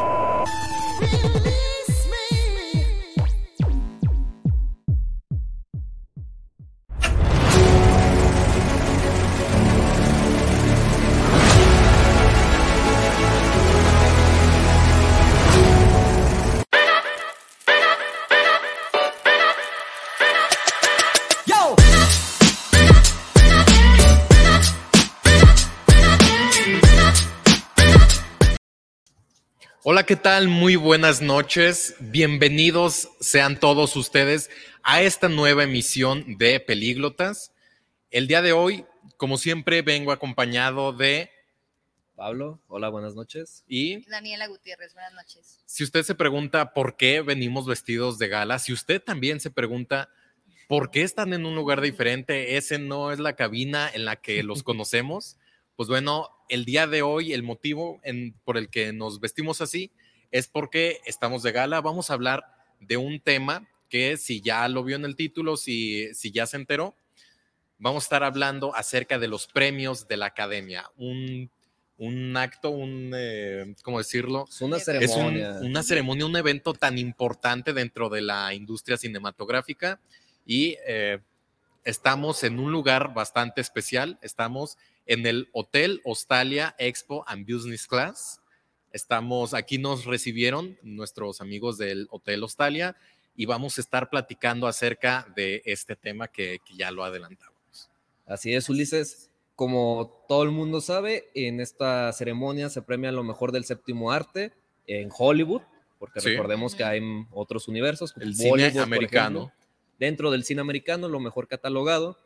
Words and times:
Really? 0.00 1.77
¿Qué 30.08 30.16
tal? 30.16 30.48
Muy 30.48 30.76
buenas 30.76 31.20
noches. 31.20 31.94
Bienvenidos 32.00 33.10
sean 33.20 33.60
todos 33.60 33.94
ustedes 33.94 34.48
a 34.82 35.02
esta 35.02 35.28
nueva 35.28 35.64
emisión 35.64 36.38
de 36.38 36.60
Pelíglotas. 36.60 37.52
El 38.10 38.26
día 38.26 38.40
de 38.40 38.52
hoy, 38.52 38.86
como 39.18 39.36
siempre, 39.36 39.82
vengo 39.82 40.10
acompañado 40.10 40.94
de 40.94 41.30
Pablo. 42.16 42.58
Hola, 42.68 42.88
buenas 42.88 43.14
noches. 43.14 43.64
Y 43.68 44.08
Daniela 44.08 44.46
Gutiérrez, 44.46 44.94
buenas 44.94 45.12
noches. 45.12 45.60
si 45.66 45.84
usted 45.84 46.02
se 46.02 46.14
pregunta 46.14 46.72
por 46.72 46.96
qué 46.96 47.20
venimos 47.20 47.66
vestidos 47.66 48.18
de 48.18 48.28
gala, 48.28 48.58
si 48.58 48.72
usted 48.72 49.02
también 49.02 49.40
se 49.40 49.50
pregunta 49.50 50.08
por 50.68 50.90
qué 50.90 51.02
están 51.02 51.34
en 51.34 51.44
un 51.44 51.54
lugar 51.54 51.82
diferente, 51.82 52.56
ese 52.56 52.78
no 52.78 53.12
es 53.12 53.18
la 53.18 53.36
cabina 53.36 53.90
en 53.92 54.06
la 54.06 54.16
que 54.16 54.42
los 54.42 54.62
conocemos, 54.64 55.36
pues 55.76 55.88
bueno, 55.88 56.30
el 56.48 56.64
día 56.64 56.86
de 56.86 57.02
hoy 57.02 57.34
el 57.34 57.42
motivo 57.42 58.00
en- 58.02 58.34
por 58.44 58.56
el 58.56 58.68
que 58.68 58.92
nos 58.92 59.20
vestimos 59.20 59.60
así 59.60 59.92
es 60.30 60.48
porque 60.48 61.00
estamos 61.04 61.42
de 61.42 61.52
gala. 61.52 61.80
Vamos 61.80 62.10
a 62.10 62.14
hablar 62.14 62.44
de 62.80 62.96
un 62.96 63.20
tema 63.20 63.66
que 63.88 64.16
si 64.16 64.40
ya 64.40 64.68
lo 64.68 64.84
vio 64.84 64.96
en 64.96 65.04
el 65.04 65.16
título, 65.16 65.56
si, 65.56 66.12
si 66.14 66.30
ya 66.30 66.46
se 66.46 66.56
enteró, 66.56 66.94
vamos 67.78 68.04
a 68.04 68.06
estar 68.06 68.22
hablando 68.24 68.74
acerca 68.74 69.18
de 69.18 69.28
los 69.28 69.46
premios 69.46 70.06
de 70.08 70.16
la 70.18 70.26
academia. 70.26 70.90
Un, 70.96 71.50
un 71.96 72.36
acto, 72.36 72.70
un, 72.70 73.12
eh, 73.16 73.74
¿cómo 73.82 73.98
decirlo? 73.98 74.46
Es 74.48 74.60
una 74.60 74.76
Es 74.76 74.86
Es 74.88 75.10
un- 75.10 75.14
ceremonia. 75.32 75.58
una 75.62 75.82
ceremonia, 75.82 76.26
un 76.26 76.36
evento 76.36 76.72
tan 76.74 76.98
importante 76.98 77.72
dentro 77.72 78.08
de 78.08 78.20
la 78.20 78.52
industria 78.54 78.96
cinematográfica 78.98 80.00
y 80.44 80.76
eh, 80.86 81.18
estamos 81.84 82.44
en 82.44 82.58
un 82.60 82.70
lugar 82.72 83.14
bastante 83.14 83.60
especial. 83.62 84.18
Estamos 84.22 84.76
en 85.06 85.24
el 85.26 85.48
Hotel 85.52 86.02
Hostalia 86.04 86.74
Expo 86.78 87.24
and 87.26 87.50
Business 87.50 87.86
Class. 87.86 88.42
Estamos, 88.92 89.54
aquí 89.54 89.78
nos 89.78 90.04
recibieron 90.06 90.78
nuestros 90.82 91.40
amigos 91.40 91.76
del 91.78 92.08
Hotel 92.10 92.42
Hostalia 92.42 92.96
y 93.36 93.46
vamos 93.46 93.78
a 93.78 93.80
estar 93.80 94.08
platicando 94.10 94.66
acerca 94.66 95.26
de 95.36 95.62
este 95.64 95.94
tema 95.94 96.28
que, 96.28 96.58
que 96.66 96.74
ya 96.76 96.90
lo 96.90 97.04
adelantamos. 97.04 97.90
Así 98.26 98.54
es, 98.54 98.68
Ulises. 98.68 99.30
Como 99.54 100.24
todo 100.28 100.44
el 100.44 100.50
mundo 100.50 100.80
sabe, 100.80 101.28
en 101.34 101.60
esta 101.60 102.12
ceremonia 102.12 102.68
se 102.70 102.80
premia 102.82 103.10
lo 103.12 103.24
mejor 103.24 103.50
del 103.52 103.64
séptimo 103.64 104.12
arte 104.12 104.52
en 104.86 105.10
Hollywood, 105.16 105.62
porque 105.98 106.20
Sí. 106.20 106.30
recordemos 106.30 106.74
que 106.74 106.84
hay 106.84 107.00
otros 107.32 107.66
universos, 107.68 108.12
como 108.12 108.24
El 108.24 108.34
cine 108.36 108.50
Bollywood, 108.50 108.78
americano. 108.82 109.38
ejemplo. 109.40 109.58
dentro 109.98 110.30
del 110.30 110.44
cine 110.44 110.60
americano, 110.60 111.08
lo 111.08 111.18
mejor 111.18 111.48
catalogado, 111.48 112.16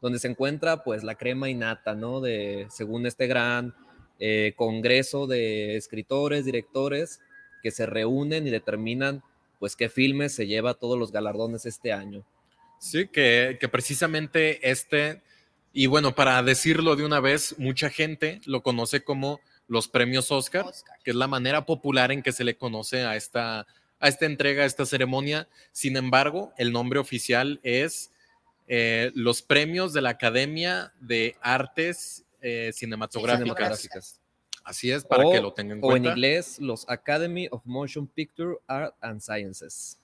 donde 0.00 0.20
se 0.20 0.28
encuentra 0.28 0.84
pues 0.84 1.02
la 1.02 1.16
crema 1.16 1.48
innata, 1.50 1.94
¿no? 1.96 2.20
De, 2.20 2.68
según 2.70 3.06
este 3.06 3.26
gran 3.26 3.74
eh, 4.18 4.52
congreso 4.56 5.26
de 5.26 5.76
escritores, 5.76 6.44
directores, 6.44 7.20
que 7.62 7.70
se 7.70 7.86
reúnen 7.86 8.46
y 8.46 8.50
determinan 8.50 9.22
pues 9.58 9.76
qué 9.76 9.88
filmes 9.88 10.34
se 10.34 10.46
lleva 10.46 10.74
todos 10.74 10.98
los 10.98 11.12
galardones 11.12 11.66
este 11.66 11.92
año. 11.92 12.24
Sí, 12.78 13.08
que, 13.08 13.56
que 13.58 13.68
precisamente 13.68 14.70
este, 14.70 15.22
y 15.78 15.88
bueno, 15.88 16.14
para 16.14 16.42
decirlo 16.42 16.96
de 16.96 17.04
una 17.04 17.20
vez, 17.20 17.54
mucha 17.58 17.90
gente 17.90 18.40
lo 18.46 18.62
conoce 18.62 19.02
como 19.02 19.40
los 19.68 19.88
premios 19.88 20.30
Oscar, 20.30 20.64
Oscar. 20.66 20.96
que 21.04 21.10
es 21.10 21.16
la 21.16 21.26
manera 21.26 21.66
popular 21.66 22.12
en 22.12 22.22
que 22.22 22.32
se 22.32 22.44
le 22.44 22.56
conoce 22.56 23.02
a 23.02 23.16
esta, 23.16 23.66
a 24.00 24.08
esta 24.08 24.26
entrega, 24.26 24.62
a 24.62 24.66
esta 24.66 24.86
ceremonia. 24.86 25.48
Sin 25.72 25.96
embargo, 25.96 26.52
el 26.56 26.72
nombre 26.72 26.98
oficial 26.98 27.60
es 27.62 28.10
eh, 28.68 29.10
los 29.14 29.42
premios 29.42 29.92
de 29.92 30.00
la 30.02 30.10
Academia 30.10 30.92
de 31.00 31.36
Artes 31.42 32.24
eh, 32.46 32.72
Cinematográficas. 32.72 33.38
Cinematográficas. 33.42 34.20
Así 34.64 34.90
es, 34.90 35.04
para 35.04 35.24
O- 35.26 35.32
que 35.32 35.40
lo 35.40 35.52
tengan 35.52 35.78
en 35.78 35.84
O 35.84 35.88
en 35.88 35.90
cuenta. 36.02 36.08
inglés, 36.10 36.58
los 36.60 36.88
Academy 36.88 37.48
of 37.50 37.62
Motion 37.64 38.06
Picture 38.06 38.56
Art 38.66 38.94
and 39.00 39.20
Sciences. 39.20 39.98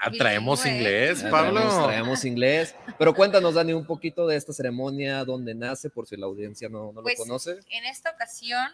Ah, 0.00 0.10
traemos 0.10 0.64
¿eh? 0.64 0.70
inglés, 0.76 1.22
Pablo. 1.30 1.60
Traemos, 1.60 1.86
traemos 1.86 2.24
inglés. 2.24 2.74
Pero 2.98 3.14
cuéntanos, 3.14 3.54
Dani, 3.54 3.72
un 3.72 3.86
poquito 3.86 4.26
de 4.26 4.36
esta 4.36 4.52
ceremonia, 4.52 5.24
dónde 5.24 5.54
nace, 5.54 5.90
por 5.90 6.06
si 6.06 6.16
la 6.16 6.26
audiencia 6.26 6.68
no, 6.68 6.92
no 6.92 7.02
Pues, 7.02 7.18
lo 7.18 7.24
conoce. 7.24 7.58
En 7.70 7.84
esta 7.84 8.10
ocasión, 8.10 8.66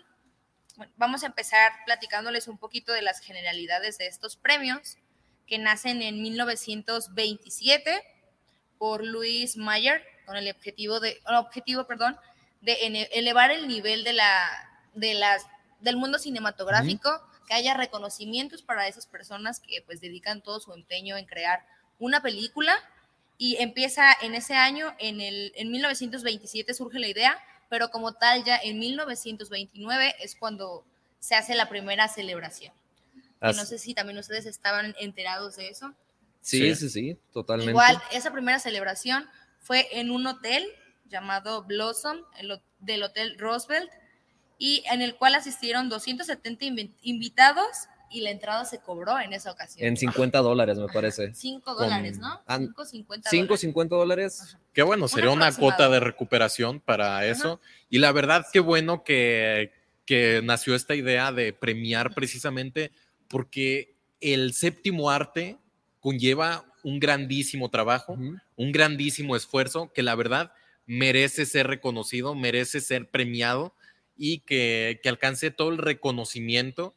bueno, 0.77 0.93
vamos 0.97 1.23
a 1.23 1.27
empezar 1.27 1.73
platicándoles 1.87 2.49
un 2.49 2.59
poquito 2.59 2.93
de 2.93 3.03
las 3.03 3.21
generalidades 3.21 3.99
de 3.99 4.07
estos 4.07 4.37
premios 4.37 4.97
que 5.47 5.59
nacen 5.59 6.03
en 6.03 6.23
1927 6.23 8.03
por 8.79 9.05
Louis 9.05 9.57
Mayer 9.57 10.03
con 10.27 10.37
el 10.37 10.51
objetivo 10.51 11.01
de 11.01 11.21
el 11.29 11.35
objetivo, 11.37 11.87
perdón, 11.87 12.17
de 12.63 13.09
elevar 13.13 13.51
el 13.51 13.69
nivel 13.69 14.05
de 14.05 14.15
la 14.15 14.41
de 14.95 15.15
las 15.15 15.47
del 15.81 15.97
mundo 15.97 16.19
cinematográfico, 16.19 17.11
que 17.47 17.55
haya 17.55 17.75
reconocimientos 17.75 18.63
para 18.63 18.87
esas 18.87 19.07
personas 19.07 19.61
que 19.61 19.83
pues 19.83 20.01
dedican 20.01 20.43
todo 20.43 20.61
su 20.61 20.73
empeño 20.73 21.17
en 21.17 21.27
crear 21.27 21.67
una 21.99 22.23
película 22.23 22.73
y 23.37 23.57
empieza 23.57 24.13
en 24.23 24.35
ese 24.35 24.55
año 24.55 24.95
en 24.99 25.21
el 25.21 25.53
en 25.57 25.71
1927 25.73 26.73
surge 26.75 27.01
la 27.01 27.09
idea, 27.09 27.39
pero 27.69 27.91
como 27.91 28.13
tal 28.13 28.45
ya 28.45 28.57
en 28.57 28.79
1929 28.79 30.15
es 30.21 30.37
cuando 30.37 30.85
se 31.19 31.35
hace 31.35 31.55
la 31.55 31.69
primera 31.69 32.09
celebración. 32.09 32.73
No 33.41 33.65
sé 33.65 33.79
si 33.79 33.93
también 33.93 34.19
ustedes 34.19 34.47
estaban 34.47 34.95
enterados 35.01 35.57
de 35.57 35.69
eso. 35.69 35.93
sí, 36.41 36.61
sí. 36.61 36.77
sí, 36.77 36.89
sí, 36.91 37.19
totalmente. 37.33 37.73
Igual, 37.73 38.01
esa 38.13 38.33
primera 38.33 38.61
celebración 38.61 39.29
fue 39.59 39.89
en 39.99 40.13
un 40.13 40.25
hotel 40.29 40.65
llamado 41.13 41.63
Blossom, 41.63 42.19
del 42.81 43.03
Hotel 43.05 43.39
Roosevelt, 43.39 43.91
y 44.59 44.83
en 44.91 45.03
el 45.03 45.15
cual 45.15 45.35
asistieron 45.37 45.89
270 45.89 46.65
invi- 46.65 46.91
invitados 47.03 47.67
y 48.11 48.21
la 48.21 48.31
entrada 48.31 48.65
se 48.65 48.79
cobró 48.81 49.19
en 49.21 49.33
esa 49.33 49.51
ocasión. 49.51 49.87
En 49.89 49.97
50 49.97 50.39
dólares, 50.41 50.79
me 50.79 50.87
parece. 50.89 51.33
5 51.35 51.65
Con- 51.65 51.77
dólares, 51.85 52.19
¿no? 52.19 52.41
Ah, 52.47 52.59
5, 52.59 52.85
50 52.85 53.31
5, 53.31 53.43
dólares. 53.45 53.61
50 53.61 53.97
dólares. 53.97 54.57
Qué 54.73 54.83
bueno, 54.83 55.09
sería 55.09 55.31
una 55.31 55.53
cuota 55.55 55.89
de 55.89 56.01
recuperación 56.01 56.81
para 56.81 57.25
eso. 57.27 57.61
Y 57.91 57.99
la 57.99 58.13
verdad, 58.13 58.45
qué 58.53 58.61
bueno 58.61 59.03
que, 59.05 59.73
que 60.05 60.41
nació 60.45 60.75
esta 60.75 60.95
idea 60.95 61.33
de 61.33 61.53
premiar 61.53 62.15
precisamente 62.15 62.91
porque 63.29 63.97
el 64.21 64.53
séptimo 64.55 65.11
arte 65.11 65.59
conlleva 66.01 66.65
un 66.85 67.01
grandísimo 67.01 67.71
trabajo, 67.71 68.15
un 68.57 68.73
grandísimo 68.73 69.37
esfuerzo 69.37 69.91
que 69.93 70.03
la 70.03 70.15
verdad 70.15 70.53
merece 70.87 71.47
ser 71.47 71.67
reconocido, 71.67 72.35
merece 72.35 72.81
ser 72.81 73.11
premiado 73.11 73.75
y 74.17 74.41
que, 74.41 75.01
que 75.03 75.09
alcance 75.09 75.51
todo 75.51 75.71
el 75.71 75.79
reconocimiento 75.79 76.95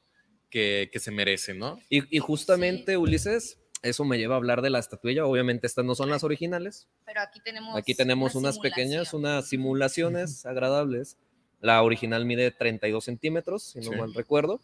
que, 0.49 0.89
que 0.91 0.99
se 0.99 1.11
merece, 1.11 1.53
¿no? 1.53 1.79
Y, 1.89 2.15
y 2.15 2.19
justamente, 2.19 2.97
Ulises, 2.97 3.59
eso 3.81 4.03
me 4.05 4.17
lleva 4.17 4.35
a 4.35 4.37
hablar 4.37 4.61
de 4.61 4.69
la 4.69 4.79
estatuilla. 4.79 5.25
Obviamente, 5.25 5.67
estas 5.67 5.85
no 5.85 5.95
son 5.95 6.09
las 6.09 6.23
originales. 6.23 6.87
Pero 7.05 7.21
aquí 7.21 7.39
tenemos. 7.43 7.75
Aquí 7.77 7.93
tenemos 7.93 8.35
una 8.35 8.49
unas 8.49 8.59
pequeñas, 8.59 9.13
unas 9.13 9.47
simulaciones 9.47 10.45
agradables. 10.45 11.17
La 11.61 11.81
original 11.83 12.25
mide 12.25 12.51
32 12.51 13.03
centímetros, 13.03 13.63
si 13.63 13.79
no 13.79 13.91
Sí. 13.91 13.97
mal 13.97 14.13
recuerdo. 14.13 14.59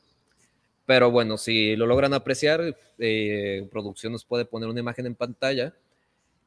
Pero 0.85 1.11
bueno, 1.11 1.37
si 1.37 1.75
lo 1.75 1.85
logran 1.85 2.13
apreciar, 2.13 2.77
eh, 2.97 3.67
producción 3.71 4.11
nos 4.11 4.25
puede 4.25 4.45
poner 4.45 4.69
una 4.69 4.79
imagen 4.79 5.05
en 5.05 5.15
pantalla. 5.15 5.75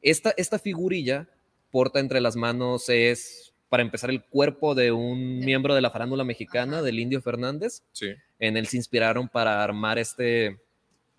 Esta, 0.01 0.33
esta 0.37 0.59
figurilla 0.59 1.27
porta 1.75 1.99
entre 1.99 2.21
las 2.21 2.37
manos 2.37 2.87
es, 2.87 3.53
para 3.67 3.83
empezar, 3.83 4.09
el 4.09 4.23
cuerpo 4.23 4.75
de 4.75 4.93
un 4.93 5.39
miembro 5.39 5.75
de 5.75 5.81
la 5.81 5.89
farándula 5.89 6.23
mexicana, 6.23 6.81
del 6.81 6.99
Indio 7.01 7.21
Fernández. 7.21 7.83
Sí. 7.91 8.11
En 8.39 8.55
él 8.55 8.65
se 8.67 8.77
inspiraron 8.77 9.27
para 9.27 9.61
armar 9.61 9.99
este, 9.99 10.57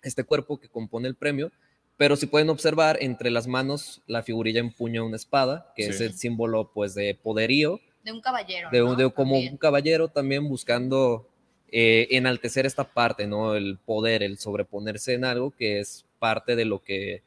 este 0.01 0.23
cuerpo 0.23 0.59
que 0.59 0.67
compone 0.67 1.07
el 1.07 1.13
premio. 1.13 1.51
Pero 1.95 2.15
si 2.15 2.25
pueden 2.25 2.49
observar, 2.49 2.97
entre 3.01 3.29
las 3.29 3.45
manos 3.45 4.01
la 4.07 4.23
figurilla 4.23 4.59
empuña 4.59 5.03
una 5.03 5.15
espada, 5.15 5.71
que 5.75 5.85
es 5.89 5.99
Sí. 5.99 6.05
el 6.05 6.13
símbolo 6.13 6.71
pues 6.73 6.95
de 6.95 7.13
poderío, 7.13 7.79
De 8.03 8.11
un 8.11 8.21
caballero. 8.21 8.69
de, 8.71 8.79
¿no? 8.79 8.95
de- 8.95 9.11
como 9.13 9.33
También. 9.33 9.51
un 9.53 9.57
caballero 9.59 10.07
también 10.07 10.49
buscando 10.49 11.29
eh, 11.71 12.07
enaltecer 12.17 12.65
esta 12.65 12.83
parte, 12.85 13.27
¿no? 13.27 13.53
El 13.53 13.77
poder, 13.77 14.23
el 14.23 14.39
sobreponerse 14.39 15.13
en 15.13 15.23
algo 15.23 15.51
que 15.51 15.79
es 15.81 16.03
parte 16.17 16.55
de 16.55 16.65
lo 16.65 16.81
que 16.81 17.21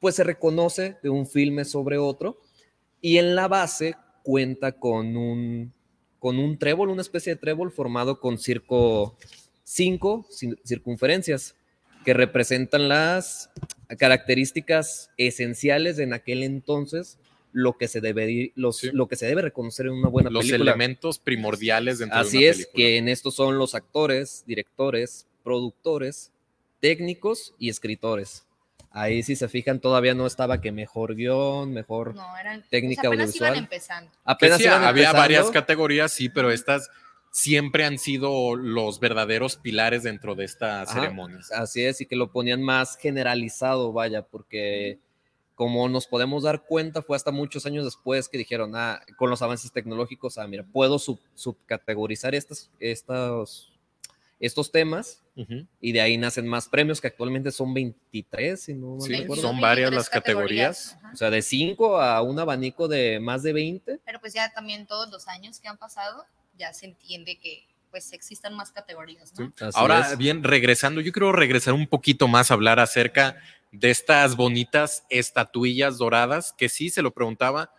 pues 0.00 0.16
se 0.16 0.24
reconoce 0.24 0.96
de 1.04 1.10
un 1.10 1.24
filme 1.26 1.64
sobre 1.64 1.98
otro. 1.98 2.40
Y 3.04 3.18
en 3.18 3.34
la 3.34 3.48
base 3.48 3.96
cuenta 4.22 4.72
con 4.72 5.18
un, 5.18 5.74
con 6.18 6.38
un 6.38 6.56
trébol, 6.56 6.88
una 6.88 7.02
especie 7.02 7.34
de 7.34 7.38
trébol 7.38 7.70
formado 7.70 8.18
con 8.18 8.38
circo, 8.38 9.18
cinco 9.62 10.26
circunferencias 10.64 11.54
que 12.02 12.14
representan 12.14 12.88
las 12.88 13.50
características 13.98 15.10
esenciales 15.18 15.98
en 15.98 16.14
aquel 16.14 16.42
entonces 16.42 17.18
lo 17.52 17.76
que 17.76 17.88
se 17.88 18.00
debe, 18.00 18.52
los, 18.54 18.82
lo 18.84 19.06
que 19.06 19.16
se 19.16 19.26
debe 19.26 19.42
reconocer 19.42 19.84
en 19.84 19.92
una 19.92 20.08
buena 20.08 20.30
película. 20.30 20.56
Los 20.56 20.66
elementos 20.66 21.18
primordiales 21.18 21.98
dentro 21.98 22.18
Así 22.18 22.38
de 22.38 22.44
una 22.44 22.50
es, 22.52 22.68
que 22.74 22.96
en 22.96 23.10
estos 23.10 23.34
son 23.34 23.58
los 23.58 23.74
actores, 23.74 24.44
directores, 24.46 25.26
productores, 25.42 26.32
técnicos 26.80 27.52
y 27.58 27.68
escritores. 27.68 28.46
Ahí 28.96 29.24
si 29.24 29.34
se 29.34 29.48
fijan 29.48 29.80
todavía 29.80 30.14
no 30.14 30.24
estaba 30.24 30.60
que 30.60 30.70
mejor 30.70 31.16
guion, 31.16 31.72
mejor 31.72 32.14
técnica 32.70 33.08
apenas 33.08 33.26
audiovisual. 33.26 33.50
Iban 33.50 33.64
empezando. 33.64 34.10
Apenas 34.24 34.58
sí, 34.58 34.66
había 34.68 35.12
varias 35.12 35.50
categorías, 35.50 36.12
sí, 36.12 36.28
pero 36.28 36.52
estas 36.52 36.88
siempre 37.32 37.84
han 37.84 37.98
sido 37.98 38.54
los 38.54 39.00
verdaderos 39.00 39.56
pilares 39.56 40.04
dentro 40.04 40.36
de 40.36 40.44
estas 40.44 40.92
ceremonias. 40.92 41.50
Así 41.50 41.84
es, 41.84 42.00
y 42.00 42.06
que 42.06 42.14
lo 42.14 42.30
ponían 42.30 42.62
más 42.62 42.96
generalizado, 42.96 43.92
vaya, 43.92 44.22
porque 44.22 45.00
como 45.56 45.88
nos 45.88 46.06
podemos 46.06 46.44
dar 46.44 46.64
cuenta, 46.64 47.02
fue 47.02 47.16
hasta 47.16 47.32
muchos 47.32 47.66
años 47.66 47.84
después 47.84 48.28
que 48.28 48.38
dijeron, 48.38 48.76
ah, 48.76 49.02
con 49.16 49.28
los 49.28 49.42
avances 49.42 49.72
tecnológicos, 49.72 50.38
ah, 50.38 50.46
mira, 50.46 50.64
puedo 50.72 51.00
subcategorizar 51.00 52.36
estos, 52.36 52.70
estos, 52.78 53.73
estos 54.44 54.70
temas 54.70 55.22
y 55.80 55.92
de 55.92 56.00
ahí 56.00 56.16
nacen 56.16 56.46
más 56.46 56.68
premios 56.68 57.00
que 57.00 57.08
actualmente 57.08 57.50
son 57.50 57.74
23, 57.74 58.60
si 58.60 58.74
no 58.74 59.00
sí, 59.00 59.26
son 59.40 59.60
varias 59.60 59.92
las 59.92 60.08
categorías. 60.08 60.96
O 61.12 61.16
sea, 61.16 61.30
de 61.30 61.42
5 61.42 62.00
a 62.00 62.22
un 62.22 62.38
abanico 62.38 62.86
de 62.86 63.18
más 63.20 63.42
de 63.42 63.52
20. 63.52 64.00
Pero 64.04 64.20
pues 64.20 64.34
ya 64.34 64.52
también 64.52 64.86
todos 64.86 65.10
los 65.10 65.26
años 65.28 65.58
que 65.60 65.68
han 65.68 65.78
pasado, 65.78 66.24
ya 66.58 66.72
se 66.72 66.86
entiende 66.86 67.38
que 67.38 67.66
pues 67.90 68.12
existan 68.12 68.54
más 68.54 68.70
categorías. 68.70 69.32
¿no? 69.38 69.52
Ahora, 69.74 70.14
bien, 70.16 70.42
regresando, 70.42 71.00
yo 71.00 71.12
quiero 71.12 71.32
regresar 71.32 71.74
un 71.74 71.86
poquito 71.86 72.28
más 72.28 72.50
a 72.50 72.54
hablar 72.54 72.80
acerca 72.80 73.36
de 73.70 73.90
estas 73.90 74.36
bonitas 74.36 75.04
estatuillas 75.10 75.98
doradas, 75.98 76.52
que 76.52 76.68
sí 76.68 76.90
se 76.90 77.02
lo 77.02 77.12
preguntaba, 77.12 77.72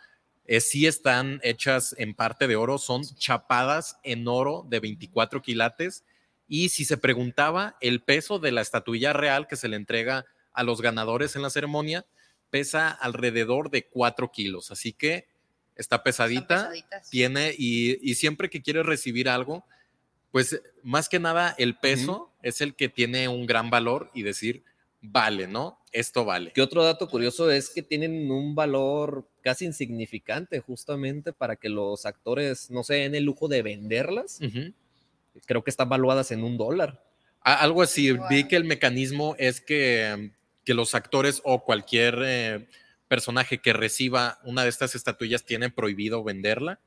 eh, 0.45 0.61
sí 0.61 0.87
están 0.87 1.39
hechas 1.43 1.95
en 1.97 2.13
parte 2.13 2.47
de 2.47 2.55
oro, 2.55 2.77
son 2.77 3.03
chapadas 3.17 3.97
en 4.03 4.27
oro 4.27 4.65
de 4.69 4.79
24 4.79 5.41
quilates. 5.41 6.03
Y 6.47 6.69
si 6.69 6.85
se 6.85 6.97
preguntaba 6.97 7.77
el 7.81 8.01
peso 8.01 8.39
de 8.39 8.51
la 8.51 8.61
estatuilla 8.61 9.13
real 9.13 9.47
que 9.47 9.55
se 9.55 9.67
le 9.67 9.75
entrega 9.75 10.25
a 10.53 10.63
los 10.63 10.81
ganadores 10.81 11.35
en 11.35 11.41
la 11.41 11.49
ceremonia, 11.49 12.05
pesa 12.49 12.89
alrededor 12.89 13.69
de 13.69 13.87
4 13.87 14.31
kilos. 14.31 14.71
Así 14.71 14.93
que 14.93 15.27
está 15.75 16.03
pesadita, 16.03 16.71
tiene, 17.09 17.53
y, 17.57 18.15
siempre 18.15 18.49
que 18.49 18.61
quieres 18.61 18.85
recibir 18.85 19.27
algo, 19.27 19.65
pues 20.31 20.61
más 20.83 21.09
que 21.09 21.19
nada 21.19 21.55
el 21.57 21.77
peso 21.77 22.31
es 22.41 22.61
el 22.61 22.75
que 22.75 22.89
tiene 22.89 23.27
un 23.27 23.45
gran 23.45 23.69
valor 23.69 24.11
y 24.13 24.23
decir, 24.23 24.63
vale, 25.01 25.47
¿no? 25.47 25.79
Esto 25.91 26.25
vale. 26.25 26.51
Que 26.51 26.61
otro 26.61 26.83
dato 26.83 27.07
curioso 27.07 27.49
es 27.51 27.69
que 27.69 27.81
tienen 27.81 28.29
un 28.31 28.55
valor 28.55 29.27
casi 29.41 29.65
insignificante 29.65 30.59
justamente 30.59 31.31
para 31.31 31.55
que 31.55 31.69
los 31.69 32.05
actores 32.05 32.69
no 32.69 32.83
se 32.83 32.95
den 32.95 33.15
el 33.15 33.23
lujo 33.23 33.47
de 33.47 33.61
venderlas. 33.61 34.39
Creo 35.45 35.63
que 35.63 35.69
están 35.69 35.89
valuadas 35.89 36.31
en 36.31 36.43
un 36.43 36.57
dólar. 36.57 37.03
Algo 37.41 37.81
así, 37.81 38.15
vi 38.29 38.47
que 38.47 38.55
el 38.55 38.63
mecanismo 38.63 39.35
es 39.37 39.61
que, 39.61 40.31
que 40.63 40.73
los 40.73 40.95
actores 40.95 41.41
o 41.43 41.63
cualquier 41.63 42.19
eh, 42.25 42.67
personaje 43.07 43.59
que 43.59 43.73
reciba 43.73 44.39
una 44.43 44.63
de 44.63 44.69
estas 44.69 44.95
estatuillas 44.95 45.45
tiene 45.45 45.69
prohibido 45.69 46.23
venderla 46.23 46.79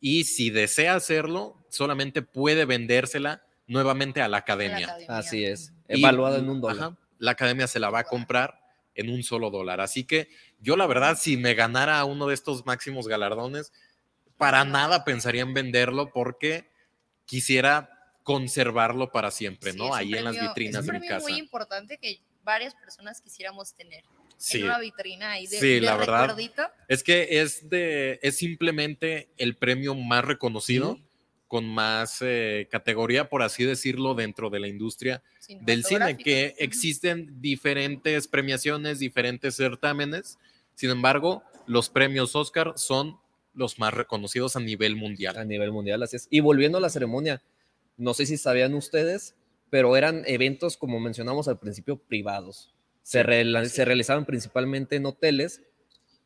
y 0.00 0.24
si 0.24 0.48
desea 0.48 0.94
hacerlo, 0.94 1.56
solamente 1.68 2.22
puede 2.22 2.64
vendérsela 2.64 3.42
nuevamente 3.66 4.22
a 4.22 4.28
la 4.28 4.38
academia. 4.38 4.96
Así 5.08 5.44
es, 5.44 5.74
evaluada 5.88 6.38
en 6.38 6.48
un 6.48 6.60
dólar 6.62 6.92
la 7.18 7.32
academia 7.32 7.66
se 7.66 7.80
la 7.80 7.90
va 7.90 8.00
a 8.00 8.04
comprar 8.04 8.60
en 8.94 9.10
un 9.10 9.22
solo 9.22 9.50
dólar. 9.50 9.80
Así 9.80 10.04
que 10.04 10.28
yo 10.60 10.76
la 10.76 10.86
verdad, 10.86 11.16
si 11.18 11.36
me 11.36 11.54
ganara 11.54 12.04
uno 12.04 12.26
de 12.26 12.34
estos 12.34 12.66
máximos 12.66 13.06
galardones, 13.06 13.72
para 14.36 14.64
nada 14.64 15.04
pensaría 15.04 15.42
en 15.42 15.54
venderlo 15.54 16.10
porque 16.12 16.67
quisiera 17.28 17.90
conservarlo 18.22 19.12
para 19.12 19.30
siempre, 19.30 19.74
¿no? 19.74 19.94
Ahí 19.94 20.14
en 20.14 20.24
las 20.24 20.40
vitrinas 20.40 20.86
de 20.86 20.92
mi 20.94 21.06
casa. 21.06 21.18
Es 21.18 21.22
muy 21.22 21.38
importante 21.38 21.98
que 21.98 22.20
varias 22.42 22.74
personas 22.74 23.20
quisiéramos 23.20 23.74
tener. 23.74 24.02
Sí. 24.38 24.58
En 24.58 24.64
una 24.64 24.78
vitrina 24.78 25.32
ahí 25.32 25.46
de, 25.46 25.60
sí, 25.60 25.80
la 25.80 25.96
verdad. 25.96 26.36
Es 26.88 27.02
que 27.02 27.40
es 27.40 27.68
de, 27.68 28.18
es 28.22 28.36
simplemente 28.36 29.28
el 29.36 29.56
premio 29.56 29.94
más 29.94 30.24
reconocido 30.24 30.98
con 31.48 31.66
más 31.66 32.18
eh, 32.20 32.68
categoría, 32.70 33.28
por 33.28 33.42
así 33.42 33.64
decirlo, 33.64 34.14
dentro 34.14 34.50
de 34.50 34.60
la 34.60 34.68
industria 34.68 35.22
del 35.60 35.84
cine, 35.84 36.16
que 36.16 36.54
existen 36.58 37.40
diferentes 37.40 38.28
premiaciones, 38.28 38.98
diferentes 38.98 39.56
certámenes. 39.56 40.38
Sin 40.74 40.90
embargo, 40.90 41.42
los 41.66 41.88
premios 41.88 42.36
Oscar 42.36 42.74
son 42.76 43.18
los 43.58 43.78
más 43.78 43.92
reconocidos 43.92 44.56
a 44.56 44.60
nivel 44.60 44.96
mundial. 44.96 45.36
A 45.36 45.44
nivel 45.44 45.72
mundial, 45.72 46.02
así 46.02 46.16
es. 46.16 46.28
Y 46.30 46.40
volviendo 46.40 46.78
a 46.78 46.80
la 46.80 46.90
ceremonia, 46.90 47.42
no 47.96 48.14
sé 48.14 48.24
si 48.26 48.36
sabían 48.36 48.74
ustedes, 48.74 49.34
pero 49.68 49.96
eran 49.96 50.22
eventos, 50.26 50.76
como 50.76 51.00
mencionamos 51.00 51.48
al 51.48 51.58
principio, 51.58 51.98
privados. 51.98 52.74
Se, 53.02 53.22
se 53.68 53.84
realizaban 53.84 54.24
principalmente 54.24 54.96
en 54.96 55.06
hoteles 55.06 55.62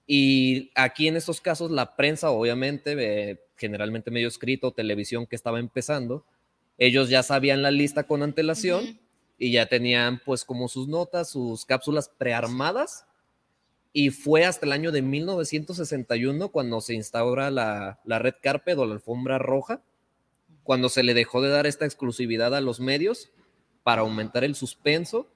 y 0.06 0.70
aquí 0.74 1.08
en 1.08 1.16
estos 1.16 1.40
casos 1.40 1.70
la 1.70 1.96
prensa, 1.96 2.30
obviamente, 2.30 2.96
eh, 2.98 3.40
generalmente 3.56 4.10
medio 4.10 4.28
escrito, 4.28 4.72
televisión 4.72 5.26
que 5.26 5.36
estaba 5.36 5.60
empezando, 5.60 6.26
ellos 6.78 7.08
ya 7.08 7.22
sabían 7.22 7.62
la 7.62 7.70
lista 7.70 8.06
con 8.06 8.22
antelación 8.22 9.00
y 9.38 9.52
ya 9.52 9.66
tenían 9.66 10.20
pues 10.24 10.44
como 10.44 10.68
sus 10.68 10.88
notas, 10.88 11.30
sus 11.30 11.64
cápsulas 11.64 12.08
prearmadas. 12.08 13.06
Y 13.92 14.10
fue 14.10 14.44
hasta 14.44 14.66
el 14.66 14.72
año 14.72 14.90
de 14.90 15.02
1961 15.02 16.48
cuando 16.48 16.80
se 16.80 16.94
instaura 16.94 17.50
la, 17.50 18.00
la 18.04 18.18
red 18.18 18.34
carpet 18.42 18.78
o 18.78 18.86
la 18.86 18.94
alfombra 18.94 19.38
roja, 19.38 19.82
cuando 20.62 20.88
se 20.88 21.02
le 21.02 21.14
dejó 21.14 21.42
de 21.42 21.50
dar 21.50 21.66
esta 21.66 21.84
exclusividad 21.84 22.54
a 22.54 22.60
los 22.60 22.80
medios 22.80 23.30
para 23.82 24.02
aumentar 24.02 24.44
el 24.44 24.54
suspenso 24.54 25.28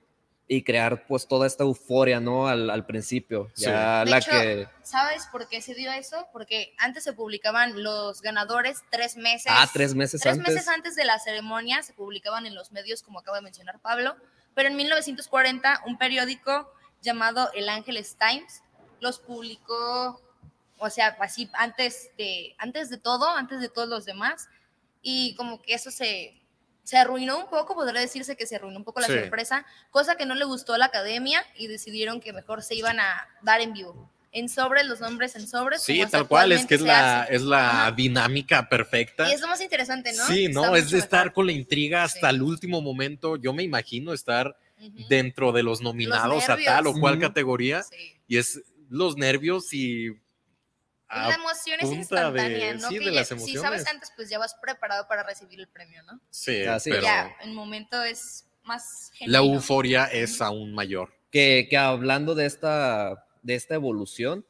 y 0.49 0.63
crear 0.63 1.07
pues 1.07 1.27
toda 1.27 1.47
esta 1.47 1.65
euforia, 1.65 2.21
¿no? 2.21 2.47
Al, 2.47 2.71
al 2.71 2.87
principio. 2.87 3.51
Ya 3.57 4.05
la 4.07 4.21
que... 4.21 4.69
¿Sabes 4.83 5.27
por 5.33 5.49
qué 5.49 5.61
se 5.61 5.75
dio 5.75 5.91
eso? 5.91 6.29
Porque 6.33 6.73
antes 6.79 7.03
se 7.03 7.13
publicaban 7.13 7.83
los 7.83 8.23
ganadores 8.23 8.83
tres 8.91 9.17
meses. 9.17 9.53
Ah, 9.55 9.69
tres 9.73 9.95
meses 9.95 10.21
tres 10.21 10.39
antes. 10.39 10.55
meses 10.55 10.69
antes 10.69 10.95
de 10.95 11.05
la 11.05 11.19
ceremonia 11.19 11.83
se 11.83 11.95
publicaban 11.95 12.47
en 12.47 12.55
los 12.55 12.71
medios, 12.71 13.03
como 13.03 13.19
acaba 13.19 13.39
de 13.39 13.43
mencionar 13.43 13.81
Pablo. 13.81 14.15
Pero 14.55 14.69
en 14.69 14.77
1940 14.77 15.83
un 15.87 15.99
periódico 15.99 16.73
llamado 17.03 17.51
El 17.55 17.69
Ángeles 17.69 18.17
Times 18.19 18.63
los 19.01 19.19
publicó, 19.19 20.21
o 20.79 20.91
sea, 20.91 21.17
así 21.21 21.49
antes 21.55 22.11
de, 22.17 22.55
antes 22.59 22.91
de 22.91 22.99
todo, 22.99 23.29
antes 23.29 23.61
de 23.61 23.69
todos 23.69 23.89
los 23.89 24.05
demás. 24.05 24.49
Y 25.03 25.35
como 25.37 25.63
que 25.63 25.75
eso 25.75 25.91
se, 25.91 26.35
se 26.83 26.97
arruinó 26.97 27.39
un 27.39 27.49
poco, 27.49 27.75
podría 27.75 28.01
decirse 28.01 28.37
que 28.37 28.47
se 28.47 28.57
arruinó 28.57 28.79
un 28.79 28.85
poco 28.85 29.01
la 29.01 29.09
sorpresa, 29.09 29.67
cosa 29.91 30.17
que 30.17 30.25
no 30.25 30.35
le 30.35 30.45
gustó 30.45 30.75
a 30.75 30.79
la 30.79 30.87
academia 30.87 31.45
y 31.57 31.67
decidieron 31.67 32.21
que 32.21 32.33
mejor 32.33 32.63
se 32.63 32.77
iban 32.77 33.01
a 33.01 33.29
dar 33.43 33.61
en 33.61 33.73
vivo. 33.73 34.11
En 34.31 34.49
sobres, 34.49 34.87
los 34.87 35.01
nombres 35.01 35.35
en 35.35 35.49
sobres. 35.49 35.83
Sí, 35.83 36.05
tal 36.11 36.29
cual, 36.29 36.53
es 36.53 36.67
que 36.67 36.75
es 36.75 36.83
la, 36.83 37.25
es 37.25 37.43
la 37.43 37.93
dinámica 37.97 38.69
perfecta. 38.69 39.29
Y 39.29 39.33
es 39.33 39.41
lo 39.41 39.49
más 39.49 39.61
interesante, 39.63 40.13
¿no? 40.13 40.27
Sí, 40.27 40.49
no, 40.49 40.77
es 40.77 40.91
de 40.91 40.99
estar 40.99 41.33
con 41.33 41.47
la 41.47 41.53
intriga 41.53 42.05
hasta 42.05 42.29
el 42.31 42.43
último 42.43 42.83
momento. 42.83 43.37
Yo 43.37 43.53
me 43.53 43.63
imagino 43.63 44.13
estar 44.13 44.57
dentro 45.09 45.53
de 45.53 45.63
los 45.63 45.81
nominados 45.81 46.49
a 46.49 46.57
tal 46.57 46.87
o 46.87 46.95
cual 46.95 47.19
categoría. 47.19 47.85
Y 48.27 48.39
es 48.39 48.63
los 48.89 49.17
nervios 49.17 49.73
y 49.73 50.11
la 51.09 51.35
emoción 51.35 51.79
es 51.81 51.93
instantánea, 51.93 52.75
¿no? 52.75 52.89
Sí, 52.89 52.99
de 52.99 53.13
las 53.13 53.31
emociones. 53.31 53.61
Si 53.61 53.65
sabes 53.65 53.87
antes, 53.87 54.13
pues 54.17 54.29
ya 54.29 54.39
vas 54.39 54.57
preparado 54.61 55.07
para 55.07 55.23
recibir 55.23 55.61
el 55.61 55.69
premio, 55.69 56.03
¿no? 56.03 56.21
Sí, 56.31 56.63
pero 56.85 57.03
ya, 57.03 57.37
el 57.43 57.53
momento 57.53 58.03
es 58.03 58.47
más 58.65 59.13
La 59.21 59.39
euforia 59.39 60.07
es 60.07 60.41
aún 60.43 60.75
mayor. 60.75 61.15
Que, 61.31 61.69
que, 61.71 61.77
hablando 61.77 62.35
de 62.35 62.47
esta, 62.47 63.25
de 63.43 63.55
esta 63.55 63.75
evolución, 63.77 64.45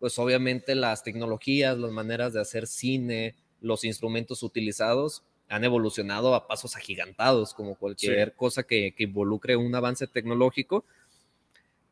pues 0.00 0.18
obviamente 0.18 0.74
las 0.74 1.04
tecnologías, 1.04 1.78
las 1.78 1.92
maneras 1.92 2.32
de 2.32 2.40
hacer 2.40 2.66
cine, 2.66 3.36
los 3.60 3.84
instrumentos 3.84 4.42
utilizados 4.42 5.22
han 5.52 5.64
evolucionado 5.64 6.34
a 6.34 6.46
pasos 6.46 6.76
agigantados, 6.76 7.52
como 7.52 7.74
cualquier 7.74 8.32
cosa 8.34 8.62
que, 8.62 8.94
que 8.96 9.04
involucre 9.04 9.54
un 9.54 9.74
avance 9.74 10.06
tecnológico. 10.06 10.84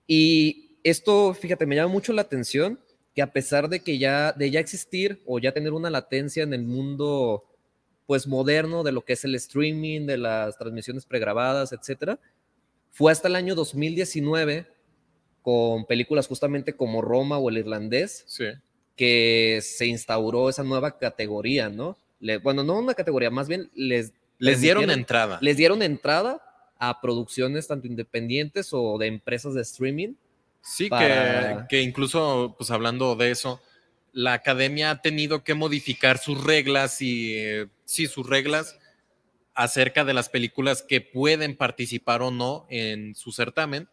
Y 0.07 0.79
esto, 0.83 1.35
fíjate, 1.35 1.67
me 1.67 1.76
llama 1.76 1.93
mucho 1.93 2.14
la 2.14 2.23
atención 2.23 2.81
que 3.14 3.21
a 3.21 3.33
pesar 3.33 3.69
de 3.69 3.81
que 3.81 3.99
ya, 3.99 4.33
de 4.33 4.50
ya 4.50 4.61
existir 4.61 5.21
o 5.26 5.38
ya 5.38 5.52
tener 5.52 5.75
una 5.75 5.90
latencia 5.90 6.43
en 6.43 6.55
el 6.55 6.62
mundo 6.62 7.45
pues 8.07 8.26
moderno 8.26 8.83
de 8.83 8.93
lo 8.93 9.05
que 9.05 9.12
es 9.12 9.25
el 9.25 9.35
streaming, 9.35 10.07
de 10.07 10.17
las 10.17 10.57
transmisiones 10.57 11.05
pregrabadas, 11.05 11.73
etcétera, 11.73 12.19
fue 12.90 13.12
hasta 13.12 13.29
el 13.29 13.37
año 13.37 13.55
2019 13.55 14.67
con 15.43 15.85
películas 15.85 16.26
justamente 16.26 16.75
como 16.75 17.02
Roma 17.02 17.37
o 17.37 17.50
El 17.50 17.59
Irlandés, 17.59 18.25
que 18.97 19.61
se 19.62 19.87
instauró 19.87 20.49
esa 20.49 20.64
nueva 20.64 20.99
categoría, 20.99 21.69
¿no? 21.69 21.97
Bueno, 22.43 22.62
no 22.62 22.79
una 22.79 22.95
categoría, 22.95 23.31
más 23.31 23.49
bien 23.49 23.71
les 23.75 24.12
Les 24.39 24.61
dieron 24.61 24.91
entrada. 24.91 25.39
les 25.41 25.57
dieron 25.57 25.83
entrada 25.83 26.41
a 26.79 27.00
producciones 27.00 27.67
tanto 27.69 27.87
independientes 27.87 28.71
o 28.73 28.97
de 28.99 29.07
empresas 29.07 29.55
de 29.55 29.62
streaming. 29.62 30.15
Sí, 30.62 30.89
para- 30.89 31.67
que, 31.69 31.77
que 31.77 31.83
incluso, 31.83 32.55
pues 32.59 32.71
hablando 32.71 33.17
de 33.17 33.31
eso, 33.31 33.61
la 34.12 34.33
academia 34.35 34.91
ha 34.91 35.00
tenido 35.03 35.45
que 35.45 35.55
modificar 35.55 36.19
sus 36.19 36.43
reglas 36.45 37.00
y, 37.00 37.35
eh, 37.37 37.67
sí, 37.85 38.07
sus 38.07 38.27
reglas 38.29 38.79
acerca 39.55 40.05
de 40.05 40.15
las 40.15 40.29
películas 40.29 40.83
que 40.83 41.00
pueden 41.00 41.57
participar 41.57 42.23
o 42.23 42.31
no 42.31 42.67
en 42.71 43.15
su 43.15 43.33
certamen. 43.33 43.89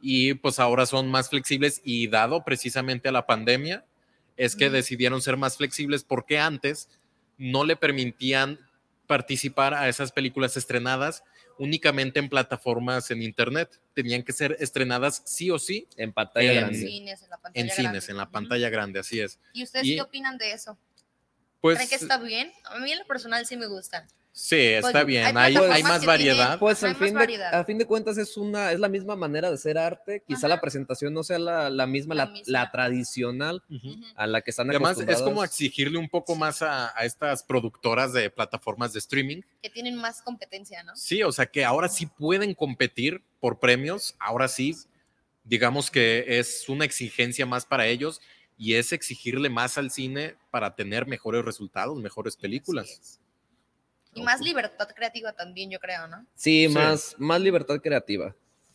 Y 0.00 0.34
pues 0.34 0.60
ahora 0.60 0.86
son 0.86 1.08
más 1.10 1.30
flexibles 1.30 1.80
y 1.84 2.06
dado 2.06 2.44
precisamente 2.44 3.08
a 3.08 3.12
la 3.12 3.26
pandemia, 3.26 3.84
es 4.36 4.54
que 4.54 4.66
Ujú. 4.66 4.74
decidieron 4.74 5.20
ser 5.20 5.36
más 5.36 5.56
flexibles 5.56 6.04
porque 6.04 6.38
antes 6.38 6.88
no 7.38 7.64
le 7.64 7.76
permitían 7.76 8.58
participar 9.06 9.72
a 9.72 9.88
esas 9.88 10.12
películas 10.12 10.56
estrenadas 10.56 11.24
únicamente 11.58 12.18
en 12.20 12.28
plataformas 12.28 13.10
en 13.10 13.22
internet. 13.22 13.80
Tenían 13.94 14.22
que 14.22 14.32
ser 14.32 14.56
estrenadas 14.60 15.22
sí 15.24 15.50
o 15.50 15.58
sí 15.58 15.88
En 15.96 16.12
pantalla 16.12 16.52
En- 16.52 16.58
En 16.58 16.64
grande. 16.64 16.78
cines, 16.86 17.22
en 17.22 17.30
la 17.30 17.38
pantalla 17.38 17.60
en 17.62 17.66
grande. 17.68 17.82
cines, 17.90 18.08
en 18.10 18.16
la 18.16 18.30
pantalla 18.30 18.68
grande, 18.70 19.00
así 19.00 19.20
es. 19.20 19.38
¿Y 19.54 19.62
ustedes 19.64 19.86
Y- 19.86 19.94
qué 19.96 20.02
opinan 20.02 20.36
de 20.38 20.52
eso? 20.52 20.78
Pues 21.60 21.76
¿Creen 21.78 21.88
que 21.88 21.94
está 21.96 22.18
bien? 22.18 22.52
A 22.66 22.78
mí 22.78 22.92
en 22.92 22.98
lo 22.98 23.06
personal 23.06 23.44
sí 23.46 23.56
me 23.56 23.66
gusta. 23.66 24.06
Sí, 24.40 24.56
está 24.56 24.92
Pues, 24.92 25.06
bien. 25.06 25.36
hay 25.36 25.56
Hay, 25.56 25.82
más 25.82 26.04
variedad. 26.06 26.58
Pues 26.58 26.82
al 26.84 26.94
fin, 26.96 27.14
de, 27.14 27.44
a 27.44 27.64
fin 27.64 27.76
de 27.78 27.86
cuentas 27.86 28.16
es 28.18 28.36
una 28.36 28.72
es 28.72 28.78
la 28.80 28.88
misma 28.88 29.16
manera 29.16 29.48
de 29.48 29.54
hacer 29.54 29.76
arte. 29.78 30.22
Quizá 30.26 30.46
Ajá. 30.46 30.48
la 30.48 30.60
presentación 30.60 31.12
no 31.12 31.24
sea 31.24 31.38
la, 31.38 31.70
la 31.70 31.86
misma, 31.86 32.14
La 32.14 32.24
la, 32.26 32.30
misma. 32.30 32.52
la 32.60 32.70
tradicional 32.70 33.62
Ujú. 33.68 33.88
Ujú. 33.88 34.04
a 34.14 34.26
la 34.26 34.40
que 34.42 34.50
están 34.50 34.70
Además, 34.70 34.98
es 35.00 35.22
como 35.22 35.42
exigirle 35.42 35.98
un 35.98 36.08
poco 36.08 36.36
más 36.36 36.62
a, 36.62 36.96
a 36.98 37.04
estas 37.04 37.42
productoras 37.42 38.12
de 38.12 38.30
plataformas 38.30 38.92
de 38.92 39.00
streaming. 39.00 39.42
Que 39.62 39.70
tienen 39.70 39.96
más 39.96 40.22
competencia, 40.22 40.82
¿no? 40.82 40.94
Sí, 40.96 41.22
o 41.22 41.32
sea 41.32 41.46
que 41.46 41.64
ahora 41.64 41.88
sí 41.88 42.06
pueden 42.06 42.54
competir 42.54 43.22
por 43.40 43.58
premios. 43.58 44.14
Ahora 44.20 44.48
sí, 44.48 44.74
digamos 45.44 45.90
que 45.90 46.24
es 46.38 46.68
una 46.68 46.84
exigencia 46.84 47.46
más 47.46 47.64
para 47.66 47.86
ellos 47.86 48.20
y 48.56 48.74
es 48.74 48.92
exigirle 48.92 49.48
más 49.48 49.78
al 49.78 49.90
cine 49.90 50.36
para 50.50 50.74
tener 50.74 51.06
mejores 51.06 51.44
resultados, 51.44 51.96
mejores 51.98 52.34
Así 52.34 52.42
películas. 52.42 53.20
Y 54.18 54.22
más 54.22 54.40
libertad 54.40 54.88
creativa 54.94 55.32
también, 55.32 55.70
yo 55.70 55.78
creo, 55.78 56.06
¿no? 56.08 56.24
Sí, 56.34 56.66
Sí. 56.68 56.74
Más, 56.74 57.14
más 57.18 57.40
libertad 57.40 57.80
creativa. 57.80 58.34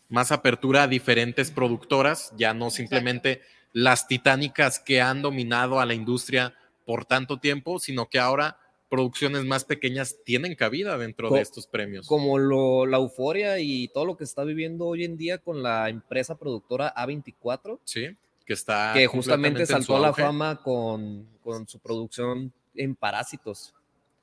más 0.09 0.31
apertura 0.31 0.83
a 0.83 0.87
diferentes 0.87 1.49
productoras, 1.51 2.31
ya 2.37 2.53
no 2.53 2.69
simplemente 2.69 3.41
las 3.71 4.07
titánicas 4.07 4.79
que 4.79 5.01
han 5.01 5.21
dominado 5.23 5.79
a 5.79 5.85
la 5.87 5.93
industria 5.95 6.53
por 6.85 7.05
tanto 7.05 7.39
tiempo, 7.39 7.79
sino 7.79 8.07
que 8.09 8.19
ahora 8.19 8.57
producciones 8.89 9.43
más 9.43 9.65
pequeñas 9.65 10.17
tienen 10.23 10.53
cabida 10.53 10.99
dentro 10.99 11.29
Co- 11.29 11.35
de 11.35 11.41
estos 11.41 11.65
premios. 11.65 12.05
Como 12.05 12.37
lo, 12.37 12.85
la 12.85 12.97
euforia 12.97 13.57
y 13.57 13.87
todo 13.87 14.05
lo 14.05 14.15
que 14.15 14.23
está 14.23 14.43
viviendo 14.43 14.85
hoy 14.85 15.03
en 15.03 15.17
día 15.17 15.39
con 15.39 15.63
la 15.63 15.89
empresa 15.89 16.37
productora 16.37 16.93
A24, 16.95 17.79
Sí, 17.83 18.15
que 18.45 18.53
está 18.53 18.91
que 18.93 19.07
justamente 19.07 19.65
saltó 19.65 19.95
a 19.97 19.99
la 19.99 20.13
fama 20.13 20.61
con, 20.61 21.27
con 21.43 21.67
su 21.67 21.79
producción 21.79 22.53
en 22.75 22.93
Parásitos. 22.95 23.73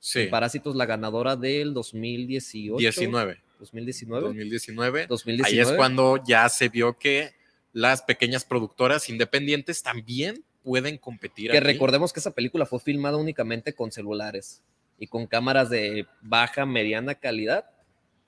Sí, 0.03 0.25
Parásitos, 0.25 0.75
la 0.75 0.87
ganadora 0.87 1.35
del 1.35 1.75
2018. 1.75 2.77
19, 2.77 3.39
2019. 3.59 4.27
2019. 4.27 5.05
2019. 5.07 5.47
Ahí 5.47 5.59
es 5.59 5.77
cuando 5.77 6.21
ya 6.25 6.49
se 6.49 6.69
vio 6.69 6.97
que 6.97 7.35
las 7.71 8.01
pequeñas 8.01 8.43
productoras 8.43 9.09
independientes 9.09 9.83
también 9.83 10.43
pueden 10.63 10.97
competir. 10.97 11.51
Que 11.51 11.59
aquí. 11.59 11.67
recordemos 11.67 12.11
que 12.11 12.19
esa 12.19 12.31
película 12.31 12.65
fue 12.65 12.79
filmada 12.79 13.17
únicamente 13.17 13.73
con 13.73 13.91
celulares 13.91 14.63
y 14.97 15.05
con 15.05 15.27
cámaras 15.27 15.69
de 15.69 16.07
baja, 16.21 16.65
mediana 16.65 17.13
calidad 17.13 17.69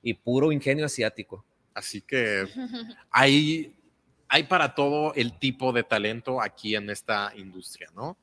y 0.03 0.13
puro 0.13 0.51
ingenio 0.51 0.85
asiático. 0.85 1.43
Así 1.73 2.01
que 2.01 2.45
hay, 3.09 3.73
hay 4.27 4.43
para 4.43 4.75
todo 4.75 5.15
el 5.15 5.39
tipo 5.39 5.73
de 5.73 5.83
talento 5.83 6.39
aquí 6.39 6.75
en 6.75 6.91
esta 6.91 7.33
industria, 7.35 7.89
¿no? 7.95 8.15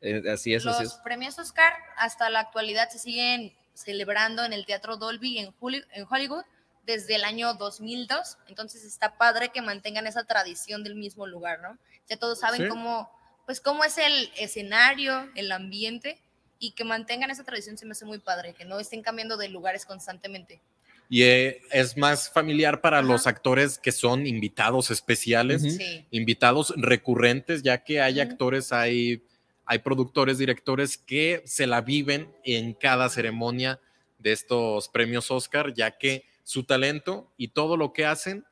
Eh, 0.00 0.22
así 0.32 0.54
es, 0.54 0.66
así 0.66 0.84
Los 0.84 0.94
es. 0.94 1.00
premios 1.02 1.38
Oscar 1.38 1.72
hasta 1.96 2.30
la 2.30 2.40
actualidad 2.40 2.88
se 2.90 2.98
siguen 2.98 3.52
celebrando 3.74 4.44
en 4.44 4.52
el 4.52 4.66
Teatro 4.66 4.96
Dolby 4.96 5.38
en, 5.38 5.52
Juli- 5.52 5.84
en 5.92 6.06
Hollywood 6.08 6.44
desde 6.86 7.16
el 7.16 7.24
año 7.24 7.54
2002. 7.54 8.38
Entonces 8.48 8.84
está 8.84 9.16
padre 9.16 9.50
que 9.50 9.62
mantengan 9.62 10.06
esa 10.06 10.24
tradición 10.24 10.82
del 10.82 10.94
mismo 10.94 11.26
lugar, 11.26 11.60
¿no? 11.60 11.78
Ya 12.08 12.16
todos 12.16 12.40
saben 12.40 12.62
Sí. 12.62 12.68
cómo, 12.68 13.10
pues 13.46 13.60
cómo 13.60 13.84
es 13.84 13.98
el 13.98 14.30
escenario, 14.36 15.28
el 15.34 15.52
ambiente 15.52 16.18
y 16.58 16.72
que 16.72 16.84
mantengan 16.84 17.30
esa 17.30 17.44
tradición 17.44 17.78
se 17.78 17.86
me 17.86 17.92
hace 17.92 18.04
muy 18.04 18.18
padre, 18.18 18.54
que 18.54 18.64
no 18.64 18.78
estén 18.80 19.02
cambiando 19.02 19.36
de 19.36 19.48
lugares 19.48 19.86
constantemente. 19.86 20.60
Y 21.08 21.22
eh, 21.24 21.62
es 21.72 21.96
más 21.96 22.30
familiar 22.30 22.80
para 22.80 22.98
Ajá. 22.98 23.06
los 23.06 23.26
actores 23.26 23.78
que 23.78 23.92
son 23.92 24.26
invitados 24.26 24.90
especiales. 24.90 25.62
Sí. 25.62 26.06
invitados 26.10 26.72
recurrentes, 26.76 27.62
ya 27.62 27.82
que 27.82 28.00
hay 28.00 28.20
actores, 28.20 28.72
hay, 28.72 29.22
hay 29.70 29.78
productores, 29.78 30.36
directores 30.36 30.98
que 30.98 31.44
se 31.44 31.68
la 31.68 31.80
viven 31.80 32.34
en 32.42 32.74
cada 32.74 33.08
ceremonia 33.08 33.80
de 34.18 34.32
estos 34.32 34.88
premios 34.88 35.30
Oscar, 35.30 35.72
ya 35.72 35.96
que 35.96 36.24
su 36.42 36.64
talento 36.64 37.30
y 37.36 37.48
todo 37.48 37.76
lo 37.76 37.92
que 37.92 38.04
hacen 38.04 38.44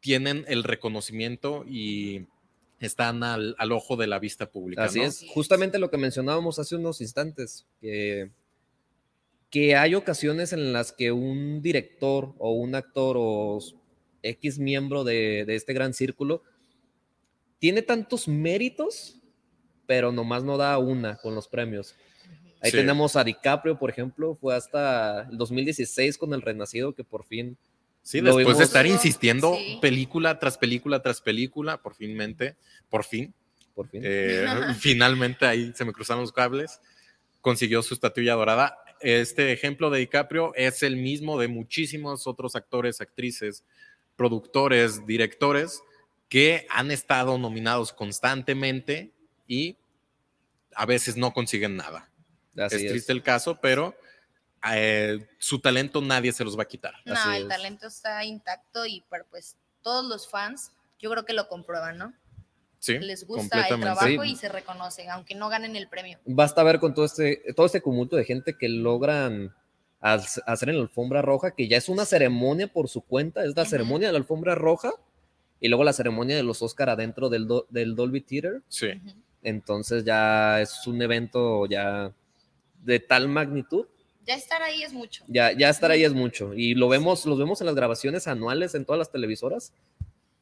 tienen 0.00 0.44
el 0.46 0.64
reconocimiento 0.64 1.64
y 1.66 2.26
están 2.78 3.22
al, 3.22 3.56
al 3.56 3.72
ojo 3.72 3.96
de 3.96 4.06
la 4.06 4.18
vista 4.18 4.50
pública. 4.50 4.84
Así 4.84 4.98
¿no? 4.98 5.06
es, 5.06 5.24
justamente 5.30 5.78
lo 5.78 5.88
que 5.88 5.96
mencionábamos 5.96 6.58
hace 6.58 6.76
unos 6.76 7.00
instantes, 7.00 7.66
que, 7.80 8.30
que 9.48 9.76
hay 9.76 9.94
ocasiones 9.94 10.52
en 10.52 10.74
las 10.74 10.92
que 10.92 11.10
un 11.10 11.62
director 11.62 12.34
o 12.36 12.52
un 12.52 12.74
actor 12.74 13.16
o 13.18 13.60
X 14.22 14.58
miembro 14.58 15.04
de, 15.04 15.46
de 15.46 15.54
este 15.54 15.72
gran 15.72 15.94
círculo 15.94 16.42
tiene 17.58 17.80
tantos 17.80 18.28
méritos, 18.28 19.17
pero 19.88 20.12
nomás 20.12 20.44
no 20.44 20.58
da 20.58 20.76
una 20.78 21.16
con 21.16 21.34
los 21.34 21.48
premios. 21.48 21.96
Ahí 22.60 22.70
Sí. 22.70 22.76
tenemos 22.76 23.16
a 23.16 23.24
DiCaprio, 23.24 23.78
por 23.78 23.88
ejemplo, 23.88 24.36
fue 24.40 24.54
hasta 24.54 25.22
el 25.30 25.38
2016 25.38 26.18
con 26.18 26.34
El 26.34 26.42
Renacido 26.42 26.94
que 26.94 27.02
por 27.04 27.24
fin 27.24 27.56
Sí, 28.02 28.20
después 28.20 28.44
vimos- 28.46 28.58
de 28.58 28.64
estar 28.64 28.86
insistiendo 28.86 29.54
Sí. 29.56 29.78
película 29.80 30.38
tras 30.38 30.58
película 30.58 31.00
tras 31.02 31.20
película, 31.22 31.80
por 31.82 31.94
finmente, 31.94 32.56
por 32.90 33.04
fin, 33.04 33.32
por 33.74 33.88
fin. 33.88 34.02
eh, 34.04 34.44
finalmente 34.80 35.46
ahí 35.46 35.72
se 35.74 35.84
me 35.86 35.92
cruzaron 35.92 36.20
los 36.22 36.32
cables, 36.32 36.80
consiguió 37.40 37.82
su 37.82 37.94
estatuilla 37.94 38.34
dorada. 38.34 38.76
Este 39.00 39.52
ejemplo 39.52 39.88
de 39.90 40.00
DiCaprio 40.00 40.52
es 40.54 40.82
el 40.82 40.96
mismo 40.96 41.38
de 41.40 41.48
muchísimos 41.48 42.26
otros 42.26 42.56
actores, 42.56 43.00
actrices, 43.00 43.64
productores, 44.16 45.06
directores 45.06 45.80
que 46.28 46.66
han 46.68 46.90
estado 46.90 47.38
nominados 47.38 47.92
constantemente 47.92 49.12
y 49.48 49.76
a 50.76 50.86
veces 50.86 51.16
no 51.16 51.32
consiguen 51.32 51.76
nada. 51.76 52.08
Así 52.56 52.76
es 52.76 52.82
es. 52.82 52.90
triste 52.92 53.12
el 53.12 53.22
caso, 53.24 53.58
pero 53.60 53.96
eh, 54.72 55.26
su 55.38 55.60
talento 55.60 56.00
nadie 56.00 56.32
se 56.32 56.44
los 56.44 56.56
va 56.58 56.62
a 56.62 56.68
quitar. 56.68 56.94
No, 57.04 57.14
Así 57.14 57.28
el 57.36 57.42
es. 57.44 57.48
talento 57.48 57.86
está 57.88 58.24
intacto 58.24 58.86
y 58.86 59.02
pero, 59.10 59.26
pues 59.30 59.56
todos 59.82 60.04
los 60.04 60.28
fans 60.28 60.72
yo 61.00 61.10
creo 61.10 61.24
que 61.24 61.32
lo 61.32 61.48
comprueban, 61.48 61.98
¿no? 61.98 62.12
Sí, 62.80 62.96
Les 62.98 63.26
gusta 63.26 63.66
el 63.66 63.80
trabajo 63.80 64.06
Sí. 64.22 64.30
y 64.30 64.36
se 64.36 64.48
reconocen, 64.48 65.10
aunque 65.10 65.34
no 65.34 65.48
ganen 65.48 65.74
el 65.74 65.88
premio. 65.88 66.18
Basta 66.24 66.62
ver 66.62 66.78
con 66.78 66.94
todo 66.94 67.04
este, 67.06 67.42
todo 67.56 67.66
este 67.66 67.80
cúmulo 67.80 68.16
de 68.16 68.24
gente 68.24 68.56
que 68.56 68.68
logran 68.68 69.52
hacer 70.00 70.68
en 70.68 70.76
la 70.76 70.82
alfombra 70.82 71.22
roja, 71.22 71.52
que 71.56 71.66
ya 71.66 71.76
es 71.76 71.88
una 71.88 72.04
ceremonia 72.04 72.72
por 72.72 72.88
su 72.88 73.00
cuenta, 73.00 73.44
es 73.44 73.56
la 73.56 73.62
Ujú. 73.62 73.70
ceremonia 73.70 74.08
de 74.08 74.12
la 74.12 74.18
alfombra 74.18 74.54
roja 74.54 74.92
y 75.60 75.66
luego 75.66 75.82
la 75.82 75.92
ceremonia 75.92 76.36
de 76.36 76.44
los 76.44 76.62
Oscar 76.62 76.88
adentro 76.90 77.28
del, 77.28 77.48
do- 77.48 77.66
del 77.70 77.96
Dolby 77.96 78.20
Theater. 78.20 78.62
Sí. 78.68 78.88
Entonces 79.42 80.04
ya 80.04 80.60
es 80.60 80.86
un 80.86 81.00
evento 81.02 81.66
ya 81.66 82.12
de 82.84 83.00
tal 83.00 83.28
magnitud, 83.28 83.86
Ya 84.26 84.34
estar 84.34 84.62
ahí 84.62 84.82
es 84.82 84.92
mucho. 84.92 85.24
ya, 85.28 85.52
ya 85.52 85.68
estar 85.68 85.90
ahí 85.90 86.04
es 86.04 86.12
mucho. 86.12 86.54
Y 86.54 86.74
lo 86.74 86.88
vemos, 86.88 87.24
los 87.26 87.38
vemos 87.38 87.60
en 87.60 87.66
las 87.66 87.74
grabaciones 87.76 88.26
anuales 88.28 88.74
en 88.74 88.84
todas 88.84 88.98
las 88.98 89.10
televisoras. 89.12 89.72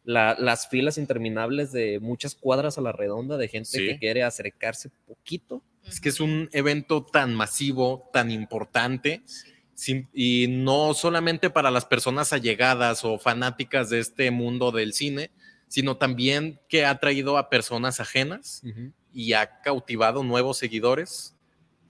La- 0.05 0.37
las 0.39 0.69
filas 0.69 0.99
interminables 0.99 1.73
de 1.73 1.99
muchas 2.01 2.35
cuadras 2.35 2.79
a 2.79 2.81
la 2.81 2.93
redonda 2.93 3.37
de 3.37 3.49
gente 3.49 3.71
Sí. 3.79 3.87
que 3.87 3.99
quiere 3.99 4.23
acercarse 4.23 4.91
poquito. 5.07 5.63
Es 5.87 6.01
que 6.01 6.09
es 6.11 6.21
un 6.21 6.49
evento 6.53 7.05
tan 7.05 7.35
masivo, 7.35 8.09
tan 8.13 8.31
importante, 8.31 9.23
Sí. 9.25 9.51
sin- 9.75 10.09
y 10.15 10.47
no 10.49 10.95
solamente 10.95 11.51
para 11.51 11.71
las 11.71 11.85
personas 11.85 12.33
allegadas 12.33 13.05
o 13.05 13.19
fanáticas 13.19 13.91
de 13.91 13.99
este 14.01 14.31
mundo 14.31 14.71
del 14.73 14.93
cine, 14.93 15.31
sino 15.69 15.97
también 15.97 16.61
que 16.69 16.85
ha 16.85 16.99
traído 16.99 17.39
a 17.39 17.51
personas 17.51 18.01
ajenas 18.01 18.63
y 19.13 19.33
ha 19.33 19.61
cautivado 19.63 20.23
nuevos 20.23 20.59
seguidores 20.59 21.35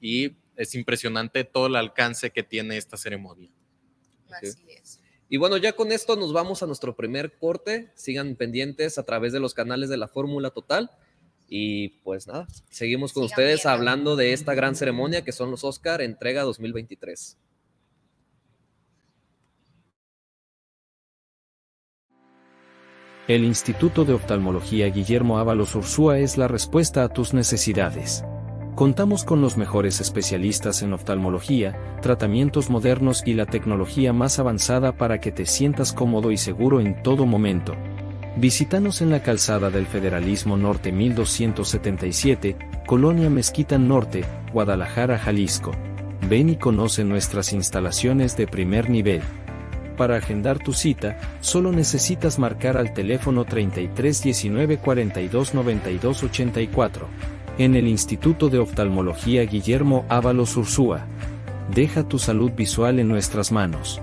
y 0.01 0.37
es 0.57 0.75
impresionante 0.75 1.45
todo 1.45 1.67
el 1.67 1.77
alcance 1.77 2.31
que 2.31 2.43
tiene 2.43 2.77
esta 2.77 2.97
ceremonia. 2.97 3.51
Así 4.31 4.63
es. 4.69 5.01
Y 5.29 5.39
bueno, 5.39 5.57
ya 5.57 5.73
con 5.73 5.91
esto 5.93 6.17
nos 6.17 6.33
vamos 6.33 6.63
a 6.63 6.67
nuestro 6.67 6.95
primer 6.95 7.37
corte. 7.37 7.91
Sigan 7.95 8.37
pendientes 8.37 8.97
a 8.97 9.03
través 9.03 9.33
de 9.33 9.41
los 9.41 9.55
canales 9.55 9.89
de 9.89 9.97
la 9.97 10.09
Fórmula 10.09 10.51
Total. 10.51 10.91
Y 11.49 11.89
pues 12.05 12.27
nada, 12.27 12.47
seguimos 12.71 13.13
con 13.13 13.25
Sigan 13.25 13.33
ustedes 13.33 13.67
hablando 13.67 14.17
de 14.17 14.33
esta 14.33 14.55
gran 14.55 14.75
ceremonia 14.75 15.25
que 15.25 15.33
son 15.33 15.51
los 15.51 15.65
Oscar 15.65 16.01
entrega 16.01 16.43
2023. 16.43 17.39
El 23.29 23.43
Instituto 23.45 24.05
de 24.05 24.13
Oftalmología 24.13 24.87
Guillermo 24.87 25.39
Ábalos 25.39 25.75
Ursúa 25.75 26.21
es 26.21 26.39
la 26.39 26.47
respuesta 26.47 27.03
a 27.03 27.09
tus 27.09 27.35
necesidades. 27.35 28.25
Contamos 28.77 29.25
con 29.25 29.41
los 29.41 29.57
mejores 29.57 30.01
especialistas 30.01 30.83
en 30.83 30.93
oftalmología, 30.93 31.77
tratamientos 32.03 32.71
modernos 32.71 33.25
y 33.27 33.35
la 33.35 33.47
tecnología 33.47 34.13
más 34.13 34.39
avanzada 34.39 34.97
para 34.97 35.19
que 35.19 35.33
te 35.33 35.45
sientas 35.45 35.93
cómodo 35.93 36.31
y 36.31 36.37
seguro 36.37 36.81
en 36.81 37.03
todo 37.03 37.27
momento. 37.27 37.75
Visítanos 38.37 39.03
en 39.03 39.11
la 39.11 39.25
calzada 39.25 39.71
del 39.71 39.87
Federalismo 39.87 40.57
Norte 40.57 40.93
1277, 40.93 42.57
Colonia 42.87 43.29
Mezquita 43.29 43.77
Norte, 43.77 44.25
Guadalajara, 44.53 45.19
Jalisco. 45.19 45.73
Ven 46.29 46.49
y 46.49 46.57
conoce 46.57 47.03
nuestras 47.03 47.53
instalaciones 47.53 48.37
de 48.37 48.47
primer 48.47 48.89
nivel. 48.89 49.23
Para 49.97 50.17
agendar 50.17 50.59
tu 50.59 50.73
cita, 50.73 51.17
solo 51.41 51.73
necesitas 51.73 52.39
marcar 52.39 52.77
al 52.77 52.93
teléfono 52.93 53.45
33 53.45 54.23
19 54.23 54.79
42 54.79 55.55
92 55.55 56.23
84. 56.23 57.07
En 57.59 57.75
el 57.75 57.89
Instituto 57.89 58.51
de 58.51 58.59
Oftalmología 58.59 59.43
Guillermo 59.45 60.05
Ábalos 60.09 60.57
Ursúa. 60.57 61.07
Deja 61.75 62.07
tu 62.07 62.19
salud 62.19 62.53
visual 62.53 62.99
en 63.01 63.09
nuestras 63.09 63.51
manos. 63.51 64.03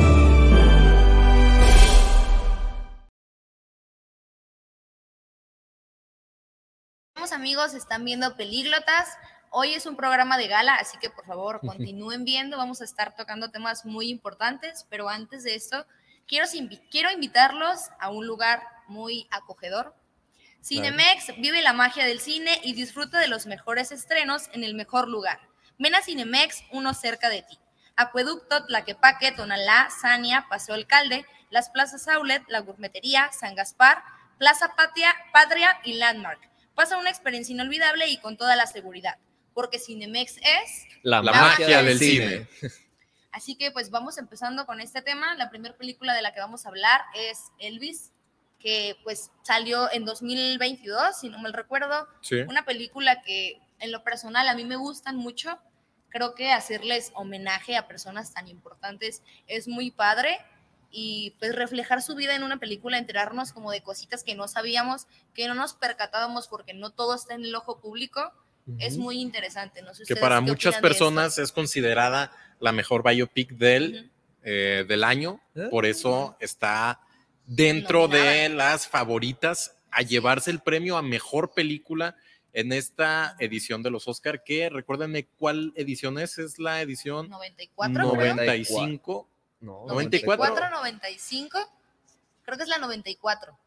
Amigos, 7.41 7.73
están 7.73 8.05
viendo 8.05 8.35
Pelíglotas. 8.35 9.17
Hoy 9.49 9.73
es 9.73 9.87
un 9.87 9.95
programa 9.95 10.37
de 10.37 10.47
gala, 10.47 10.75
así 10.75 10.99
que 10.99 11.09
por 11.09 11.25
favor 11.25 11.59
continúen 11.59 12.23
viendo. 12.23 12.55
Vamos 12.55 12.81
a 12.81 12.83
estar 12.83 13.15
tocando 13.15 13.49
temas 13.49 13.83
muy 13.83 14.09
importantes, 14.09 14.85
pero 14.91 15.09
antes 15.09 15.43
de 15.43 15.55
esto, 15.55 15.87
quiero, 16.27 16.45
quiero 16.91 17.09
invitarlos 17.09 17.89
a 17.99 18.11
un 18.11 18.27
lugar 18.27 18.61
muy 18.87 19.27
acogedor. 19.31 19.95
Cinemex 20.63 21.35
vive 21.39 21.63
la 21.63 21.73
magia 21.73 22.05
del 22.05 22.19
cine 22.19 22.61
y 22.63 22.73
disfruta 22.73 23.17
de 23.17 23.27
los 23.27 23.47
mejores 23.47 23.91
estrenos 23.91 24.47
en 24.53 24.63
el 24.63 24.75
mejor 24.75 25.07
lugar. 25.07 25.39
Ven 25.79 25.95
a 25.95 26.03
Cinemex, 26.03 26.63
uno 26.71 26.93
cerca 26.93 27.29
de 27.29 27.41
ti. 27.41 27.57
Acueducto, 27.95 28.67
Tlaquepaque, 28.67 29.31
Tonalá, 29.31 29.89
Sania, 29.89 30.45
Paseo 30.47 30.75
Alcalde, 30.75 31.25
las 31.49 31.71
plazas 31.71 32.07
Aulet, 32.07 32.43
La 32.49 32.59
Gourmetería, 32.59 33.31
San 33.31 33.55
Gaspar, 33.55 34.03
Plaza 34.37 34.75
Patria, 34.75 35.11
Patria 35.33 35.79
y 35.83 35.93
Landmark. 35.93 36.50
Pasa 36.75 36.97
una 36.97 37.09
experiencia 37.09 37.53
inolvidable 37.53 38.07
y 38.07 38.17
con 38.17 38.37
toda 38.37 38.55
la 38.55 38.65
seguridad, 38.65 39.17
porque 39.53 39.79
Cinemex 39.79 40.37
es 40.37 40.87
la, 41.03 41.21
magia, 41.21 41.83
del 41.83 41.99
cine. 41.99 42.47
Así 43.31 43.55
que 43.55 43.71
pues 43.71 43.89
vamos 43.89 44.17
empezando 44.17 44.65
con 44.65 44.81
este 44.81 45.01
tema. 45.01 45.35
La 45.35 45.49
primera 45.49 45.75
película 45.75 46.13
de 46.13 46.21
la 46.21 46.33
que 46.33 46.39
vamos 46.39 46.65
a 46.65 46.69
hablar 46.69 47.01
es 47.15 47.51
Elvis, 47.59 48.11
que 48.59 48.97
pues 49.03 49.31
salió 49.43 49.91
en 49.91 50.05
2022, 50.05 51.19
si 51.19 51.29
no 51.29 51.39
me 51.39 51.51
recuerdo. 51.51 52.07
Una 52.47 52.65
película 52.65 53.21
que 53.21 53.59
en 53.79 53.91
lo 53.91 54.03
personal 54.03 54.47
a 54.47 54.55
mí 54.55 54.65
me 54.65 54.75
gustan 54.75 55.15
mucho. 55.17 55.59
Creo 56.09 56.35
que 56.35 56.51
hacerles 56.51 57.11
homenaje 57.15 57.77
a 57.77 57.87
personas 57.87 58.33
tan 58.33 58.49
importantes 58.49 59.23
es 59.47 59.67
muy 59.67 59.91
padre 59.91 60.39
y 60.91 61.35
pues 61.39 61.55
reflejar 61.55 62.01
su 62.01 62.15
vida 62.15 62.35
en 62.35 62.43
una 62.43 62.59
película, 62.59 62.97
enterarnos 62.97 63.53
como 63.53 63.71
de 63.71 63.81
cositas 63.81 64.23
que 64.23 64.35
no 64.35 64.47
sabíamos, 64.47 65.07
que 65.33 65.47
no 65.47 65.55
nos 65.55 65.73
percatábamos 65.73 66.47
porque 66.47 66.73
no 66.73 66.89
todo 66.89 67.15
está 67.15 67.33
en 67.33 67.45
el 67.45 67.55
ojo 67.55 67.79
público, 67.79 68.33
es 68.77 68.97
muy 68.97 69.19
interesante. 69.19 69.81
No 69.81 69.91
que 70.07 70.15
para 70.15 70.41
muchas 70.41 70.77
personas 70.77 71.37
es 71.37 71.51
considerada 71.51 72.31
la 72.59 72.71
mejor 72.71 73.03
biopic 73.03 73.51
del, 73.51 74.11
eh, 74.43 74.85
del 74.87 75.03
año, 75.03 75.41
¿Eh? 75.55 75.67
por 75.71 75.85
eso 75.85 76.37
está 76.39 77.01
dentro 77.45 78.07
de 78.07 78.49
las 78.49 78.87
favoritas 78.87 79.77
a 79.89 80.03
llevarse 80.03 80.51
el 80.51 80.59
premio 80.59 80.97
a 80.97 81.01
mejor 81.01 81.53
película 81.53 82.15
en 82.53 82.71
esta 82.73 83.35
edición 83.39 83.81
de 83.81 83.91
los 83.91 84.07
Oscar, 84.07 84.43
que 84.43 84.69
recuérdenme 84.69 85.25
cuál 85.37 85.73
edición 85.75 86.19
es, 86.19 86.37
es 86.37 86.59
la 86.59 86.81
edición 86.81 87.29
94, 87.29 88.03
95. 88.03 89.27
No, 89.61 89.85
94. 89.87 90.69
95. 90.69 91.59
Creo 92.43 92.57
que 92.57 92.63
es 92.63 92.69
la 92.69 92.79
94. 92.79 93.57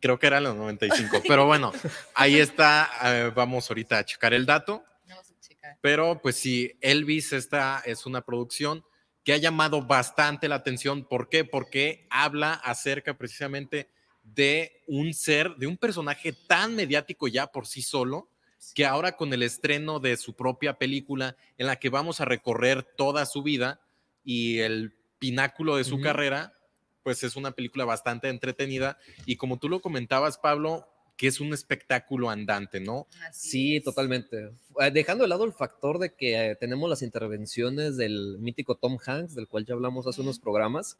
Creo 0.00 0.18
que 0.18 0.26
era 0.26 0.40
la 0.40 0.54
95. 0.54 1.22
Pero 1.26 1.46
bueno, 1.46 1.72
ahí 2.14 2.38
está. 2.38 2.88
Eh, 3.04 3.32
vamos 3.34 3.68
ahorita 3.68 3.98
a 3.98 4.04
checar 4.04 4.32
el 4.32 4.46
dato. 4.46 4.84
Vamos 5.08 5.30
a 5.30 5.40
checar. 5.40 5.78
Pero 5.80 6.20
pues 6.22 6.36
sí, 6.36 6.72
Elvis, 6.80 7.32
esta 7.32 7.82
es 7.84 8.06
una 8.06 8.20
producción 8.22 8.84
que 9.24 9.32
ha 9.32 9.38
llamado 9.38 9.82
bastante 9.82 10.48
la 10.48 10.54
atención. 10.54 11.04
¿Por 11.04 11.28
qué? 11.28 11.44
Porque 11.44 12.06
habla 12.10 12.54
acerca 12.54 13.18
precisamente 13.18 13.90
de 14.22 14.82
un 14.86 15.14
ser, 15.14 15.56
de 15.56 15.66
un 15.66 15.76
personaje 15.76 16.32
tan 16.32 16.74
mediático 16.74 17.28
ya 17.28 17.46
por 17.46 17.66
sí 17.66 17.82
solo, 17.82 18.28
que 18.74 18.86
ahora 18.86 19.16
con 19.16 19.32
el 19.32 19.42
estreno 19.42 20.00
de 20.00 20.16
su 20.16 20.34
propia 20.34 20.78
película, 20.78 21.36
en 21.56 21.66
la 21.66 21.76
que 21.76 21.88
vamos 21.88 22.20
a 22.20 22.24
recorrer 22.24 22.82
toda 22.82 23.26
su 23.26 23.42
vida 23.42 23.80
y 24.24 24.58
el 24.60 24.97
pináculo 25.18 25.76
de 25.76 25.84
su 25.84 26.00
carrera, 26.00 26.54
pues 27.02 27.22
es 27.22 27.36
una 27.36 27.52
película 27.52 27.84
bastante 27.84 28.28
entretenida 28.28 28.98
y 29.26 29.36
como 29.36 29.58
tú 29.58 29.68
lo 29.68 29.80
comentabas, 29.80 30.38
Pablo, 30.38 30.86
que 31.16 31.26
es 31.26 31.40
un 31.40 31.52
espectáculo 31.52 32.30
andante, 32.30 32.80
¿no? 32.80 33.08
sí, 33.32 33.80
totalmente. 33.80 34.52
Eh, 34.80 34.90
dejando 34.92 35.24
de 35.24 35.28
lado 35.28 35.44
el 35.44 35.52
factor 35.52 35.98
de 35.98 36.14
que 36.14 36.50
eh, 36.50 36.56
tenemos 36.56 36.88
las 36.88 37.02
intervenciones 37.02 37.96
del 37.96 38.38
mítico 38.38 38.76
Tom 38.76 38.98
Hanks, 39.04 39.34
del 39.34 39.48
cual 39.48 39.66
ya 39.66 39.74
hablamos 39.74 40.06
hace 40.06 40.20
unos 40.20 40.38
programas, 40.38 40.96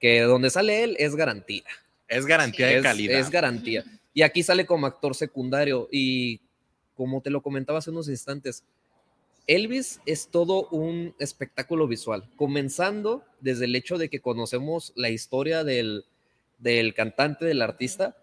que 0.00 0.22
donde 0.22 0.50
sale 0.50 0.82
él 0.82 0.96
es 0.98 1.14
garantía. 1.14 1.64
Es 2.08 2.26
garantía 2.26 2.66
de 2.66 2.82
calidad. 2.82 3.20
Es 3.20 3.30
garantía. 3.30 3.84
Y 4.12 4.22
aquí 4.22 4.42
sale 4.42 4.66
como 4.66 4.86
actor 4.86 5.14
secundario 5.14 5.88
y 5.92 6.40
como 6.94 7.20
te 7.20 7.30
lo 7.30 7.42
comentaba 7.42 7.78
hace 7.78 7.90
unos 7.90 8.08
instantes, 8.08 8.64
Elvis 9.46 10.00
es 10.06 10.28
todo 10.28 10.68
un 10.68 11.14
espectáculo 11.18 11.86
visual, 11.86 12.28
comenzando 12.36 13.24
desde 13.40 13.66
el 13.66 13.76
hecho 13.76 13.96
de 13.96 14.08
que 14.08 14.20
conocemos 14.20 14.92
la 14.96 15.08
historia 15.10 15.62
del, 15.62 16.04
cantante, 16.94 17.44
del 17.44 17.62
artista, 17.62 18.16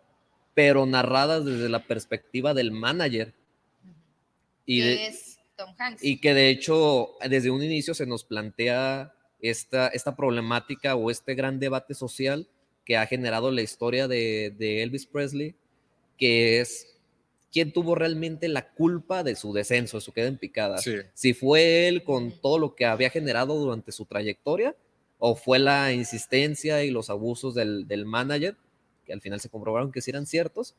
pero 0.53 0.85
narrada 0.85 1.39
desde 1.39 1.69
la 1.69 1.85
perspectiva 1.85 2.53
del 2.53 2.71
manager. 2.71 3.33
Y 4.65 4.81
es 4.81 5.39
Tom 5.55 5.73
Hanks. 5.77 6.03
Y 6.03 6.19
que 6.19 6.33
de 6.33 6.49
hecho 6.49 7.11
desde 7.27 7.51
un 7.51 7.63
inicio 7.63 7.93
se 7.93 8.05
nos 8.05 8.25
plantea 8.25 9.13
esta, 9.41 9.87
esta 9.87 10.15
problemática 10.15 10.95
o 10.95 11.09
este 11.09 11.35
gran 11.35 11.59
debate 11.59 11.93
social 11.93 12.47
que 12.85 12.97
ha 12.97 13.05
generado 13.05 13.49
la 13.49 13.61
historia 13.61 14.09
de, 14.09 14.53
de 14.57 14.83
Elvis 14.83 15.05
Presley, 15.05 15.55
que 16.17 16.59
es 16.59 16.92
quién 17.53 17.71
tuvo 17.71 17.93
realmente 17.95 18.47
la 18.49 18.67
culpa 18.73 19.23
de 19.23 19.35
su 19.35 19.53
descenso, 19.53 19.97
de 19.97 20.01
su 20.01 20.11
queda 20.11 20.27
en 20.27 20.37
picada. 20.37 20.79
Si 21.13 21.33
fue 21.33 21.87
él 21.87 22.03
con 22.03 22.31
todo 22.31 22.57
lo 22.57 22.73
que 22.75 22.85
había 22.85 23.11
generado 23.11 23.55
durante 23.57 23.91
su 23.91 24.05
trayectoria 24.05 24.75
o 25.19 25.35
fue 25.35 25.59
la 25.59 25.93
insistencia 25.93 26.83
y 26.83 26.89
los 26.91 27.09
abusos 27.11 27.53
del, 27.53 27.87
del 27.87 28.05
manager, 28.05 28.57
que 29.05 29.13
al 29.13 29.21
final 29.21 29.39
se 29.39 29.49
comprobaron 29.49 29.91
que 29.91 30.01
sí 30.01 30.09
eran 30.09 30.25
ciertos, 30.25 30.73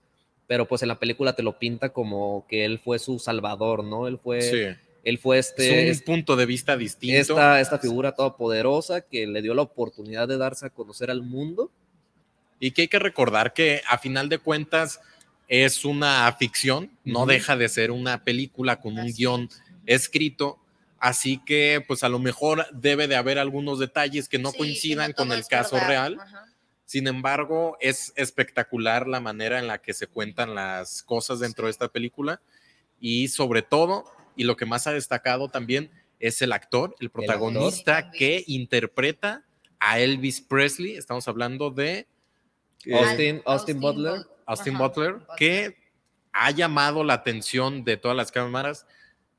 pero 0.46 0.66
pues 0.66 0.82
en 0.82 0.88
la 0.88 0.98
película 0.98 1.34
te 1.34 1.42
lo 1.42 1.58
pinta 1.58 1.90
como 1.90 2.44
que 2.48 2.64
él 2.64 2.78
fue 2.78 2.98
su 2.98 3.18
salvador, 3.18 3.84
¿no? 3.84 4.06
Él 4.08 4.18
fue, 4.18 4.42
Sí. 4.42 4.78
él 5.04 5.18
fue 5.18 5.38
este, 5.38 5.88
Es 5.88 6.00
un 6.00 6.04
punto 6.04 6.36
de 6.36 6.44
vista 6.44 6.76
distinto. 6.76 7.18
esta, 7.18 7.60
esta 7.60 7.78
figura 7.78 8.12
todopoderosa 8.12 9.00
que 9.02 9.26
le 9.26 9.40
dio 9.40 9.54
la 9.54 9.62
oportunidad 9.62 10.26
de 10.28 10.36
darse 10.36 10.66
a 10.66 10.70
conocer 10.70 11.10
al 11.10 11.22
mundo. 11.22 11.70
Y 12.60 12.70
que 12.72 12.82
hay 12.82 12.88
que 12.88 12.98
recordar 12.98 13.52
que 13.52 13.80
a 13.88 13.98
final 13.98 14.28
de 14.28 14.38
cuentas 14.38 15.00
es 15.48 15.84
una 15.84 16.30
ficción, 16.38 16.90
no 17.04 17.26
deja 17.26 17.56
de 17.56 17.68
ser 17.68 17.90
una 17.90 18.24
película 18.24 18.80
con 18.80 18.98
un 18.98 19.12
guion 19.12 19.48
escrito, 19.86 20.58
así 20.98 21.40
que 21.44 21.84
pues 21.86 22.02
a 22.02 22.08
lo 22.08 22.18
mejor 22.18 22.66
debe 22.72 23.06
de 23.08 23.16
haber 23.16 23.38
algunos 23.38 23.78
detalles 23.78 24.28
que 24.28 24.38
no 24.38 24.50
Sí, 24.52 24.58
coincidan 24.58 25.10
no 25.10 25.14
con 25.16 25.32
el 25.32 25.46
caso 25.46 25.76
verdad. 25.76 25.88
real. 25.88 26.18
Ajá. 26.20 26.46
Sin 26.86 27.06
embargo, 27.08 27.76
es 27.80 28.12
espectacular 28.16 29.06
la 29.06 29.20
manera 29.20 29.58
en 29.58 29.66
la 29.66 29.78
que 29.78 29.94
se 29.94 30.06
cuentan 30.06 30.54
las 30.54 31.02
cosas 31.02 31.40
dentro 31.40 31.66
de 31.66 31.70
esta 31.70 31.88
película 31.88 32.40
y 33.00 33.28
sobre 33.28 33.62
todo, 33.62 34.04
y 34.36 34.44
lo 34.44 34.56
que 34.56 34.66
más 34.66 34.86
ha 34.86 34.92
destacado 34.92 35.48
también, 35.48 35.90
es 36.20 36.40
el 36.42 36.52
actor, 36.52 36.94
el 37.00 37.10
protagonista 37.10 37.96
actor. 37.98 38.18
que 38.18 38.44
interpreta 38.46 39.44
a 39.78 39.98
Elvis 39.98 40.40
Presley. 40.40 40.96
Estamos 40.96 41.26
hablando 41.28 41.70
de 41.70 42.06
eh, 42.86 42.94
Austin, 42.94 43.42
Austin 43.44 43.80
Butler. 43.80 44.18
Butler. 44.18 44.33
Austin 44.46 44.74
Ajá, 44.76 44.88
Butler, 44.88 45.16
que 45.36 45.76
ha 46.32 46.50
llamado 46.50 47.04
la 47.04 47.14
atención 47.14 47.84
de 47.84 47.96
todas 47.96 48.16
las 48.16 48.32
cámaras 48.32 48.86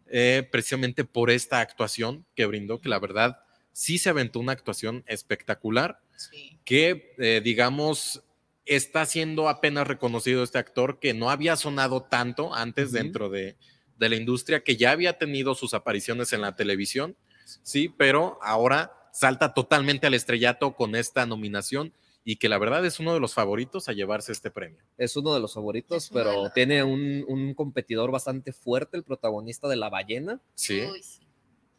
eh, 0.07 0.47
precisamente 0.51 1.03
por 1.03 1.29
esta 1.31 1.59
actuación 1.59 2.25
que 2.35 2.45
brindó, 2.45 2.79
que 2.79 2.89
la 2.89 2.99
verdad 2.99 3.39
sí 3.73 3.97
se 3.97 4.09
aventó 4.09 4.39
una 4.39 4.51
actuación 4.53 5.03
espectacular 5.07 5.99
Sí. 6.15 6.57
que, 6.63 7.13
eh, 7.17 7.41
digamos, 7.43 8.23
está 8.65 9.05
siendo 9.05 9.49
apenas 9.49 9.85
reconocido 9.85 10.43
este 10.43 10.57
actor 10.57 10.99
que 10.99 11.13
no 11.13 11.29
había 11.29 11.57
sonado 11.57 12.03
tanto 12.03 12.55
antes 12.55 12.93
dentro 12.93 13.29
de, 13.29 13.57
de 13.97 14.09
la 14.09 14.15
industria, 14.15 14.63
que 14.63 14.77
ya 14.77 14.91
había 14.91 15.17
tenido 15.17 15.55
sus 15.55 15.73
apariciones 15.73 16.31
en 16.31 16.39
la 16.39 16.55
televisión, 16.55 17.17
sí, 17.63 17.89
pero 17.89 18.39
ahora 18.41 18.93
salta 19.11 19.53
totalmente 19.53 20.07
al 20.07 20.13
estrellato 20.13 20.73
con 20.75 20.95
esta 20.95 21.25
nominación 21.25 21.93
y 22.27 22.37
que 22.37 22.49
la 22.49 22.57
verdad 22.57 22.83
es 22.85 22.99
uno 22.99 23.13
de 23.13 23.19
los 23.19 23.33
favoritos 23.35 23.87
a 23.87 23.93
llevarse 23.93 24.31
este 24.31 24.49
premio. 24.51 24.81
Es 24.97 25.15
uno 25.15 25.33
de 25.33 25.39
los 25.39 25.53
favoritos, 25.53 26.09
pero 26.11 26.49
tiene 26.49 26.83
un, 26.83 27.23
un 27.27 27.53
competidor 27.53 28.11
bastante 28.11 28.51
fuerte, 28.51 28.97
el 28.97 29.03
protagonista 29.03 29.67
de 29.67 29.75
La 29.75 29.89
Ballena. 29.89 30.41
Sí, 30.55 30.81
Uy, 30.81 31.03
sí. 31.03 31.21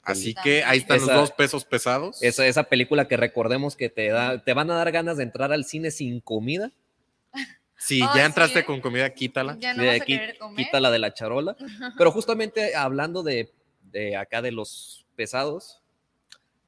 así 0.03 0.35
que 0.35 0.63
ahí 0.63 0.79
están 0.79 0.99
Esa- 0.99 1.07
los 1.07 1.17
dos 1.17 1.33
pesos 1.33 1.65
pesados. 1.65 2.23
Esa, 2.23 2.47
esa 2.47 2.63
película 2.63 3.09
que 3.09 3.17
recordemos 3.17 3.75
que 3.75 3.89
te, 3.91 4.07
da, 4.09 4.43
te 4.45 4.55
van 4.55 4.71
a 4.71 4.77
dar 4.77 4.93
ganas 4.93 5.17
de 5.17 5.25
entrar 5.25 5.53
al 5.53 5.65
cine 5.65 5.91
sin 5.91 6.21
comida. 6.21 6.71
Si 7.77 7.99
ya 8.15 8.25
entraste 8.25 8.65
con 8.65 8.81
comida, 8.81 9.13
quítala. 9.13 9.57
Ya 9.59 9.75
no 9.75 9.83
de 9.83 9.89
vas 9.89 10.01
aquí, 10.01 10.17
comer. 10.39 10.65
quita 10.65 10.79
la 10.79 10.93
de 10.93 10.99
la 11.01 11.13
charola. 11.13 11.57
Pero 11.99 12.13
justamente 12.13 12.77
hablando 12.77 13.25
de, 13.25 13.53
de 13.83 14.15
acá 14.17 14.41
de 14.43 14.53
los 14.53 15.05
pesados, 15.17 15.83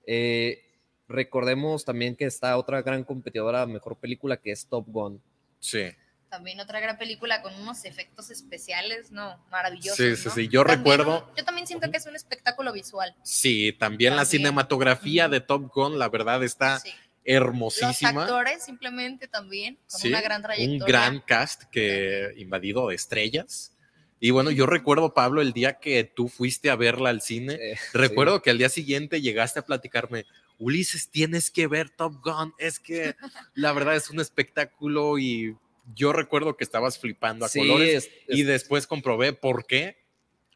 eh, 0.05 0.65
recordemos 1.09 1.85
también 1.85 2.15
que 2.15 2.25
está 2.27 2.57
otra 2.57 2.83
gran 2.83 3.03
competidora 3.05 3.67
mejor 3.67 3.97
película 3.97 4.37
que 4.37 4.51
es 4.53 4.67
Top 4.67 4.85
Gun. 4.89 5.21
Sí, 5.59 5.91
También 6.31 6.61
otra 6.61 6.79
gran 6.79 6.99
película 6.99 7.41
con 7.41 7.55
unos 7.55 7.87
efectos 7.87 8.31
especiales, 8.31 9.11
¿no, 9.11 9.43
maravillosos. 9.51 9.97
Sí, 9.97 10.15
sí, 10.15 10.29
¿no? 10.29 10.35
sí, 10.35 10.49
yo 10.49 10.63
También 10.63 10.99
recuerdo- 10.99 11.33
yo 11.37 11.45
también 11.45 11.67
siento 11.67 11.91
que 11.91 11.97
es 11.97 12.07
un 12.07 12.15
espectáculo 12.15 12.71
visual. 12.75 13.15
sí, 13.23 13.75
también, 13.79 14.15
la 14.15 14.23
También. 14.25 14.43
cinematografía 14.43 15.25
Ujú. 15.25 15.33
de 15.33 15.41
Top 15.41 15.73
Gun, 15.75 15.99
la 15.99 16.09
verdad 16.11 16.43
está 16.45 16.79
Sí. 16.81 16.91
Los 16.91 17.37
hermosísima. 17.37 18.23
actores 18.23 18.63
simplemente 18.65 19.27
también, 19.29 19.77
con 19.91 20.01
Sí, 20.01 20.09
una 20.09 20.21
gran 20.21 20.43
trayectoria. 20.43 20.83
un 20.85 20.87
gran 20.87 21.21
cast 21.21 21.65
que 21.71 22.33
invadido 22.37 22.89
de 22.89 22.95
estrellas. 22.95 23.73
Y 24.21 24.31
bueno, 24.31 24.51
yo 24.51 24.67
recuerdo, 24.67 25.15
Pablo, 25.15 25.41
el 25.43 25.53
día 25.53 25.75
que 25.79 26.05
tú 26.05 26.29
fuiste 26.29 26.71
a 26.71 26.77
verla 26.77 27.09
al 27.11 27.21
cine, 27.23 27.55
Eh, 27.55 27.77
recuerdo 27.95 28.43
que 28.43 28.51
al 28.51 28.59
día 28.59 28.69
siguiente 28.69 29.21
llegaste 29.23 29.61
a 29.61 29.65
platicarme, 29.65 30.25
Ulises, 30.59 31.11
tienes 31.11 31.51
que 31.51 31.67
ver 31.67 31.91
Top 31.91 32.15
Gun, 32.25 32.53
es 32.59 32.79
que 32.81 33.15
la 33.55 33.73
verdad 33.73 33.97
es 33.97 34.11
un 34.11 34.21
espectáculo 34.21 35.19
y 35.19 35.57
yo 35.95 36.13
recuerdo 36.13 36.57
que 36.57 36.65
estabas 36.65 36.99
flipando 36.99 37.45
a 37.45 37.49
sí, 37.49 37.61
colores 37.61 38.05
es- 38.07 38.11
y 38.37 38.41
es 38.43 38.47
después 38.47 38.87
comprobé 38.87 39.33
por 39.33 39.67
qué 39.67 39.97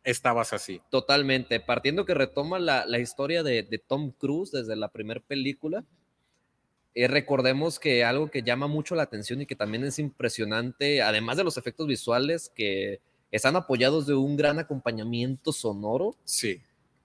estabas 0.04 0.52
así. 0.52 0.80
totalmente. 0.90 1.60
Partiendo 1.60 2.04
que 2.04 2.14
retoma 2.14 2.58
la, 2.58 2.84
la 2.86 2.98
historia 2.98 3.42
de, 3.42 3.62
de 3.62 3.78
Tom 3.78 4.10
Cruise 4.10 4.50
desde 4.50 4.74
la 4.76 4.88
primera 4.88 5.20
película. 5.20 5.84
eh, 6.94 7.08
recordemos 7.08 7.78
que 7.78 8.04
algo 8.04 8.30
que 8.30 8.42
llama 8.42 8.66
mucho 8.66 8.94
la 8.94 9.04
atención 9.04 9.40
y 9.40 9.46
que 9.46 9.56
también 9.56 9.84
es 9.84 9.98
impresionante, 9.98 11.00
además 11.00 11.36
de 11.38 11.44
los 11.44 11.56
efectos 11.56 11.86
visuales 11.86 12.50
que 12.54 13.00
están 13.30 13.56
apoyados 13.56 14.06
de 14.06 14.14
un 14.14 14.36
gran 14.36 14.58
acompañamiento 14.58 15.52
sonoro, 15.52 16.16
Sí, 16.24 16.60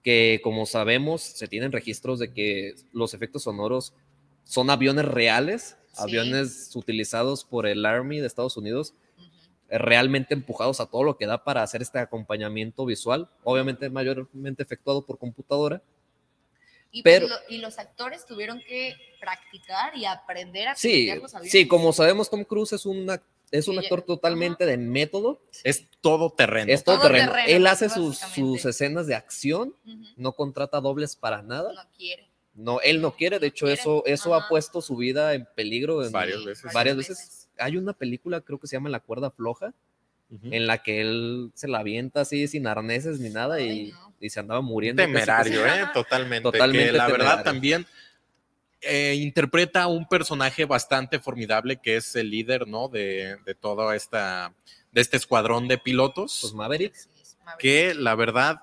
que 0.07 0.39
como 0.41 0.65
sabemos 0.65 1.21
se 1.21 1.49
tienen 1.49 1.73
registros 1.73 2.17
de 2.17 2.31
que 2.31 2.75
los 2.93 3.13
efectos 3.13 3.43
sonoros 3.43 3.91
son 4.45 4.69
aviones 4.69 5.03
reales, 5.03 5.75
Sí. 5.91 5.95
aviones 6.01 6.71
utilizados 6.75 7.43
por 7.43 7.67
el 7.67 7.85
Army 7.85 8.21
de 8.21 8.27
Estados 8.27 8.55
Unidos, 8.55 8.93
Ujú. 9.17 9.25
eh, 9.69 9.77
realmente 9.79 10.33
empujados 10.33 10.79
a 10.79 10.85
todo 10.85 11.03
lo 11.03 11.17
que 11.17 11.25
da 11.25 11.43
para 11.43 11.61
hacer 11.61 11.81
este 11.81 11.99
acompañamiento 11.99 12.85
visual, 12.85 13.27
obviamente 13.43 13.89
mayormente 13.89 14.63
efectuado 14.63 15.05
por 15.05 15.17
computadora. 15.19 15.81
Y, 16.89 17.01
Pero- 17.03 17.27
pues, 17.27 17.41
lo- 17.49 17.53
y 17.55 17.57
los 17.59 17.77
actores 17.77 18.25
tuvieron 18.25 18.61
que 18.65 18.95
practicar 19.19 19.97
y 19.97 20.05
aprender 20.05 20.69
a 20.69 20.75
Sí, 20.77 21.07
los 21.07 21.33
aviones. 21.35 21.51
sí, 21.51 21.67
como 21.67 21.91
sabemos 21.91 22.29
Tom 22.29 22.45
Cruise 22.45 22.71
es 22.71 22.85
un, 22.85 23.07
ac- 23.07 23.23
es 23.51 23.67
un 23.67 23.79
actor 23.79 24.01
totalmente 24.01 24.65
de 24.65 24.77
método, 24.77 25.41
es 25.63 25.87
todo 26.01 26.31
terreno. 26.31 26.71
es 26.71 26.83
todo 26.83 26.97
Todo 26.97 27.07
terreno. 27.07 27.31
terreno, 27.31 27.47
Él 27.57 27.67
hace 27.67 27.89
sus, 27.89 28.21
escenas 28.65 29.07
de 29.07 29.15
acción, 29.15 29.73
no 30.15 30.33
contrata 30.33 30.79
dobles 30.81 31.15
para 31.15 31.41
nada. 31.41 31.73
No 31.73 31.81
quiere. 31.97 32.27
No, 32.53 32.81
él 32.81 33.01
no 33.01 33.15
quiere, 33.15 33.37
de 33.37 33.47
hecho 33.47 33.67
quiere, 33.67 33.79
eso, 33.79 34.03
eso 34.07 34.33
ha 34.33 34.47
puesto 34.49 34.81
su 34.81 34.95
vida 34.97 35.35
en 35.35 35.47
peligro 35.55 36.03
en- 36.03 36.11
Varias 36.11 36.43
veces. 36.43 36.73
varias 36.73 36.97
veces. 36.97 37.49
Hay 37.59 37.77
una 37.77 37.93
película, 37.93 38.41
creo 38.41 38.59
que 38.59 38.65
se 38.67 38.75
llama 38.75 38.89
La 38.89 38.99
cuerda 38.99 39.29
floja, 39.31 39.73
en 40.51 40.67
la 40.67 40.83
que 40.83 40.99
él 40.99 41.51
se 41.53 41.67
la 41.69 41.79
avienta 41.79 42.21
así 42.21 42.47
sin 42.49 42.67
arneses 42.67 43.19
ni 43.21 43.29
nada 43.29 43.61
y, 43.61 43.91
no. 43.91 44.13
y 44.19 44.29
se 44.29 44.39
andaba 44.41 44.59
muriendo. 44.61 45.01
casi, 45.01 45.13
temerario, 45.13 45.63
casi. 45.63 45.79
¿eh? 45.79 45.83
Totalmente. 45.93 46.43
Totalmente 46.51 46.91
que 46.91 46.97
la 46.97 47.07
verdad 47.07 47.43
también 47.45 47.85
eh, 48.81 49.15
interpreta 49.19 49.83
a 49.83 49.87
un 49.87 50.07
personaje 50.07 50.65
bastante 50.65 51.19
formidable 51.19 51.77
que 51.77 51.97
es 51.97 52.15
el 52.15 52.29
líder, 52.29 52.67
¿no? 52.67 52.87
De, 52.87 53.37
de 53.45 53.55
toda 53.55 53.95
esta, 53.95 54.53
de 54.91 55.01
este 55.01 55.17
escuadrón 55.17 55.67
de 55.67 55.77
pilotos, 55.77 56.39
Pues 56.41 56.53
Maverick, 56.53 56.93
Sí, 56.95 57.09
es 57.21 57.37
Maverick. 57.43 57.59
que 57.59 57.93
la 57.95 58.15
verdad 58.15 58.61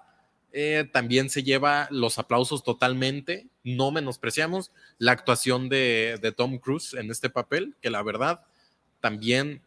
eh, 0.53 0.88
también 0.92 1.31
se 1.31 1.42
lleva 1.42 1.88
los 1.90 2.18
aplausos 2.18 2.62
totalmente. 2.62 3.48
No 3.64 3.90
menospreciamos 3.90 4.70
la 4.98 5.12
actuación 5.12 5.68
de, 5.68 6.18
de 6.22 6.31
Tom 6.33 6.59
Cruise 6.59 6.94
en 6.94 7.11
este 7.11 7.29
papel, 7.29 7.74
que 7.81 7.90
la 7.90 8.03
verdad 8.03 8.44
también 9.00 9.62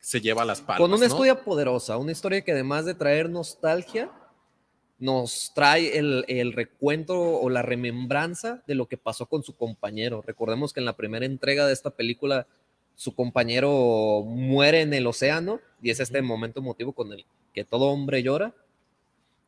se 0.00 0.20
lleva 0.20 0.44
las 0.44 0.60
palmas. 0.60 0.78
con 0.78 0.90
una 0.92 1.00
¿no? 1.00 1.06
historia 1.06 1.42
poderosa, 1.42 1.96
una 1.96 2.12
historia 2.12 2.42
que 2.42 2.52
además 2.52 2.84
de 2.84 2.94
traer 2.94 3.28
nostalgia, 3.30 4.10
nos 4.98 5.52
trae 5.54 5.96
el, 5.98 6.24
el 6.28 6.52
recuento 6.52 7.18
o 7.20 7.48
la 7.50 7.62
remembranza 7.62 8.62
de 8.66 8.74
lo 8.74 8.86
que 8.88 8.96
pasó 8.96 9.26
con 9.26 9.42
su 9.42 9.54
compañero. 9.56 10.22
Recordemos 10.26 10.72
que 10.72 10.80
en 10.80 10.86
la 10.86 10.96
primera 10.96 11.24
entrega 11.26 11.66
de 11.66 11.72
esta 11.72 11.90
película, 11.90 12.46
su 12.96 13.14
compañero 13.14 14.24
muere 14.26 14.80
en 14.80 14.92
el 14.92 15.06
océano 15.06 15.60
y 15.80 15.90
es 15.90 16.00
este 16.00 16.20
momento 16.20 16.58
emotivo 16.60 16.92
con 16.92 17.12
el 17.12 17.24
que 17.54 17.64
todo 17.64 17.86
hombre 17.90 18.22
llora. 18.24 18.54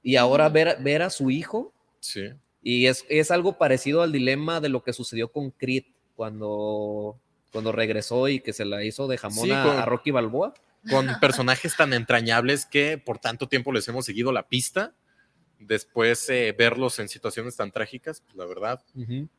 Y 0.02 0.16
ahora 0.16 0.48
ver, 0.48 0.76
ver 0.80 1.02
a 1.02 1.10
su 1.10 1.30
hijo 1.30 1.72
Sí. 1.98 2.30
Y 2.62 2.86
es, 2.86 3.04
es 3.10 3.30
algo 3.30 3.58
parecido 3.58 4.02
al 4.02 4.12
dilema 4.12 4.60
de 4.60 4.68
lo 4.70 4.82
que 4.82 4.92
sucedió 4.92 5.32
con 5.32 5.50
Creed 5.50 5.84
cuando, 6.16 7.18
cuando 7.52 7.72
regresó 7.72 8.28
y 8.28 8.40
que 8.40 8.52
se 8.52 8.64
la 8.64 8.84
hizo 8.84 9.06
de 9.08 9.18
jamón 9.18 9.44
Sí, 9.46 9.50
a, 9.50 9.62
con- 9.64 9.76
a 9.76 9.84
Rocky 9.84 10.10
Balboa. 10.10 10.54
con 10.88 11.08
personajes 11.20 11.76
tan 11.76 11.92
entrañables 11.92 12.64
que 12.66 12.96
por 12.98 13.18
tanto 13.18 13.48
tiempo 13.48 13.72
les 13.72 13.86
hemos 13.88 14.06
seguido 14.06 14.30
la 14.32 14.48
pista. 14.48 14.94
Después 15.60 16.28
eh, 16.30 16.54
verlos 16.56 16.98
en 16.98 17.08
situaciones 17.08 17.54
tan 17.54 17.70
trágicas, 17.70 18.22
pues 18.22 18.34
la 18.34 18.46
verdad 18.46 18.82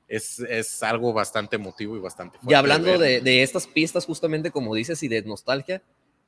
es, 0.08 0.40
es 0.40 0.84
algo 0.84 1.14
bastante 1.14 1.56
emotivo 1.56 1.98
y 1.98 2.00
bastante 2.00 2.38
fuerte. 2.38 2.54
Y 2.54 2.56
hablando 2.56 2.98
de, 3.00 3.22
de 3.22 3.42
estas 3.44 3.66
pistas, 3.66 4.06
justamente 4.06 4.52
como 4.52 4.76
dices, 4.76 5.02
y 5.02 5.08
de 5.08 5.24
nostalgia, 5.24 5.82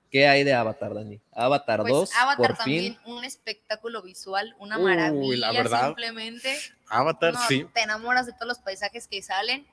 ¿qué 0.10 0.27
hay 0.27 0.43
de 0.43 0.53
Avatar, 0.56 0.95
Dani? 0.95 1.21
Avatar 1.32 1.82
Pues 1.82 1.93
2, 1.93 2.10
Avatar 2.15 2.38
por 2.38 2.58
también, 2.58 2.97
fin. 3.03 3.13
un 3.13 3.23
espectáculo 3.23 4.01
visual, 4.01 4.56
una 4.58 4.79
Uy, 4.79 4.84
maravilla 4.84 5.38
la 5.38 5.51
verdad. 5.51 5.86
simplemente. 5.88 6.58
Avatar, 6.88 7.34
No, 7.36 7.47
sí. 7.47 7.67
Te 7.73 7.82
enamoras 7.82 8.25
de 8.25 8.34
todos 8.34 8.47
los 8.47 8.60
paisajes 8.60 9.08
que 9.08 9.21
salen, 9.21 9.65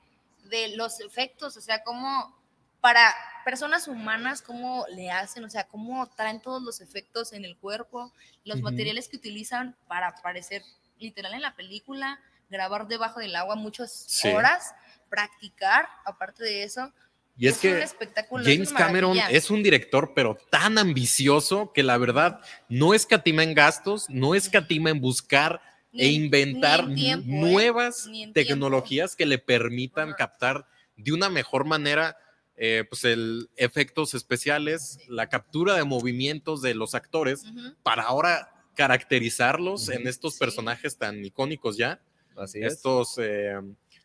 de 0.51 0.75
los 0.77 0.99
efectos, 1.01 1.57
o 1.57 1.61
sea, 1.61 1.81
cómo 1.83 2.35
para 2.81 3.13
personas 3.45 3.87
humanas, 3.87 4.41
cómo 4.41 4.85
le 4.93 5.09
hacen, 5.11 5.43
o 5.43 5.49
sea, 5.49 5.63
cómo 5.67 6.07
traen 6.15 6.41
todos 6.41 6.61
los 6.61 6.81
efectos 6.81 7.31
en 7.33 7.45
el 7.45 7.55
cuerpo, 7.57 8.11
los 8.43 8.57
Ujú. 8.57 8.65
materiales 8.65 9.07
que 9.07 9.17
utilizan 9.17 9.75
para 9.87 10.07
aparecer 10.07 10.63
literal 10.99 11.33
en 11.33 11.41
la 11.41 11.55
película, 11.55 12.19
grabar 12.49 12.87
debajo 12.87 13.19
del 13.19 13.35
agua 13.35 13.55
muchas 13.55 13.91
Sí. 14.07 14.27
horas, 14.29 14.73
practicar, 15.09 15.87
aparte 16.05 16.43
de 16.43 16.63
eso. 16.63 16.91
Y 17.37 17.47
es, 17.47 17.55
un 17.55 17.61
que 17.61 17.81
espectáculo, 17.81 18.43
es 18.43 18.53
James 18.53 18.73
Cameron 18.73 19.17
es 19.29 19.49
un 19.49 19.63
director, 19.63 20.13
pero 20.13 20.37
tan 20.49 20.77
ambicioso 20.77 21.71
que 21.73 21.81
la 21.81 21.97
verdad 21.97 22.41
no 22.69 22.93
escatima 22.93 23.41
en 23.43 23.53
gastos, 23.53 24.07
no 24.09 24.35
escatima 24.35 24.89
en 24.89 24.99
buscar 25.01 25.61
e 25.93 26.07
Ni- 26.07 26.15
inventar 26.15 26.87
ni 26.87 27.09
en 27.11 27.23
tiempo, 27.23 27.47
¿eh? 27.47 27.51
nuevas 27.51 28.05
en 28.05 28.11
tiempo. 28.13 28.33
tecnologías 28.33 29.15
que 29.15 29.25
le 29.25 29.37
permitan 29.39 30.09
Ajá. 30.09 30.17
captar 30.17 30.67
de 30.97 31.13
una 31.13 31.29
mejor 31.29 31.65
manera 31.65 32.15
eh, 32.57 32.83
pues 32.89 33.03
el 33.05 33.49
efectos 33.55 34.13
especiales, 34.13 34.99
la 35.07 35.27
captura 35.29 35.75
de 35.75 35.83
movimientos 35.83 36.61
de 36.61 36.73
los 36.75 36.93
actores 36.95 37.43
para 37.83 38.03
ahora 38.03 38.53
caracterizarlos 38.75 39.89
en 39.89 40.07
estos 40.07 40.33
Sí. 40.33 40.39
personajes 40.39 40.97
tan 40.97 41.23
icónicos 41.25 41.77
ya, 41.77 42.01
Así 42.37 42.59
es. 42.63 42.73
estos 42.73 43.15
eh, 43.17 43.53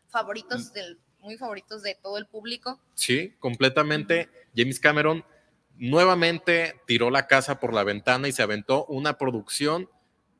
Favoritos 0.09 0.73
del, 0.73 0.99
muy 1.19 1.37
favoritos 1.37 1.83
de 1.83 1.95
todo 2.01 2.17
el 2.17 2.27
público. 2.27 2.79
Sí, 2.93 3.33
completamente. 3.39 4.29
James 4.55 4.79
Cameron 4.79 5.23
nuevamente 5.75 6.81
tiró 6.87 7.09
la 7.11 7.27
casa 7.27 7.59
por 7.59 7.73
la 7.73 7.83
ventana 7.83 8.27
y 8.27 8.31
se 8.31 8.41
aventó 8.41 8.85
una 8.85 9.17
producción 9.17 9.89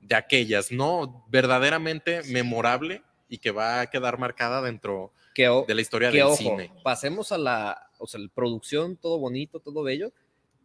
de 0.01 0.15
aquellas, 0.15 0.71
¿no? 0.71 1.25
Verdaderamente 1.29 2.21
memorable 2.23 3.03
y 3.29 3.37
que 3.39 3.51
va 3.51 3.81
a 3.81 3.87
quedar 3.89 4.17
marcada 4.17 4.61
dentro 4.61 5.13
Que, 5.35 5.47
de 5.67 5.75
la 5.75 5.81
historia 5.81 6.09
que 6.11 6.17
del 6.17 6.27
ojo, 6.27 6.37
cine. 6.37 6.71
pasemos 6.83 7.31
a 7.31 7.37
la, 7.37 7.86
o 7.97 8.07
sea, 8.07 8.19
la 8.19 8.29
producción, 8.33 8.95
todo 8.97 9.19
bonito, 9.19 9.59
todo 9.59 9.83
bello, 9.83 10.11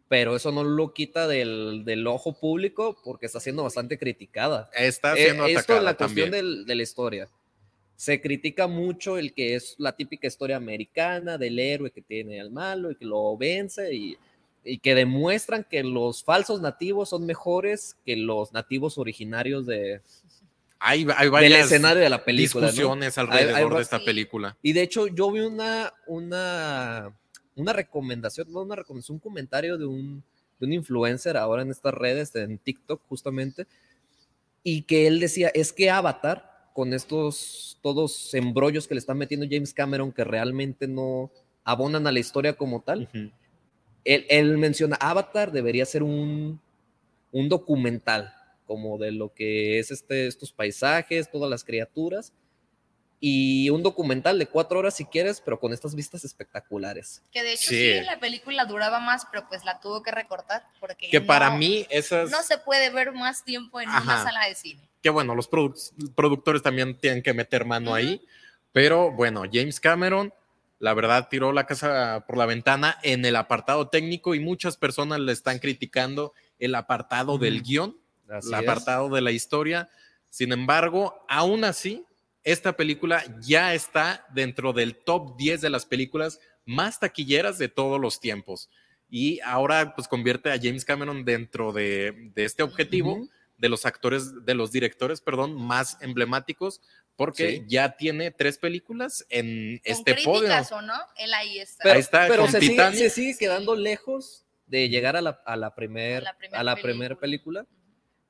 pero 0.09 0.35
eso 0.35 0.51
no 0.51 0.63
lo 0.63 0.93
quita 0.93 1.27
del, 1.27 1.83
del 1.85 2.05
ojo 2.07 2.33
público 2.33 2.97
porque 3.03 3.25
está 3.25 3.39
siendo 3.39 3.63
bastante 3.63 3.97
criticada. 3.97 4.69
Está 4.77 5.13
Eh, 5.17 5.25
siendo 5.25 5.45
esto 5.45 5.59
atacada 5.59 5.79
es 5.79 5.85
la 5.85 5.93
cuestión 5.95 6.31
del- 6.31 6.65
de 6.65 6.75
la 6.75 6.83
historia. 6.83 7.29
Se 7.95 8.19
critica 8.21 8.67
mucho 8.67 9.17
el 9.17 9.33
que 9.33 9.55
es 9.55 9.75
la 9.77 9.95
típica 9.95 10.27
historia 10.27 10.57
americana 10.57 11.37
del 11.37 11.57
héroe 11.59 11.91
que 11.91 12.01
tiene 12.01 12.39
al 12.41 12.51
malo 12.51 12.91
y 12.91 12.95
que 12.95 13.05
lo 13.05 13.37
vence 13.37 13.93
y, 13.93 14.17
y 14.65 14.77
que 14.79 14.93
demuestran 14.95 15.63
que 15.69 15.83
los 15.83 16.23
falsos 16.23 16.59
nativos 16.61 17.09
son 17.09 17.25
mejores 17.25 17.95
que 18.05 18.15
los 18.17 18.51
nativos 18.51 18.97
originarios 18.97 19.65
de, 19.65 20.01
Hay, 20.79 21.05
hay 21.15 21.25
del 21.25 21.31
varias 21.31 21.65
escenario 21.65 22.03
de 22.03 22.09
la 22.09 22.23
película. 22.25 22.65
¿no? 22.65 22.71
discusiones 22.71 23.17
alrededor 23.17 23.55
Hay- 23.55 23.63
hay- 23.63 23.75
de 23.77 23.81
esta 23.81 23.99
sí. 23.99 24.05
película. 24.05 24.57
Y 24.61 24.73
de 24.73 24.81
hecho, 24.81 25.07
yo 25.07 25.31
vi 25.31 25.39
una, 25.41 25.93
una, 26.07 27.13
una 27.55 27.73
recomendación, 27.73 28.51
no 28.51 28.61
una 28.61 28.75
recomendación, 28.75 29.15
un 29.15 29.19
comentario 29.19 29.77
de 29.77 29.85
un, 29.85 30.23
de 30.59 30.65
un 30.65 30.73
influencer 30.73 31.37
ahora 31.37 31.61
en 31.61 31.71
estas 31.71 31.93
redes, 31.93 32.35
en 32.35 32.57
TikTok 32.57 33.01
justamente, 33.07 33.67
y 34.63 34.83
que 34.83 35.07
él 35.07 35.19
decía, 35.19 35.49
es 35.53 35.73
que 35.73 35.89
Avatar, 35.89 36.69
con 36.73 36.93
estos 36.93 37.77
todos 37.81 38.33
embrollos 38.33 38.87
que 38.87 38.95
le 38.95 38.99
están 38.99 39.17
metiendo 39.17 39.45
James 39.49 39.73
Cameron, 39.73 40.11
que 40.11 40.23
realmente 40.23 40.87
no 40.87 41.31
abonan 41.63 42.07
a 42.07 42.11
la 42.11 42.19
historia 42.19 42.53
como 42.53 42.81
tal, 42.81 43.03
Ujú. 43.03 43.31
él, 44.05 44.25
él 44.29 44.57
menciona, 44.57 44.95
Avatar 44.99 45.51
debería 45.51 45.85
ser 45.85 46.03
un, 46.03 46.59
un 47.31 47.49
documental, 47.49 48.33
como 48.65 48.97
de 48.97 49.11
lo 49.11 49.33
que 49.33 49.79
es 49.79 49.91
este, 49.91 50.27
estos 50.27 50.51
paisajes, 50.51 51.29
todas 51.29 51.49
las 51.49 51.63
criaturas, 51.63 52.33
y 53.25 53.69
un 53.69 53.81
documental 53.83 54.37
de 54.37 54.47
cuatro 54.47 54.79
horas 54.79 54.95
si 54.95 55.05
quieres, 55.05 55.39
pero 55.39 55.57
con 55.57 55.71
estas 55.71 55.95
vistas 55.95 56.25
espectaculares. 56.25 57.21
Que 57.31 57.41
de 57.41 57.53
hecho 57.53 57.69
Sí. 57.69 57.93
sí. 57.99 58.01
la 58.05 58.19
película 58.19 58.65
duraba 58.65 58.99
más, 58.99 59.25
pero 59.31 59.47
pues 59.47 59.63
la 59.63 59.79
tuvo 59.79 60.03
que 60.03 60.11
recortar 60.11 60.65
porque 60.81 61.09
Que 61.09 61.21
para 61.21 61.49
no- 61.51 61.57
mí 61.57 61.87
esas... 61.89 62.29
no 62.31 62.43
se 62.43 62.57
puede 62.57 62.89
ver 62.89 63.13
más 63.13 63.45
tiempo 63.45 63.79
en 63.79 63.87
Ajá. 63.87 64.01
una 64.03 64.23
sala 64.23 64.45
de 64.47 64.55
cine. 64.55 64.89
que 65.01 65.09
bueno, 65.09 65.35
los 65.35 65.49
produc- 65.49 66.13
productores 66.15 66.61
también 66.61 66.97
tienen 66.97 67.23
que 67.23 67.33
meter 67.33 67.63
mano 67.65 67.91
Ujú. 67.91 67.95
ahí, 67.95 68.25
pero 68.73 69.11
bueno, 69.11 69.43
James 69.51 69.79
Cameron, 69.79 70.33
la 70.79 70.93
verdad, 70.93 71.27
tiró 71.29 71.53
la 71.53 71.65
casa 71.65 72.25
por 72.27 72.35
la 72.37 72.45
ventana 72.45 72.97
en 73.03 73.23
el 73.25 73.37
apartado 73.37 73.87
técnico 73.87 74.35
y 74.35 74.39
muchas 74.41 74.75
personas 74.75 75.19
le 75.21 75.31
están 75.31 75.59
criticando 75.59 76.33
el 76.59 76.75
apartado 76.75 77.37
del 77.37 77.55
Ujú. 77.57 77.63
guion, 77.63 77.97
Así 78.29 78.49
el 78.49 78.53
es. 78.55 78.59
apartado 78.61 79.07
de 79.09 79.21
la 79.21 79.31
historia. 79.31 79.89
Sin 80.29 80.51
embargo, 80.51 81.25
aún 81.29 81.63
así, 81.63 82.05
esta 82.43 82.75
película 82.75 83.23
ya 83.41 83.73
está 83.73 84.25
dentro 84.33 84.73
del 84.73 84.95
top 84.97 85.37
10 85.37 85.61
de 85.61 85.69
las 85.69 85.85
películas 85.85 86.39
más 86.65 86.99
taquilleras 86.99 87.57
de 87.57 87.69
todos 87.69 87.99
los 87.99 88.19
tiempos. 88.19 88.69
Y 89.09 89.39
ahora 89.41 89.93
pues 89.95 90.07
convierte 90.07 90.51
a 90.51 90.57
James 90.61 90.85
Cameron 90.85 91.23
dentro 91.25 91.71
de, 91.71 92.31
de 92.33 92.45
este 92.45 92.63
objetivo 92.63 93.13
Ujú. 93.13 93.29
de 93.57 93.69
los 93.69 93.85
actores, 93.85 94.43
de 94.45 94.55
los 94.55 94.71
directores, 94.71 95.21
perdón, 95.21 95.53
más 95.55 95.97
emblemáticos, 96.01 96.81
porque 97.15 97.57
Sí. 97.59 97.63
ya 97.67 97.95
tiene 97.95 98.31
tres 98.31 98.57
películas 98.57 99.25
en 99.29 99.79
este 99.83 100.15
Con 100.15 100.23
podio. 100.23 100.39
críticas 100.39 100.71
o 100.71 100.81
no, 100.81 100.95
él 101.17 101.33
ahí 101.33 101.59
está. 101.59 101.83
Pero, 101.83 101.93
Ahí 101.93 101.99
está, 101.99 102.27
pero 102.27 102.47
se, 102.47 102.59
sigue, 102.59 102.91
se 102.93 103.09
sigue 103.11 103.37
quedando 103.37 103.75
lejos 103.75 104.45
de 104.65 104.89
llegar 104.89 105.15
a 105.15 105.21
la, 105.21 105.39
a 105.45 105.55
la 105.55 105.75
primer, 105.75 106.23
A 106.23 106.31
la 106.31 106.37
primer 106.37 106.59
a 106.59 106.63
la 106.63 106.75
primer 106.75 107.17
película. 107.17 107.63
película, 107.65 107.67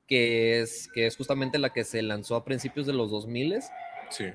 que 0.06 0.60
es, 0.60 0.88
que 0.92 1.06
es 1.06 1.16
justamente 1.16 1.58
la 1.58 1.72
que 1.72 1.82
se 1.84 2.02
lanzó 2.02 2.36
a 2.36 2.44
principios 2.44 2.86
de 2.86 2.92
los 2.92 3.10
2000 3.10 3.54
Sí. 4.10 4.26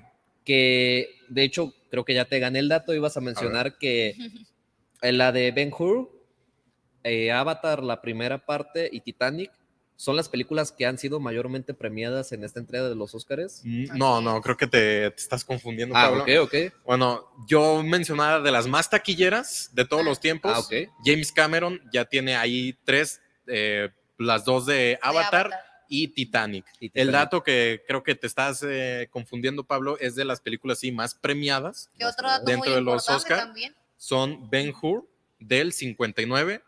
que 0.46 1.10
de 1.30 1.44
hecho 1.44 1.74
creo 1.92 2.06
que 2.06 2.14
ya 2.14 2.26
te 2.26 2.40
gané 2.40 2.60
el 2.60 2.70
dato, 2.70 2.94
ibas 2.94 3.18
a 3.18 3.22
mencionar 3.22 3.78
que 3.78 4.16
la 5.02 5.32
de 5.32 5.52
Ben 5.52 5.72
Hur, 5.78 6.10
eh, 7.04 7.32
Avatar, 7.32 7.84
la 7.84 8.02
primera 8.02 8.46
parte 8.46 8.90
y 8.92 9.02
Titanic 9.02 9.52
son 9.96 10.16
las 10.16 10.30
películas 10.30 10.72
que 10.72 10.86
han 10.86 10.98
sido 10.98 11.20
mayormente 11.20 11.74
premiadas 11.74 12.32
en 12.32 12.44
esta 12.46 12.60
entrega 12.60 12.88
de 12.88 12.96
los 12.96 13.14
Oscars. 13.16 13.62
Mm, 13.66 13.98
No, 13.98 14.22
no, 14.22 14.40
creo 14.42 14.56
que 14.56 14.66
te, 14.68 15.12
te 15.12 15.22
estás 15.22 15.44
confundiendo, 15.44 15.94
Ah, 15.96 16.10
Pablo. 16.10 16.24
ok, 16.24 16.30
ok. 16.44 16.74
Bueno, 16.86 17.26
yo 17.48 17.84
mencionaba 17.84 18.40
de 18.40 18.52
las 18.52 18.66
más 18.66 18.90
taquilleras 18.90 19.72
de 19.74 19.86
todos 19.86 20.06
los 20.06 20.20
tiempos. 20.22 20.54
Ah, 20.56 20.60
ok. 20.60 20.90
James 21.04 21.32
Cameron 21.34 21.82
ya 21.92 22.06
tiene 22.06 22.36
ahí 22.38 22.78
tres, 22.86 23.22
eh, 23.48 23.90
las 24.18 24.46
dos 24.46 24.66
de 24.66 24.98
Avatar, 25.02 25.50
y 25.90 26.08
Titanic. 26.10 26.66
Y 26.80 26.92
El 26.94 27.12
dato 27.12 27.44
que 27.44 27.84
creo 27.88 28.04
que 28.04 28.16
te 28.16 28.28
estás 28.28 28.64
eh, 28.66 29.10
confundiendo, 29.12 29.66
Pablo, 29.66 29.98
es 30.00 30.16
de 30.16 30.24
las 30.24 30.40
películas 30.40 30.80
sí 30.80 30.92
más 30.92 31.16
premiadas. 31.16 31.90
Que 31.98 32.06
otro 32.06 32.28
dato 32.28 32.46
Dentro 32.46 32.70
muy 32.70 32.76
de 32.76 32.82
los 32.82 33.04
importante 33.04 33.34
Oscar. 33.34 33.38
también. 33.48 33.76
Son 33.98 34.50
Ben 34.50 34.74
Hur 34.82 35.10
del 35.40 35.74
59, 35.74 36.64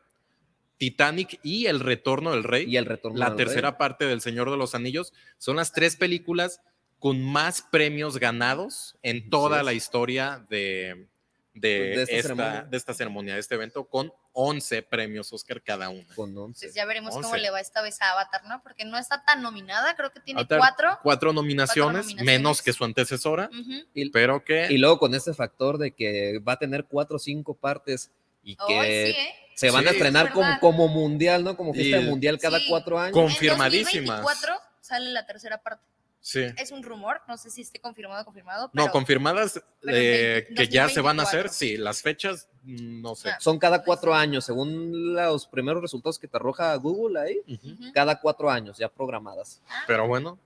Titanic 0.78 1.40
y 1.44 1.68
El 1.68 1.80
Retorno 1.80 2.32
del 2.32 2.44
Rey. 2.44 2.66
Y 2.68 2.76
el 2.78 2.86
retorno. 2.86 3.18
la 3.18 3.30
del 3.30 3.38
Rey. 3.38 3.46
tercera 3.46 3.78
parte 3.78 4.06
del 4.06 4.20
Señor 4.20 4.50
de 4.50 4.58
los 4.58 4.76
Anillos. 4.76 5.14
Son 5.38 5.56
las 5.56 5.72
tres 5.72 5.96
películas 5.96 6.60
con 7.00 7.22
más 7.24 7.62
premios 7.62 8.18
ganados 8.18 8.98
en 9.02 9.30
toda 9.30 9.64
la 9.64 9.74
historia 9.74 10.46
de, 10.50 11.08
de, 11.54 11.70
De 11.70 12.02
esta 12.04 12.16
esta, 12.16 12.22
ceremonia. 12.30 12.64
de 12.64 12.78
esta 12.78 12.94
ceremonia, 12.94 13.34
de 13.36 13.40
este 13.40 13.56
evento, 13.56 13.86
con 13.86 14.12
11 14.34 14.82
premios 14.84 15.32
Oscar 15.34 15.62
cada 15.62 15.90
una. 15.90 16.06
Con 16.16 16.38
11. 16.38 16.66
Pues 16.68 16.76
ya 16.76 16.86
veremos 16.86 17.14
cómo 17.14 17.36
le 17.36 17.50
va 17.50 17.60
esta 17.60 17.82
vez 17.82 18.02
a 18.02 18.12
Avatar, 18.12 18.46
¿no? 18.46 18.62
Porque 18.64 18.86
no 18.86 18.98
está 18.98 19.24
tan 19.26 19.42
nominada, 19.42 19.96
creo 19.96 20.12
que 20.12 20.20
tiene 20.20 20.40
Avatar, 20.40 20.60
cuatro. 20.60 21.00
Cuatro 21.04 21.34
nominaciones, 21.34 22.06
nominaciones. 22.06 22.26
menos 22.26 22.62
que 22.62 22.74
su 22.74 22.84
antecesora. 22.86 23.50
Y, 23.94 24.10
pero 24.10 24.44
que 24.44 24.68
y 24.72 24.78
luego 24.78 25.00
con 25.00 25.14
ese 25.16 25.34
factor 25.34 25.78
de 25.78 25.92
que 25.92 26.40
va 26.40 26.54
a 26.54 26.60
tener 26.60 26.86
cuatro 26.86 27.18
o 27.18 27.20
cinco 27.20 27.54
partes 27.56 28.12
y 28.44 28.56
que 28.56 29.14
sí, 29.14 29.20
¿eh? 29.22 29.34
se 29.56 29.70
van 29.70 29.88
a 29.88 29.92
estrenar 29.92 30.28
es 30.28 30.32
como, 30.32 30.60
como 30.60 30.88
mundial, 30.88 31.44
¿no? 31.44 31.56
Como 31.58 31.74
fiesta 31.74 32.00
Y- 32.00 32.06
mundial 32.06 32.40
cada 32.40 32.58
Sí. 32.60 32.66
cuatro 32.70 32.98
años. 33.00 33.14
Con- 33.14 33.24
En 33.26 33.30
Confirmadísimas. 33.30 34.22
2024 34.22 34.56
sale 34.82 35.10
la 35.12 35.26
tercera 35.26 35.58
parte. 35.62 35.84
Sí. 36.22 36.46
Es 36.58 36.72
un 36.72 36.84
rumor, 36.84 37.22
no 37.28 37.38
sé 37.38 37.50
si 37.50 37.62
esté 37.62 37.80
confirmado 37.80 38.22
o 38.22 38.26
confirmado. 38.26 38.70
No, 38.74 38.90
confirmadas 38.92 39.62
pero 39.82 39.98
eh, 39.98 40.48
que 40.56 40.68
ya 40.68 40.88
se 40.88 41.02
van 41.02 41.20
a 41.20 41.24
hacer, 41.24 41.48
2024. 41.48 41.54
sí, 41.54 41.78
las 41.78 42.02
fechas, 42.02 42.48
mm, 42.64 43.02
no 43.02 43.16
sé. 43.16 43.32
Ah. 43.32 43.38
Son 43.40 43.60
cada 43.60 43.84
cuatro 43.84 44.14
años, 44.14 44.46
según 44.46 45.14
los 45.14 45.48
primeros 45.48 45.82
resultados 45.82 46.18
que 46.18 46.28
te 46.28 46.38
arroja 46.38 46.74
Google 46.76 47.20
ahí, 47.20 47.42
cada 47.94 48.20
cuatro 48.20 48.50
años 48.50 48.78
ya 48.78 48.90
programadas. 48.90 49.62
Pero 49.88 50.08
bueno, 50.08 50.40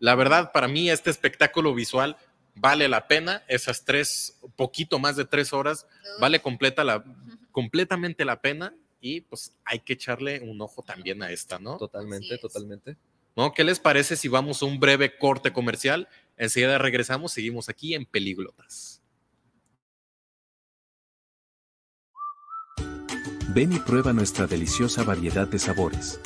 la 0.00 0.14
verdad, 0.14 0.52
para 0.52 0.68
mí 0.68 0.90
este 0.90 1.10
espectáculo 1.10 1.74
visual 1.74 2.16
vale 2.54 2.88
la 2.88 3.06
pena. 3.06 3.42
Esas 3.48 3.84
tres, 3.84 4.38
poquito 4.56 4.98
más 4.98 5.16
de 5.16 5.24
tres 5.24 5.52
horas, 5.52 5.86
vale 6.20 6.40
completa 6.40 6.84
la, 6.84 7.04
completamente 7.52 8.24
la 8.24 8.40
pena. 8.40 8.74
Y 9.02 9.22
pues 9.22 9.56
hay 9.64 9.80
que 9.80 9.94
echarle 9.94 10.40
un 10.42 10.60
ojo 10.60 10.82
también 10.82 11.22
a 11.22 11.30
esta, 11.30 11.58
¿no? 11.58 11.78
Totalmente, 11.78 12.36
totalmente. 12.36 12.96
¿Qué 13.54 13.64
les 13.64 13.80
parece 13.80 14.16
si 14.16 14.28
vamos 14.28 14.62
a 14.62 14.66
un 14.66 14.78
breve 14.78 15.16
corte 15.16 15.52
comercial? 15.52 16.08
Enseguida 16.36 16.78
regresamos, 16.78 17.32
seguimos 17.32 17.68
aquí 17.68 17.94
en 17.94 18.04
Peliglotas. 18.04 19.02
Ven 23.52 23.72
y 23.72 23.80
prueba 23.80 24.12
nuestra 24.12 24.46
deliciosa 24.46 25.02
variedad 25.02 25.48
de 25.48 25.58
sabores. 25.58 26.20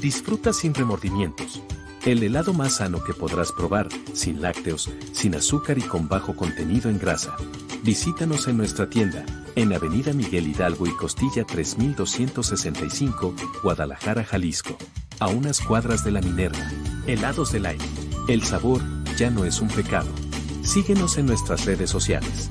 Disfruta 0.00 0.52
sin 0.52 0.74
remordimientos. 0.74 1.62
El 2.04 2.22
helado 2.22 2.52
más 2.52 2.76
sano 2.76 3.04
que 3.04 3.14
podrás 3.14 3.52
probar, 3.52 3.88
sin 4.12 4.42
lácteos, 4.42 4.90
sin 5.12 5.34
azúcar 5.36 5.78
y 5.78 5.82
con 5.82 6.08
bajo 6.08 6.34
contenido 6.34 6.90
en 6.90 6.98
grasa. 6.98 7.36
Visítanos 7.84 8.48
en 8.48 8.56
nuestra 8.56 8.88
tienda, 8.88 9.26
en 9.56 9.74
Avenida 9.74 10.14
Miguel 10.14 10.48
Hidalgo 10.48 10.86
y 10.86 10.96
Costilla 10.96 11.44
3265, 11.44 13.34
Guadalajara, 13.62 14.24
Jalisco. 14.24 14.78
A 15.20 15.28
unas 15.28 15.60
cuadras 15.60 16.02
de 16.02 16.10
la 16.10 16.22
Minerva. 16.22 16.66
Helados 17.06 17.52
del 17.52 17.66
aire. 17.66 17.84
El 18.26 18.42
sabor 18.42 18.80
ya 19.18 19.28
no 19.28 19.44
es 19.44 19.60
un 19.60 19.68
pecado. 19.68 20.08
Síguenos 20.62 21.18
en 21.18 21.26
nuestras 21.26 21.66
redes 21.66 21.90
sociales. 21.90 22.50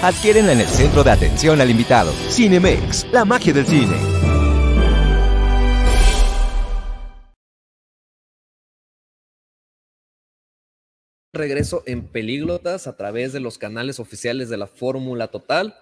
Adquiérenla 0.00 0.52
en 0.52 0.60
el 0.60 0.68
centro 0.68 1.02
de 1.02 1.10
atención 1.10 1.60
al 1.60 1.70
invitado. 1.70 2.12
Cinemex, 2.30 3.04
la 3.10 3.24
magia 3.24 3.52
del 3.52 3.66
cine. 3.66 3.96
Regreso 11.32 11.82
en 11.84 12.06
Pelíglotas 12.06 12.86
a 12.86 12.96
través 12.96 13.32
de 13.32 13.40
los 13.40 13.58
canales 13.58 13.98
oficiales 13.98 14.48
de 14.48 14.56
la 14.56 14.68
Fórmula 14.68 15.28
Total. 15.32 15.74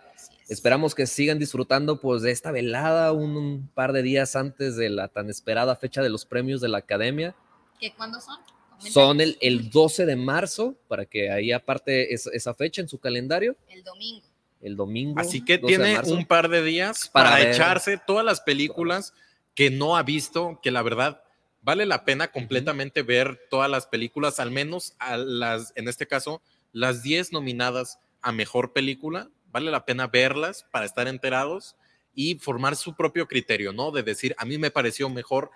Esperamos 0.49 0.95
que 0.95 1.07
sigan 1.07 1.39
disfrutando 1.39 2.01
pues 2.01 2.23
de 2.23 2.31
esta 2.31 2.53
velada 2.53 3.13
un, 3.13 3.37
un, 3.37 3.69
par 3.69 3.93
de 3.93 4.03
días 4.03 4.35
antes 4.35 4.77
de 4.77 4.89
la 4.89 5.09
tan 5.09 5.29
esperada 5.29 5.77
fecha 5.77 6.01
de 6.01 6.09
los 6.09 6.25
premios 6.25 6.63
de 6.63 6.69
la 6.69 6.79
Academia. 6.79 7.35
¿Qué 7.79 7.93
cuándo 7.95 8.19
son? 8.19 8.39
Son 8.79 9.21
el, 9.21 9.39
el 9.41 9.71
12 9.71 10.07
de 10.07 10.17
marzo, 10.17 10.77
para 10.89 11.07
que 11.07 11.31
ahí 11.31 11.53
aparte 11.53 12.13
es, 12.15 12.27
esa 12.27 12.55
fecha 12.55 12.81
en 12.81 12.89
su 12.89 12.99
calendario. 12.99 13.57
El 13.69 13.83
domingo. 13.83 14.27
El 14.61 14.77
domingo. 14.77 15.21
Así 15.21 15.45
que 15.45 15.59
tiene 15.59 15.99
un 16.01 16.27
par 16.27 16.49
de 16.49 16.63
días 16.63 17.09
para, 17.09 17.31
para 17.31 17.51
echarse 17.51 17.99
todas 17.99 18.25
las 18.25 18.41
películas 18.41 19.15
que 19.55 19.71
no 19.71 19.97
ha 19.97 20.03
visto, 20.03 20.61
que 20.63 20.71
la 20.71 20.83
verdad 20.83 21.23
vale 21.63 21.85
la 21.85 22.05
pena 22.05 22.31
completamente 22.31 23.03
ver 23.03 23.41
todas 23.51 23.69
las 23.69 23.89
películas, 23.89 24.39
al 24.39 24.53
menos 24.53 24.95
a 25.01 25.17
las, 25.17 25.73
en 25.75 25.89
este 25.89 26.07
caso, 26.07 26.41
las 26.73 27.03
10 27.03 27.33
nominadas 27.33 27.99
a 28.23 28.31
mejor 28.31 28.73
película. 28.73 29.31
Vale 29.51 29.71
la 29.71 29.85
pena 29.85 30.07
verlas 30.07 30.65
para 30.71 30.85
estar 30.85 31.09
enterados 31.09 31.75
y 32.15 32.37
formar 32.37 32.77
su 32.77 32.95
propio 32.95 33.27
criterio, 33.27 33.73
¿no? 33.73 33.91
De 33.91 34.03
decir, 34.03 34.35
a 34.39 34.45
mí 34.45 34.59
me 34.59 34.71
pareció 34.71 35.09
mejor 35.09 35.51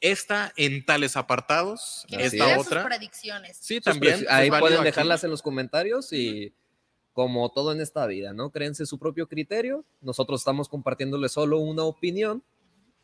esta 0.00 0.52
en 0.56 0.84
tales 0.84 1.16
apartados, 1.16 2.04
que 2.08 2.24
esta 2.24 2.58
otra. 2.58 2.82
Sus 2.82 2.88
predicciones. 2.88 3.56
Sí, 3.60 3.80
también. 3.80 4.26
Ahí 4.28 4.48
pues, 4.48 4.60
pueden 4.60 4.82
dejarlas 4.82 5.20
aquí. 5.20 5.26
en 5.26 5.30
los 5.30 5.42
comentarios 5.42 6.12
y 6.12 6.52
como 7.12 7.50
todo 7.50 7.72
en 7.72 7.80
esta 7.80 8.06
vida, 8.06 8.32
¿no? 8.32 8.50
Créense 8.50 8.86
su 8.86 8.98
propio 8.98 9.28
criterio. 9.28 9.84
Nosotros 10.00 10.40
estamos 10.40 10.68
compartiéndole 10.68 11.28
solo 11.28 11.58
una 11.58 11.82
opinión, 11.82 12.42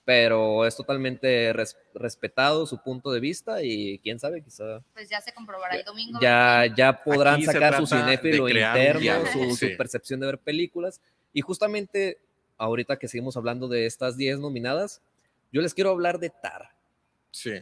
pero 0.05 0.65
es 0.65 0.77
totalmente 0.77 1.53
res 1.53 1.77
respetado 1.93 2.67
su 2.67 2.83
punto 2.83 3.11
de 3.11 3.21
vista 3.21 3.63
y 3.63 3.99
quién 3.99 4.19
sabe, 4.19 4.43
quizá. 4.43 4.81
Pues 4.95 5.11
ya 5.11 5.21
se 5.21 5.33
comprobará 5.33 5.77
el 5.77 5.85
domingo. 5.85 6.19
Ya, 6.23 6.65
ya 6.75 7.03
podrán 7.03 7.35
aquí 7.35 7.45
sacar 7.45 7.77
su 7.77 7.87
cinéfilo 7.87 8.49
interno, 8.49 9.27
su, 9.33 9.57
sí. 9.57 9.71
su 9.71 9.77
percepción 9.77 10.21
de 10.21 10.27
ver 10.27 10.39
películas. 10.39 11.01
Y 11.33 11.41
justamente 11.43 12.19
ahorita 12.57 12.99
que 12.99 13.09
seguimos 13.09 13.37
hablando 13.37 13.69
de 13.69 13.87
estas 13.87 14.17
10 14.17 14.39
nominadas, 14.39 15.03
yo 15.53 15.61
les 15.61 15.75
quiero 15.75 15.91
hablar 15.91 16.19
de 16.19 16.31
Tar. 16.31 16.76
Sí. 17.37 17.53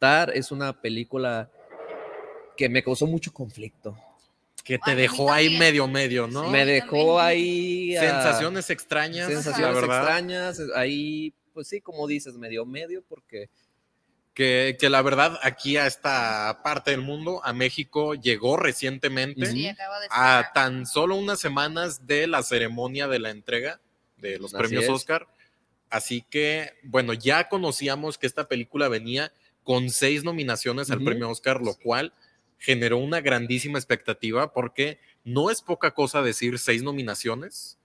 Tar 0.00 0.32
es 0.34 0.50
una 0.50 0.80
película 0.80 1.48
que 2.56 2.68
me 2.68 2.82
causó 2.82 3.06
mucho 3.06 3.32
conflicto. 3.32 3.96
Que 4.64 4.76
te 4.78 4.90
Ay, 4.90 4.96
dejó 4.96 5.32
ahí 5.32 5.56
medio, 5.56 5.86
medio, 5.86 6.26
¿no? 6.26 6.46
Sí, 6.46 6.50
me 6.50 6.66
dejó 6.66 7.20
ahí. 7.20 7.96
Uh, 7.96 8.00
sensaciones 8.00 8.70
extrañas. 8.70 9.28
Sensaciones 9.28 9.76
extrañas. 9.84 10.60
Ahí, 10.74 11.32
pues 11.54 11.68
sí, 11.68 11.80
como 11.80 12.08
dices, 12.08 12.34
medio, 12.34 12.66
medio, 12.66 13.04
porque. 13.08 13.48
Que, 14.34 14.76
que, 14.80 14.90
la 14.90 15.02
verdad, 15.02 15.38
aquí 15.42 15.76
a 15.76 15.86
esta 15.86 16.60
parte 16.64 16.90
del 16.90 17.02
mundo, 17.02 17.40
a 17.44 17.52
México, 17.52 18.14
llegó 18.14 18.56
recientemente, 18.56 19.46
sí, 19.46 19.70
a 20.10 20.50
tan 20.54 20.86
solo 20.86 21.16
unas 21.16 21.38
semanas 21.38 22.06
de 22.06 22.26
la 22.26 22.42
ceremonia 22.42 23.06
de 23.06 23.18
la 23.18 23.30
entrega 23.30 23.80
de 24.16 24.38
los 24.38 24.54
Así 24.54 24.62
premios 24.62 24.84
es. 24.84 24.90
Oscar. 24.90 25.26
Así 25.90 26.24
que, 26.30 26.72
bueno, 26.84 27.12
ya 27.12 27.48
conocíamos 27.48 28.16
que 28.16 28.26
esta 28.26 28.46
película 28.48 28.88
venía 28.88 29.32
con 29.64 29.90
seis 29.90 30.24
nominaciones 30.24 30.90
al 30.90 31.02
premio 31.04 31.28
Oscar, 31.28 31.60
lo 31.60 31.74
cual 31.74 32.12
generó 32.58 32.98
una 32.98 33.20
grandísima 33.20 33.78
expectativa 33.78 34.52
porque 34.52 34.98
no 35.24 35.50
es 35.50 35.62
poca 35.62 35.90
cosa 35.92 36.22
decir 36.22 36.58
seis 36.58 36.82
nominaciones. 36.82 37.78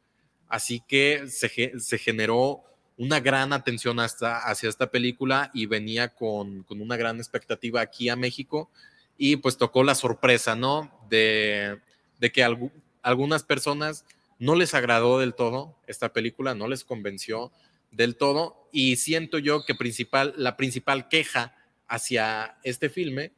Así 0.48 0.82
que 0.88 1.24
se, 1.28 1.50
ge- 1.50 1.80
se 1.80 1.98
generó 1.98 2.64
una 2.98 3.20
gran 3.20 3.52
atención 3.54 4.00
hasta, 4.00 4.38
hacia 4.48 4.70
esta 4.70 4.92
película 4.92 5.50
y 5.54 5.66
venía 5.66 6.10
con, 6.10 6.64
con 6.64 6.82
una 6.82 6.98
gran 6.98 7.18
expectativa 7.18 7.82
aquí 7.82 8.10
a 8.10 8.16
México. 8.16 8.70
Y 9.18 9.38
pues 9.38 9.58
tocó 9.58 9.84
la 9.84 9.96
sorpresa, 9.96 10.56
¿no? 10.56 10.92
De, 11.10 11.80
de 12.20 12.32
que 12.32 12.46
algu- 12.46 12.72
algunas 13.02 13.44
personas 13.44 14.06
no 14.40 14.56
les 14.56 14.74
agradó 14.74 15.20
del 15.20 15.34
todo 15.34 15.76
esta 15.88 16.14
película, 16.14 16.54
no 16.54 16.68
les 16.68 16.84
convenció 16.84 17.52
del 17.96 18.18
todo. 18.18 18.70
Y 18.72 18.98
siento 18.98 19.38
yo 19.40 19.64
que 19.66 19.76
principal, 19.76 20.34
la 20.38 20.58
principal 20.58 21.08
queja 21.08 21.56
hacia 21.88 22.58
este 22.64 22.90
filme 22.90 23.32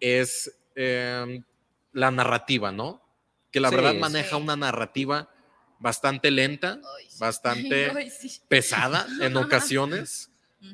es 0.00 0.50
eh, 0.74 1.40
la 1.92 2.10
narrativa, 2.10 2.72
¿no? 2.72 3.02
Que 3.50 3.60
la 3.60 3.70
Sí, 3.70 3.76
verdad 3.76 3.92
sí. 3.94 3.98
maneja 3.98 4.36
una 4.36 4.56
narrativa 4.56 5.30
bastante 5.78 6.30
lenta, 6.30 6.80
Ay, 6.98 7.08
sí. 7.08 7.18
bastante 7.20 7.90
Ay, 7.96 8.10
pesada 8.48 9.06
en 9.20 9.36
ocasiones, 9.36 10.30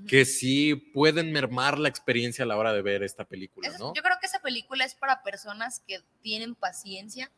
que 0.08 0.24
sí 0.24 0.74
pueden 0.74 1.30
mermar 1.32 1.78
la 1.78 1.88
experiencia 1.90 2.44
a 2.44 2.48
la 2.48 2.56
hora 2.56 2.72
de 2.72 2.80
ver 2.82 3.02
esta 3.02 3.24
película, 3.26 3.68
Eso- 3.68 3.78
¿no? 3.78 3.94
Yo 3.94 4.02
creo 4.02 4.16
que 4.20 4.26
esa 4.26 4.40
película 4.40 4.84
es 4.84 4.94
para 4.94 5.22
personas 5.22 5.80
que 5.86 6.00
tienen 6.22 6.54
paciencia, 6.54 7.30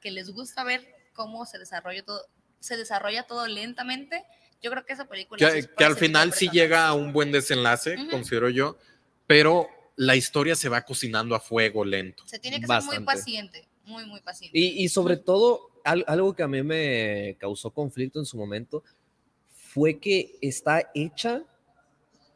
que 0.00 0.10
les 0.10 0.30
gusta 0.30 0.64
ver 0.64 0.86
cómo 1.14 1.46
se 1.46 1.58
desarrolla 1.58 2.02
todo, 2.04 2.26
se 2.58 2.76
desarrolla 2.76 3.22
todo 3.24 3.46
lentamente. 3.46 4.24
Yo 4.62 4.70
creo 4.70 4.84
que 4.84 4.92
esa 4.92 5.06
película 5.08 5.38
que, 5.38 5.58
es 5.58 5.66
que 5.68 5.84
al 5.84 5.96
final 5.96 6.32
sí 6.32 6.48
llega 6.50 6.86
a 6.86 6.94
un 6.94 7.12
buen 7.12 7.32
desenlace, 7.32 7.96
considero 8.10 8.48
yo, 8.48 8.78
pero 9.26 9.68
la 9.96 10.14
historia 10.16 10.54
se 10.54 10.68
va 10.68 10.82
cocinando 10.82 11.34
a 11.34 11.40
fuego 11.40 11.84
lento. 11.84 12.22
Se 12.26 12.38
tiene 12.38 12.60
que 12.60 12.66
ser 12.66 12.82
muy 12.82 13.00
paciente, 13.00 13.66
muy, 13.84 14.06
muy 14.06 14.20
paciente. 14.20 14.56
Y, 14.58 14.84
y 14.84 14.88
sobre 14.88 15.16
todo, 15.16 15.70
al- 15.84 16.04
algo 16.06 16.34
que 16.34 16.42
a 16.44 16.48
mí 16.48 16.62
me 16.62 17.36
causó 17.40 17.70
conflicto 17.70 18.18
en 18.20 18.24
su 18.24 18.36
momento 18.36 18.84
fue 19.50 19.98
que 19.98 20.36
está 20.40 20.90
hecha, 20.94 21.42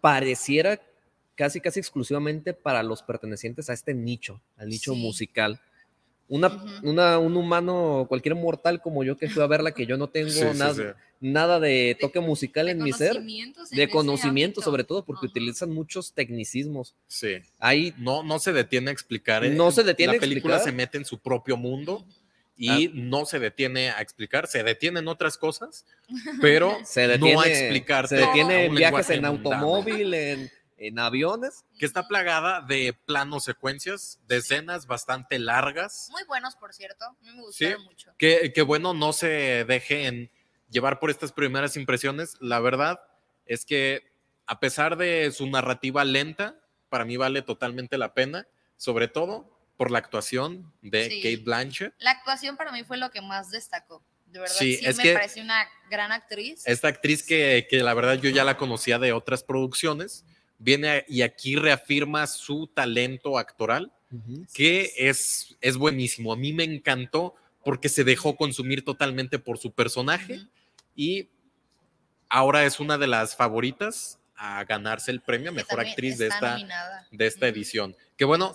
pareciera 0.00 0.80
casi, 1.34 1.60
casi 1.60 1.80
exclusivamente 1.80 2.54
para 2.54 2.82
los 2.82 3.02
pertenecientes 3.02 3.68
a 3.70 3.72
este 3.74 3.94
nicho, 3.94 4.40
al 4.56 4.68
nicho 4.68 4.94
Sí. 4.94 5.00
musical. 5.00 5.60
Una, 6.28 6.80
una- 6.82 7.18
un 7.18 7.36
humano, 7.36 8.06
cualquier 8.08 8.34
mortal 8.34 8.80
como 8.82 9.04
yo 9.04 9.16
que 9.16 9.28
fui 9.28 9.42
a 9.42 9.46
verla, 9.46 9.72
que 9.72 9.86
yo 9.86 9.96
no 9.96 10.08
tengo 10.10 10.28
Sí, 10.30 10.44
nada, 10.56 10.74
sí. 10.74 10.82
nada 11.20 11.60
de 11.60 11.96
toque 12.00 12.18
musical 12.20 12.66
De 12.66 12.72
en 12.72 12.82
mi 12.82 12.92
ser, 12.92 13.16
en 13.16 13.54
de 13.70 13.88
conocimiento 13.88 14.60
sobre 14.60 14.82
todo, 14.84 15.04
porque 15.04 15.26
utilizan 15.26 15.70
muchos 15.70 16.12
tecnicismos. 16.12 16.94
Sí. 17.06 17.36
Hay 17.60 17.94
No, 17.98 18.22
no 18.24 18.38
se 18.40 18.52
detiene 18.52 18.90
a 18.90 18.92
explicar. 18.92 19.44
eh, 19.44 19.50
No 19.50 19.70
se 19.70 19.84
detiene 19.84 20.14
La 20.14 20.16
a 20.16 20.20
película 20.20 20.56
explicar. 20.56 20.72
se 20.72 20.76
mete 20.76 20.98
en 20.98 21.04
su 21.04 21.18
propio 21.18 21.56
mundo 21.56 22.04
y 22.58 22.88
no 22.94 23.26
se 23.26 23.38
detiene 23.38 23.90
a 23.90 24.00
explicar, 24.00 24.46
se 24.48 24.62
detiene 24.62 25.00
en 25.00 25.08
otras 25.08 25.36
cosas, 25.36 25.84
pero 26.40 26.76
Se 26.84 27.06
detiene, 27.06 27.34
no 27.34 27.40
a 27.42 27.46
explicarte. 27.48 28.08
se 28.08 28.16
detiene 28.16 28.64
en 28.64 28.74
viajes 28.74 29.10
en 29.10 29.24
automóvil, 29.26 30.14
en, 30.14 30.50
en 30.76 30.98
aviones. 30.98 31.64
Que 31.78 31.86
está 31.86 32.06
plagada 32.08 32.60
de 32.62 32.92
planos 33.06 33.44
secuencias, 33.44 34.20
de 34.26 34.36
escenas 34.38 34.86
bastante 34.86 35.38
largas. 35.38 36.08
Muy 36.10 36.24
buenos, 36.24 36.56
por 36.56 36.72
cierto. 36.74 37.04
Me 37.22 37.32
gustaron 37.34 37.84
mucho. 37.84 38.12
Que, 38.18 38.52
que 38.54 38.62
bueno, 38.62 38.94
no 38.94 39.12
se 39.12 39.64
dejen 39.64 40.30
llevar 40.68 40.98
por 40.98 41.10
estas 41.10 41.32
primeras 41.32 41.76
impresiones. 41.76 42.36
La 42.40 42.60
verdad 42.60 43.00
es 43.46 43.64
que 43.64 44.02
a 44.46 44.60
pesar 44.60 44.96
de 44.96 45.30
su 45.32 45.46
narrativa 45.48 46.04
lenta, 46.04 46.60
para 46.88 47.04
mí 47.04 47.16
vale 47.16 47.42
totalmente 47.42 47.98
la 47.98 48.14
pena, 48.14 48.46
sobre 48.76 49.08
todo 49.08 49.52
por 49.76 49.90
la 49.90 49.98
actuación 49.98 50.72
de 50.82 51.08
Sí. 51.10 51.16
Kate 51.22 51.36
Blanchett. 51.44 51.94
La 51.98 52.12
actuación 52.12 52.56
para 52.56 52.72
mí 52.72 52.84
fue 52.84 52.96
lo 52.96 53.10
que 53.10 53.20
más 53.20 53.50
destacó. 53.50 54.02
De 54.26 54.40
verdad, 54.40 54.54
Sí, 54.56 54.76
sí, 54.76 54.86
es 54.86 54.96
me 54.96 55.02
que- 55.04 55.12
pareció 55.14 55.42
una 55.42 55.66
gran 55.90 56.12
actriz. 56.12 56.62
Esta 56.66 56.88
actriz 56.88 57.22
que, 57.22 57.66
que 57.70 57.78
la 57.82 57.94
verdad 57.94 58.14
yo 58.14 58.30
ya 58.30 58.44
la 58.44 58.56
conocía 58.56 58.98
de 58.98 59.12
otras 59.12 59.42
producciones, 59.44 60.24
viene 60.58 60.88
a- 60.88 61.04
y 61.08 61.22
aquí 61.22 61.56
reafirma 61.56 62.26
su 62.26 62.66
talento 62.68 63.38
actoral, 63.38 63.92
que 64.54 64.92
es, 64.96 65.56
es 65.60 65.76
buenísimo. 65.76 66.32
A 66.32 66.36
mí 66.36 66.52
me 66.52 66.64
encantó 66.64 67.34
porque 67.64 67.88
se 67.88 68.04
dejó 68.04 68.36
consumir 68.36 68.84
totalmente 68.84 69.38
por 69.38 69.58
su 69.58 69.72
personaje 69.72 70.40
y 70.94 71.28
ahora 72.28 72.64
es 72.64 72.80
una 72.80 72.96
de 72.98 73.06
las 73.08 73.36
favoritas 73.36 74.18
a 74.36 74.64
ganarse 74.64 75.10
el 75.10 75.20
premio 75.20 75.50
a 75.50 75.54
Mejor 75.54 75.80
Actriz 75.80 76.18
de 76.18 76.28
esta, 76.28 76.52
nominada. 76.52 77.06
de 77.10 77.26
esta 77.26 77.48
edición. 77.48 77.96
Que 78.16 78.24
bueno, 78.24 78.54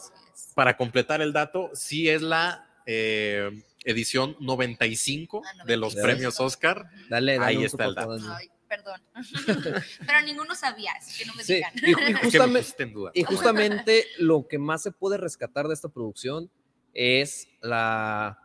para 0.55 0.77
completar 0.77 1.21
el 1.21 1.33
dato, 1.33 1.69
sí 1.73 2.07
es 2.09 2.21
la 2.21 2.67
eh, 2.85 3.63
edición 3.83 4.35
95 4.39 5.41
Ah, 5.45 5.63
de 5.65 5.77
los 5.77 5.95
95. 5.95 6.01
premios 6.07 6.39
Oscar. 6.39 6.85
Dale, 7.09 7.37
dale 7.37 7.45
Ahí 7.57 7.63
está 7.63 7.85
el 7.85 7.95
dato. 7.95 8.17
Dani. 8.17 8.49
Perdón. 8.71 9.01
Pero 10.07 10.21
ninguno 10.23 10.55
sabía, 10.55 10.93
así 10.97 11.19
que 11.21 11.25
no 11.25 11.35
me 11.35 11.43
Sí, 11.43 11.55
digan. 11.55 11.73
y, 11.75 11.91
justamente, 12.23 12.59
pusiste 12.59 12.83
en 12.83 12.93
duda. 12.93 13.11
y 13.13 13.23
justamente 13.23 14.05
lo 14.17 14.47
que 14.47 14.57
más 14.59 14.81
se 14.81 14.91
puede 14.93 15.17
rescatar 15.17 15.67
de 15.67 15.73
esta 15.73 15.89
producción 15.89 16.49
es 16.93 17.49
la 17.61 18.39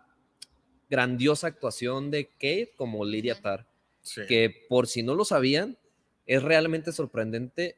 grandiosa 0.90 1.46
actuación 1.46 2.10
de 2.10 2.26
Kate 2.26 2.72
como 2.76 3.04
Lydia. 3.04 3.40
Tarr, 3.40 3.66
Sí. 4.02 4.22
que 4.28 4.66
por 4.68 4.86
si 4.88 5.02
no 5.04 5.14
lo 5.14 5.24
sabían, 5.24 5.78
es 6.26 6.42
realmente 6.42 6.90
sorprendente 6.92 7.76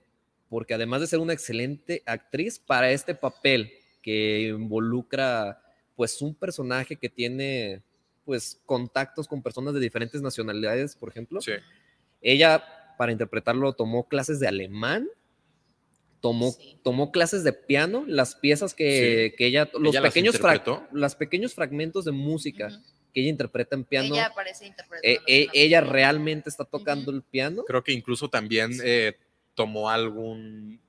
porque 0.49 0.73
además 0.75 1.03
de 1.03 1.07
ser 1.07 1.19
una 1.19 1.35
excelente 1.35 2.03
actriz 2.07 2.59
para 2.59 2.91
este 2.91 3.15
papel 3.15 3.73
que 4.03 4.49
involucra 4.49 5.63
pues 5.97 6.21
un 6.23 6.35
personaje 6.35 6.97
que 6.97 7.09
tiene 7.11 7.83
pues 8.25 8.61
contactos 8.67 9.27
con 9.29 9.43
personas 9.43 9.73
de 9.75 9.81
diferentes 9.81 10.21
nacionalidades, 10.23 10.97
por 10.97 11.09
ejemplo, 11.11 11.41
Sí. 11.43 11.53
Ella 12.21 12.65
para 12.97 13.13
interpretarlo 13.13 13.73
tomó 13.75 14.09
clases 14.09 14.41
de 14.41 14.49
alemán, 14.49 15.09
tomó, 16.21 16.51
Sí. 16.53 16.79
tomó 16.83 17.13
clases 17.13 17.45
de 17.45 17.53
piano, 17.53 18.05
las 18.07 18.35
piezas 18.35 18.75
que, 18.75 19.35
que 19.39 19.47
ella, 19.47 19.71
los 19.79 19.93
¿Ella 19.95 20.01
las 20.03 20.13
pequeños, 20.13 20.41
los 20.91 21.15
pequeños 21.15 21.55
fragmentos 21.55 22.05
de 22.05 22.13
música 22.13 22.69
que 23.15 23.21
ella 23.21 23.31
interpreta 23.31 23.77
en 23.77 23.85
piano, 23.85 24.15
Ella 24.15 24.33
eh, 25.03 25.19
eh, 25.27 25.47
ella 25.55 25.81
realmente 25.81 26.51
está 26.51 26.65
tocando 26.65 27.11
el 27.11 27.23
piano. 27.23 27.65
Creo 27.65 27.83
que 27.85 27.93
incluso 27.93 28.29
también 28.29 28.73
Sí. 28.75 28.81
eh, 28.85 29.17
tomó 29.55 29.91
algún, 29.91 30.81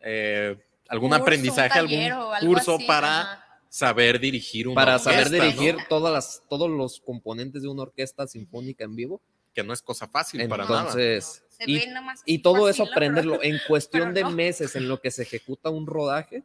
eh, 0.00 0.56
algún 0.88 1.10
Curso, 1.10 1.22
aprendizaje, 1.22 1.68
taller 1.68 2.12
algún 2.12 2.48
curso 2.48 2.76
así, 2.76 2.86
para 2.86 3.20
ajá. 3.20 3.44
saber 3.68 4.18
dirigir 4.20 4.68
una 4.68 4.74
para 4.74 4.98
saber 4.98 5.30
dirigir 5.30 5.76
todas 5.88 6.12
las, 6.12 6.42
todos 6.48 6.68
los 6.70 7.00
componentes 7.00 7.62
de 7.62 7.68
una 7.68 7.82
orquesta 7.82 8.26
sinfónica 8.26 8.84
en 8.84 8.96
vivo. 8.96 9.20
Que 9.54 9.62
no 9.62 9.72
es 9.72 9.82
cosa 9.82 10.08
fácil 10.08 10.46
para 10.48 10.64
nada. 10.64 10.80
Entonces, 10.80 11.44
Se 11.48 11.64
y, 11.70 11.78
ve 11.78 11.86
nada 11.88 12.00
más 12.00 12.22
y 12.24 12.38
todo 12.38 12.68
eso 12.68 12.84
aprenderlo 12.84 13.42
en 13.42 13.58
cuestión 13.68 14.14
de 14.14 14.22
no. 14.22 14.30
meses 14.30 14.76
en 14.76 14.88
lo 14.88 15.00
que 15.00 15.10
se 15.10 15.22
ejecuta 15.22 15.70
un 15.70 15.86
rodaje, 15.86 16.42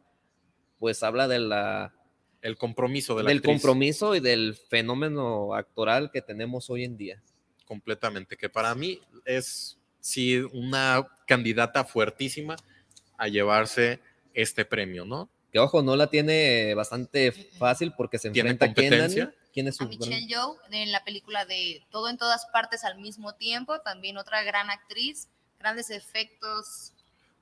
pues 0.78 1.02
habla 1.02 1.26
de 1.28 1.38
la, 1.38 1.94
El 2.42 2.56
compromiso 2.56 3.16
de 3.16 3.24
la 3.24 3.28
del 3.28 3.38
actriz, 3.38 3.54
compromiso 3.54 4.14
y 4.14 4.20
del 4.20 4.54
fenómeno 4.54 5.54
actoral 5.54 6.10
que 6.10 6.22
tenemos 6.22 6.70
hoy 6.70 6.84
en 6.84 6.96
día. 6.96 7.22
completamente, 7.64 8.36
que 8.36 8.48
para 8.48 8.74
mí 8.74 9.00
es 9.26 9.78
sí 10.00 10.38
una 10.52 11.06
candidata 11.26 11.84
fuertísima 11.84 12.56
a 13.18 13.28
llevarse 13.28 14.00
este 14.32 14.64
premio, 14.64 15.04
¿no? 15.04 15.28
Que 15.52 15.58
ojo, 15.58 15.82
no 15.82 15.96
la 15.96 16.08
tiene 16.08 16.74
bastante 16.74 17.32
fácil 17.32 17.92
porque 17.96 18.18
se 18.18 18.30
¿Tiene 18.30 18.50
enfrenta 18.50 18.66
a 18.66 18.68
competencia? 18.68 19.34
¿Quién 19.58 19.66
es 19.66 19.74
su 19.74 19.82
a 19.82 19.88
Michelle 19.88 20.24
Yeoh 20.28 20.56
en 20.70 20.92
la 20.92 21.02
película 21.02 21.44
de 21.44 21.82
Todo 21.90 22.08
en 22.08 22.16
todas 22.16 22.46
partes 22.52 22.84
al 22.84 22.96
mismo 23.00 23.34
tiempo, 23.34 23.80
también 23.80 24.16
otra 24.16 24.44
gran 24.44 24.70
actriz, 24.70 25.26
grandes 25.58 25.90
efectos. 25.90 26.92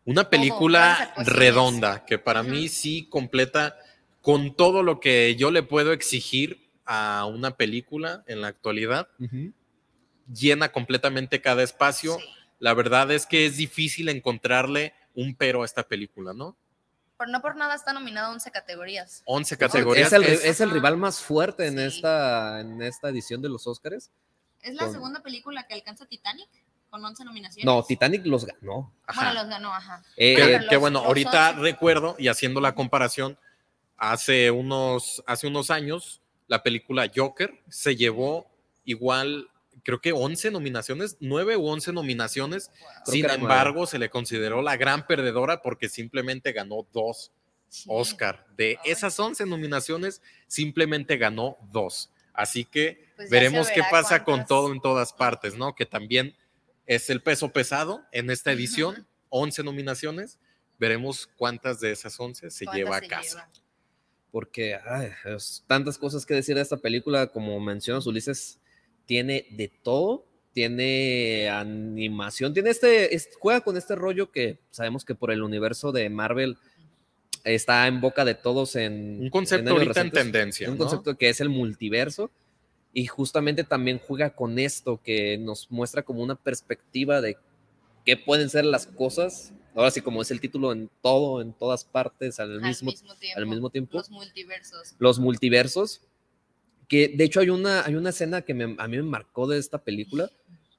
Una 0.07 0.31
película 0.31 1.13
redonda 1.19 2.07
que 2.07 2.19
para 2.19 2.41
Ujú. 2.41 2.49
mí 2.49 2.69
sí 2.69 3.07
completa 3.11 3.77
con 4.23 4.57
todo 4.57 4.83
lo 4.83 4.99
que 4.99 5.37
yo 5.37 5.51
le 5.51 5.63
puedo 5.63 5.93
exigir 5.93 6.71
a 6.87 7.27
una 7.27 7.59
película 7.59 8.25
en 8.27 8.41
la 8.41 8.49
actualidad. 8.49 9.11
Ujú. 9.19 9.53
Llena 10.33 10.73
completamente 10.73 11.43
cada 11.43 11.63
espacio. 11.63 12.17
Sí. 12.19 12.25
La 12.61 12.73
verdad 12.73 13.11
es 13.11 13.27
que 13.27 13.45
es 13.45 13.59
difícil 13.59 14.09
encontrarle 14.09 14.95
un 15.15 15.35
pero 15.35 15.65
a 15.65 15.67
esta 15.67 15.83
película, 15.83 16.33
¿no? 16.33 16.57
Por 17.17 17.29
no 17.31 17.41
por 17.41 17.57
nada 17.57 17.75
está 17.75 17.93
nominado 17.93 18.29
a 18.29 18.33
11 18.33 18.51
categorías. 18.51 19.23
11 19.25 19.57
categorías. 19.57 20.09
Es 20.09 20.13
el, 20.13 20.23
es- 20.25 20.45
es 20.45 20.61
el 20.61 20.69
Ajá. 20.69 20.75
rival 20.75 20.97
más 20.99 21.21
fuerte 21.21 21.67
en, 21.67 21.79
Sí. 21.79 21.85
esta, 21.97 22.61
en 22.61 22.83
esta 22.83 23.09
edición 23.09 23.41
de 23.41 23.49
los 23.49 23.67
Oscars. 23.67 24.11
Es 24.61 24.75
la 24.75 24.85
Con- 24.85 24.93
segunda 24.93 25.23
película 25.23 25.67
que 25.67 25.75
alcanza 25.75 26.05
Titanic 26.07 26.49
con 26.91 27.05
11 27.05 27.25
nominaciones. 27.25 27.65
No, 27.65 27.83
Titanic 27.83 28.25
los 28.27 28.45
ganó. 28.45 28.93
ajá. 29.07 29.25
Bueno, 29.25 29.41
los 29.41 29.49
ganó, 29.51 29.73
ajá. 29.75 30.03
Eh, 30.17 30.37
que 30.37 30.59
los- 30.59 30.81
bueno, 30.81 30.99
los 31.01 31.07
ahorita 31.09 31.51
11. 31.51 31.63
recuerdo 31.63 32.17
y 32.19 32.29
haciendo 32.29 32.61
la 32.61 32.75
comparación, 32.75 33.39
hace 33.97 34.51
unos, 34.51 35.23
hace 35.27 35.47
unos 35.47 35.71
años 35.71 36.21
la 36.49 36.63
película 36.63 37.11
Joker 37.15 37.63
se 37.69 37.97
llevó 37.97 38.47
igual, 38.85 39.49
creo 39.87 40.01
que 40.01 40.13
11 40.13 40.51
nominaciones, 40.51 41.17
9 41.21 41.57
u 41.57 41.67
11 41.69 41.93
nominaciones. 41.93 42.71
Creo 43.05 43.13
Sin 43.13 43.23
nueve. 43.23 43.41
embargo, 43.41 43.87
se 43.87 44.01
le 44.01 44.11
consideró 44.11 44.61
la 44.61 44.77
gran 44.77 45.07
perdedora 45.07 45.63
porque 45.63 45.89
simplemente 45.89 46.53
ganó 46.53 46.87
dos 46.93 47.31
Sí. 47.69 47.85
Oscar. 47.89 48.47
De 48.57 48.79
Ay. 48.85 48.91
esas 48.93 49.19
11 49.19 49.47
nominaciones, 49.47 50.23
simplemente 50.49 51.17
ganó 51.17 51.57
dos. 51.73 52.11
Así 52.33 52.65
que 52.65 53.07
Pues 53.17 53.31
veremos 53.31 53.69
qué 53.71 53.83
pasa 53.91 54.25
con 54.25 54.45
todo 54.47 54.73
en 54.73 54.81
todas 54.81 55.13
partes, 55.13 55.57
¿no? 55.57 55.75
Que 55.75 55.87
también 55.87 56.37
es 56.87 57.09
el 57.11 57.23
peso 57.23 57.53
pesado 57.53 58.05
en 58.13 58.31
esta 58.31 58.53
edición, 58.53 58.95
Ujú. 58.95 59.07
11 59.31 59.63
nominaciones. 59.65 60.39
Veremos 60.79 61.27
cuántas 61.37 61.81
de 61.81 61.93
esas 61.93 62.19
11 62.21 62.51
se 62.51 62.65
¿Cuántas 62.67 62.79
lleva 62.79 62.97
a 62.97 63.01
casa. 63.03 63.49
lleva? 63.49 63.67
porque 64.33 64.75
ay, 64.87 65.11
es 65.25 65.65
tantas 65.67 65.97
cosas 65.97 66.27
que 66.27 66.35
decir 66.35 66.57
de 66.57 66.61
esta 66.63 66.77
película, 66.77 67.29
como 67.29 67.59
mencionas 67.59 68.07
Ulises, 68.07 68.59
tiene 69.07 69.47
de 69.51 69.69
todo, 69.83 70.25
tiene 70.53 71.49
animación, 71.49 72.53
tiene 72.55 72.71
este, 72.71 73.15
es- 73.15 73.31
juega 73.39 73.61
con 73.61 73.77
este 73.77 73.95
rollo 73.95 74.31
que 74.31 74.59
sabemos 74.71 75.05
que 75.05 75.15
por 75.15 75.31
el 75.31 75.43
universo 75.43 75.93
de 75.93 76.09
Marvel 76.11 76.57
está 77.45 77.87
en 77.87 78.01
boca 78.01 78.25
de 78.25 78.35
todos 78.35 78.75
en 78.77 79.21
Un 79.23 79.31
concepto 79.31 79.71
años 79.71 79.81
ahorita 79.83 80.01
en 80.01 80.11
tendencia, 80.11 80.69
un 80.71 80.77
¿no? 80.79 80.85
concepto 80.85 81.17
que 81.17 81.29
es 81.29 81.41
el 81.41 81.49
multiverso 81.49 82.31
y 82.93 83.07
justamente 83.07 83.63
también 83.65 83.99
juega 84.05 84.31
con 84.31 84.59
esto 84.59 85.01
que 85.03 85.37
nos 85.39 85.71
muestra 85.71 86.03
como 86.03 86.23
una 86.23 86.35
perspectiva 86.35 87.21
de 87.21 87.37
qué 88.05 88.17
pueden 88.17 88.49
ser 88.49 88.65
las 88.65 88.87
cosas. 88.87 89.53
Ahora 89.75 89.91
sí, 89.91 90.01
como 90.01 90.23
es 90.23 90.31
el 90.31 90.41
título 90.41 90.73
en 90.73 90.89
todo, 91.03 91.43
en 91.43 91.53
todas 91.53 91.85
partes, 91.85 92.41
al, 92.41 92.53
Al 92.55 92.61
mismo, 92.63 92.91
tiempo. 92.93 93.13
al 93.37 93.47
mismo 93.47 93.69
tiempo 93.71 93.99
Los 93.99 94.11
multiversos. 94.11 94.95
los 94.99 95.19
multiversos, 95.19 96.01
que 96.89 97.09
de 97.09 97.25
hecho 97.25 97.41
hay 97.41 97.51
una, 97.51 97.85
hay 97.85 97.95
una 97.95 98.11
escena 98.11 98.43
que 98.43 98.55
me- 98.55 98.77
a 98.79 98.87
mí 98.89 98.97
me 98.97 99.03
marcó 99.03 99.47
de 99.47 99.59
esta 99.59 99.79
película, 99.79 100.31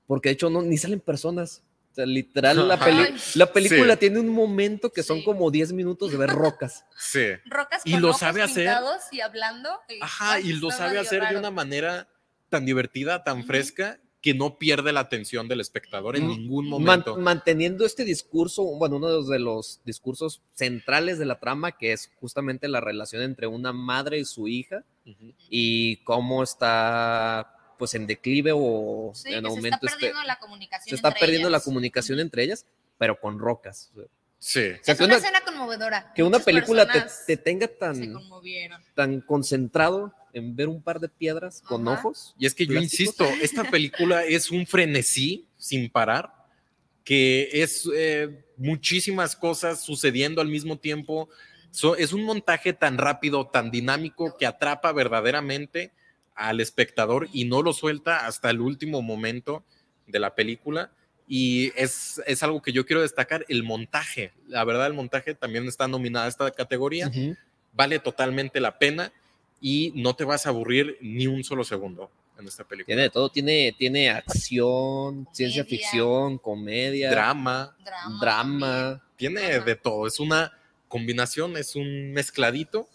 porque 0.06 0.30
de 0.30 0.34
hecho 0.34 0.50
no, 0.50 0.62
ni 0.62 0.78
salen 0.78 1.00
personas. 1.00 1.64
O 1.92 1.96
sea, 1.98 2.06
literal, 2.06 2.68
la, 2.68 2.78
peli- 2.80 2.98
Ay. 3.12 3.16
la 3.36 3.52
película 3.52 3.94
Sí. 3.94 4.00
tiene 4.02 4.20
un 4.20 4.30
momento 4.30 4.92
que 4.92 5.02
son 5.02 5.18
Sí. 5.18 5.24
como 5.26 5.50
10 5.50 5.74
minutos 5.74 6.12
de 6.12 6.18
ver 6.18 6.30
rocas. 6.30 6.86
Sí. 6.98 7.26
Rocas 7.46 7.82
Y 7.86 7.94
con 7.94 8.02
lo 8.04 8.10
ojos 8.10 8.20
sabe 8.20 8.42
hacer. 8.44 8.70
y 9.12 9.20
hablando. 9.20 9.70
y- 9.90 10.00
Ajá, 10.02 10.40
y 10.40 10.54
lo 10.54 10.70
sabe 10.72 11.00
hacer 11.00 11.28
de 11.28 11.38
una 11.38 11.50
manera 11.52 12.08
tan 12.50 12.66
divertida, 12.66 13.24
tan 13.24 13.44
fresca, 13.46 14.00
que 14.28 14.38
no 14.38 14.58
pierde 14.58 14.92
la 14.92 15.00
atención 15.00 15.48
del 15.48 15.62
espectador 15.62 16.18
en 16.18 16.28
ningún 16.28 16.70
Man- 16.70 16.82
momento. 16.82 17.16
manteniendo 17.18 17.86
este 17.86 18.04
discurso, 18.04 18.62
bueno, 18.64 18.98
uno 18.98 19.08
de 19.08 19.14
los, 19.16 19.28
de 19.30 19.40
los 19.40 19.80
discursos 19.86 20.42
centrales 20.54 21.18
de 21.18 21.26
la 21.26 21.40
trama, 21.40 21.78
que 21.78 21.94
es 21.94 22.12
justamente 22.20 22.68
la 22.68 22.82
relación 22.82 23.22
entre 23.22 23.48
una 23.48 23.72
madre 23.72 24.20
y 24.20 24.26
su 24.26 24.50
hija, 24.50 24.84
y 25.50 25.98
cómo 26.04 26.44
está 26.44 27.54
pues 27.80 27.94
en 27.94 28.06
declive 28.08 28.52
o 28.54 29.12
Sí, 29.14 29.30
en 29.34 29.44
que 29.44 29.50
se 29.50 29.56
aumento 29.56 29.76
está 29.76 29.88
este- 29.88 30.00
perdiendo 30.00 30.24
la 30.24 30.40
comunicación. 30.40 30.90
se 30.90 30.96
está 30.96 31.08
entre 31.10 31.20
perdiendo 31.22 31.50
la 31.50 31.60
comunicación 31.62 32.20
entre 32.20 32.44
ellas, 32.44 32.66
pero 32.98 33.20
con 33.20 33.40
rocas. 33.40 33.92
Sí. 34.40 34.60
o 34.60 34.84
sea, 34.84 34.94
Es 34.94 34.98
que 35.00 35.04
una 35.04 35.06
una- 35.06 35.16
escena 35.18 35.42
conmovedora. 35.42 36.14
que 36.16 36.22
una 36.24 36.38
Muchas 36.38 36.46
película 36.46 36.88
te, 37.26 37.38
tenga 37.38 37.68
tan, 37.68 39.22
concentrado 39.22 40.14
en 40.34 40.56
ver 40.56 40.68
un 40.68 40.82
par 40.82 41.00
de 41.00 41.10
piedras 41.10 41.62
con 41.62 41.88
ojos. 41.88 42.36
Y 42.38 42.46
es 42.46 42.54
que 42.54 42.66
yo 42.68 42.80
insisto, 42.80 43.26
esta 43.42 43.64
película 43.64 44.24
es 44.26 44.52
un 44.52 44.68
frenesí 44.68 45.48
sin 45.58 45.90
parar, 45.90 46.32
que 47.04 47.50
es 47.52 47.90
eh, 47.94 48.44
muchísimas 48.58 49.36
cosas 49.36 49.82
sucediendo 49.82 50.42
al 50.42 50.48
mismo 50.50 50.78
tiempo. 50.78 51.30
So- 51.72 51.96
es 51.96 52.14
un 52.14 52.24
montaje 52.24 52.74
tan 52.74 52.98
rápido, 52.98 53.48
tan 53.48 53.72
dinámico, 53.72 54.38
que 54.38 54.46
atrapa 54.46 54.92
verdaderamente 54.92 55.92
al 56.36 56.60
espectador 56.60 57.28
y 57.34 57.46
no 57.46 57.64
lo 57.64 57.74
suelta 57.74 58.28
hasta 58.28 58.52
el 58.52 58.62
último 58.62 59.02
momento 59.02 59.64
de 60.06 60.20
la 60.20 60.36
película. 60.36 60.92
Y 61.28 61.74
es, 61.76 62.22
es 62.26 62.42
algo 62.42 62.62
que 62.62 62.72
yo 62.72 62.86
quiero 62.86 63.02
destacar, 63.02 63.46
el 63.50 63.64
montaje. 63.64 64.32
La 64.48 64.64
verdad, 64.64 64.88
el 64.88 64.94
montaje 64.94 65.36
también 65.36 65.68
está 65.68 65.88
nominada 65.88 66.26
a 66.26 66.30
esta 66.30 66.50
categoría. 66.52 67.12
Vale 67.74 68.00
totalmente 68.00 68.60
la 68.60 68.80
pena 68.80 69.12
y 69.60 69.92
no 69.96 70.16
te 70.16 70.24
vas 70.24 70.46
a 70.46 70.50
aburrir 70.50 70.98
ni 71.02 71.28
un 71.28 71.44
solo 71.44 71.64
segundo 71.64 72.10
en 72.40 72.48
esta 72.48 72.64
película. 72.64 72.88
Tiene 72.88 73.02
de 73.04 73.10
todo, 73.10 73.30
tiene, 73.30 73.76
tiene 73.78 74.10
acción, 74.10 75.28
ciencia 75.32 75.66
ficción, 75.66 76.38
comedia, 76.38 77.10
drama, 77.10 77.76
Drama. 77.84 78.20
drama. 78.22 79.04
tiene 79.16 79.60
de 79.60 79.76
todo. 79.76 80.08
Es 80.08 80.20
una 80.20 80.54
combinación, 80.88 81.58
es 81.58 81.76
un 81.76 82.12
mezcladito 82.14 82.88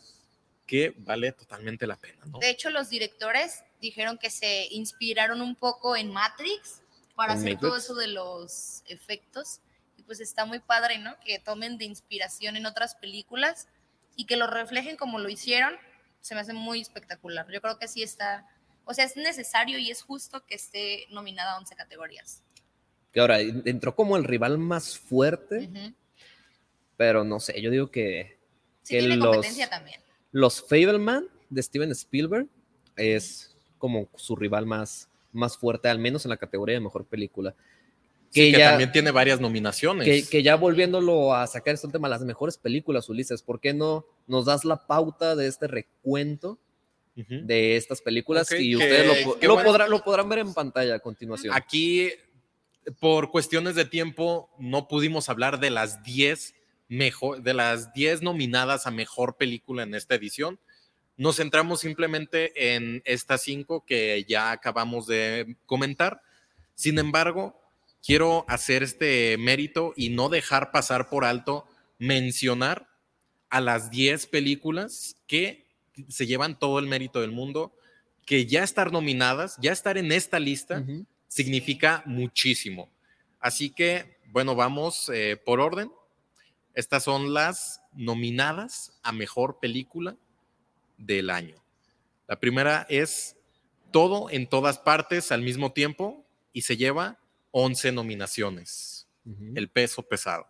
que 0.67 0.95
vale 0.99 1.33
totalmente 1.33 1.87
la 1.87 1.97
pena, 1.97 2.25
¿no? 2.27 2.39
De 2.39 2.49
hecho, 2.49 2.71
los 2.71 2.89
directores 2.89 3.63
dijeron 3.81 4.17
que 4.17 4.31
se 4.31 4.69
inspiraron 4.71 5.43
un 5.43 5.57
poco 5.57 5.97
en 5.97 6.11
Matrix 6.13 6.82
para 7.15 7.33
¿En 7.35 7.39
hacer 7.39 7.59
todo 7.59 7.77
eso 7.77 7.95
de 7.95 8.09
los 8.09 8.83
efectos. 8.87 9.61
Y 9.97 10.03
pues 10.03 10.21
está 10.21 10.45
muy 10.45 10.59
padre, 10.59 10.99
¿no? 10.99 11.15
Que 11.25 11.39
tomen 11.39 11.79
de 11.79 11.85
inspiración 11.85 12.57
en 12.57 12.67
otras 12.67 12.95
películas 12.97 13.69
y 14.17 14.27
que 14.27 14.37
lo 14.37 14.47
reflejen 14.47 14.97
como 14.97 15.19
lo 15.19 15.29
hicieron. 15.29 15.75
Se 16.21 16.35
me 16.35 16.41
hace 16.41 16.53
muy 16.53 16.81
espectacular. 16.81 17.47
Yo 17.51 17.61
creo 17.61 17.79
que 17.79 17.89
sí 17.89 18.03
está, 18.03 18.47
o 18.85 18.95
sea, 18.95 19.05
es 19.05 19.17
necesario 19.17 19.79
y 19.79 19.91
es 19.91 20.03
justo 20.03 20.45
que 20.47 20.55
esté 20.55 21.07
nominada 21.11 21.53
a 21.53 21.59
11 21.59 21.75
categorías. 21.77 22.43
Que 23.13 23.21
ahora 23.21 23.41
entró 23.41 23.95
como 23.95 24.17
el 24.17 24.25
rival 24.25 24.57
más 24.59 24.99
fuerte, 24.99 25.69
pero 26.97 27.25
no 27.25 27.41
sé, 27.41 27.61
yo 27.61 27.71
digo 27.71 27.91
que 27.91 28.39
Sí, 28.83 28.95
Que 28.95 29.01
tiene 29.01 29.17
los- 29.17 29.27
competencia 29.29 29.71
también. 29.71 30.01
los 30.33 30.61
Fableman 30.61 31.29
de 31.51 31.63
Steven 31.63 31.91
Spielberg 31.93 32.49
es 32.97 33.55
como 33.79 34.09
su 34.17 34.35
rival 34.35 34.67
más, 34.67 35.09
más 35.33 35.57
fuerte, 35.57 35.89
al 35.89 35.99
menos 35.99 36.25
en 36.25 36.31
la 36.31 36.37
categoría 36.37 36.75
de 36.75 36.81
mejor 36.81 37.05
película. 37.07 37.55
Sí, 38.31 38.47
Que 38.47 38.53
que 38.53 38.59
ya- 38.59 38.71
también 38.71 38.93
tiene 38.93 39.11
varias 39.11 39.41
nominaciones. 39.41 40.07
Que, 40.07 40.29
que 40.29 40.43
ya 40.43 40.57
volviéndolo 40.57 41.35
a 41.35 41.47
sacar 41.47 41.75
este 41.75 41.89
tema, 41.89 42.09
las 42.09 42.23
mejores 42.23 42.57
películas, 42.57 43.09
Ulises, 43.09 43.43
¿por 43.43 43.61
qué 43.61 43.75
no 43.75 44.07
nos 44.27 44.47
das 44.47 44.65
la 44.65 44.87
pauta 44.87 45.37
de 45.37 45.47
este 45.49 45.67
recuento 45.67 46.59
Ujú. 47.17 47.41
de 47.45 47.77
estas 47.77 48.01
películas? 48.01 48.51
Ok, 48.51 48.59
y 48.59 48.71
que- 48.71 48.77
ustedes 48.77 49.27
lo, 49.27 49.39
que 49.39 49.47
lo 49.47 49.55
bueno. 49.55 49.69
podrán, 49.69 49.91
lo 49.91 50.03
podrán 50.03 50.29
ver 50.31 50.39
en 50.39 50.55
pantalla 50.55 50.95
a 50.95 50.99
continuación. 51.01 51.53
Aquí, 51.55 52.11
por 53.01 53.31
cuestiones 53.31 53.75
de 53.75 53.85
tiempo, 53.85 54.49
no 54.59 54.89
pudimos 54.89 55.29
hablar 55.29 55.61
de 55.61 55.71
las 55.71 56.03
10 56.03 56.55
mejor, 56.89 57.43
de 57.43 57.55
las 57.55 57.93
10 57.93 58.23
nominadas 58.23 58.87
a 58.87 58.91
mejor 58.91 59.37
película 59.37 59.83
en 59.83 59.95
esta 59.95 60.15
edición. 60.15 60.59
Nos 61.23 61.37
centramos 61.37 61.79
simplemente 61.79 62.75
en 62.75 63.01
estas 63.05 63.43
cinco 63.43 63.85
que 63.87 64.25
ya 64.29 64.51
acabamos 64.51 65.07
de 65.07 65.57
comentar. 65.67 66.21
Sin 66.75 66.99
embargo, 66.99 67.63
quiero 68.05 68.45
hacer 68.49 68.83
este 68.83 69.37
mérito 69.39 69.93
y 69.95 70.09
no 70.09 70.29
dejar 70.29 70.73
pasar 70.73 71.09
por 71.09 71.25
alto 71.25 71.65
mencionar 72.01 72.89
a 73.51 73.61
las 73.61 73.89
10 73.93 74.27
películas 74.27 75.15
que 75.29 75.69
se 76.09 76.27
llevan 76.27 76.59
todo 76.59 76.81
el 76.81 76.89
mérito 76.89 77.21
del 77.21 77.31
mundo, 77.31 77.73
que 78.27 78.47
ya 78.47 78.65
estar 78.65 78.91
nominadas, 78.91 79.59
ya 79.61 79.71
estar 79.71 79.99
en 79.99 80.11
esta 80.11 80.41
lista, 80.41 80.85
significa 81.29 82.03
muchísimo. 82.05 82.91
Así 83.39 83.71
que, 83.71 84.19
bueno, 84.33 84.57
vamos 84.57 85.09
eh, 85.15 85.37
por 85.37 85.61
orden. 85.61 85.93
Estas 86.75 87.05
son 87.05 87.33
las 87.33 87.81
nominadas 87.93 88.99
a 89.05 89.13
mejor 89.13 89.61
película 89.61 90.17
del 90.97 91.31
año. 91.31 91.57
La 92.29 92.39
primera 92.39 92.87
es 92.89 93.37
Todo 93.91 94.31
en 94.31 94.47
todas 94.47 94.79
partes 94.79 95.33
al 95.33 95.43
mismo 95.43 95.73
tiempo 95.73 96.25
y 96.53 96.63
se 96.63 96.77
lleva 96.77 97.19
11 97.51 97.93
nominaciones. 97.93 99.07
El 99.55 99.69
peso 99.69 100.03
pesado. 100.03 100.49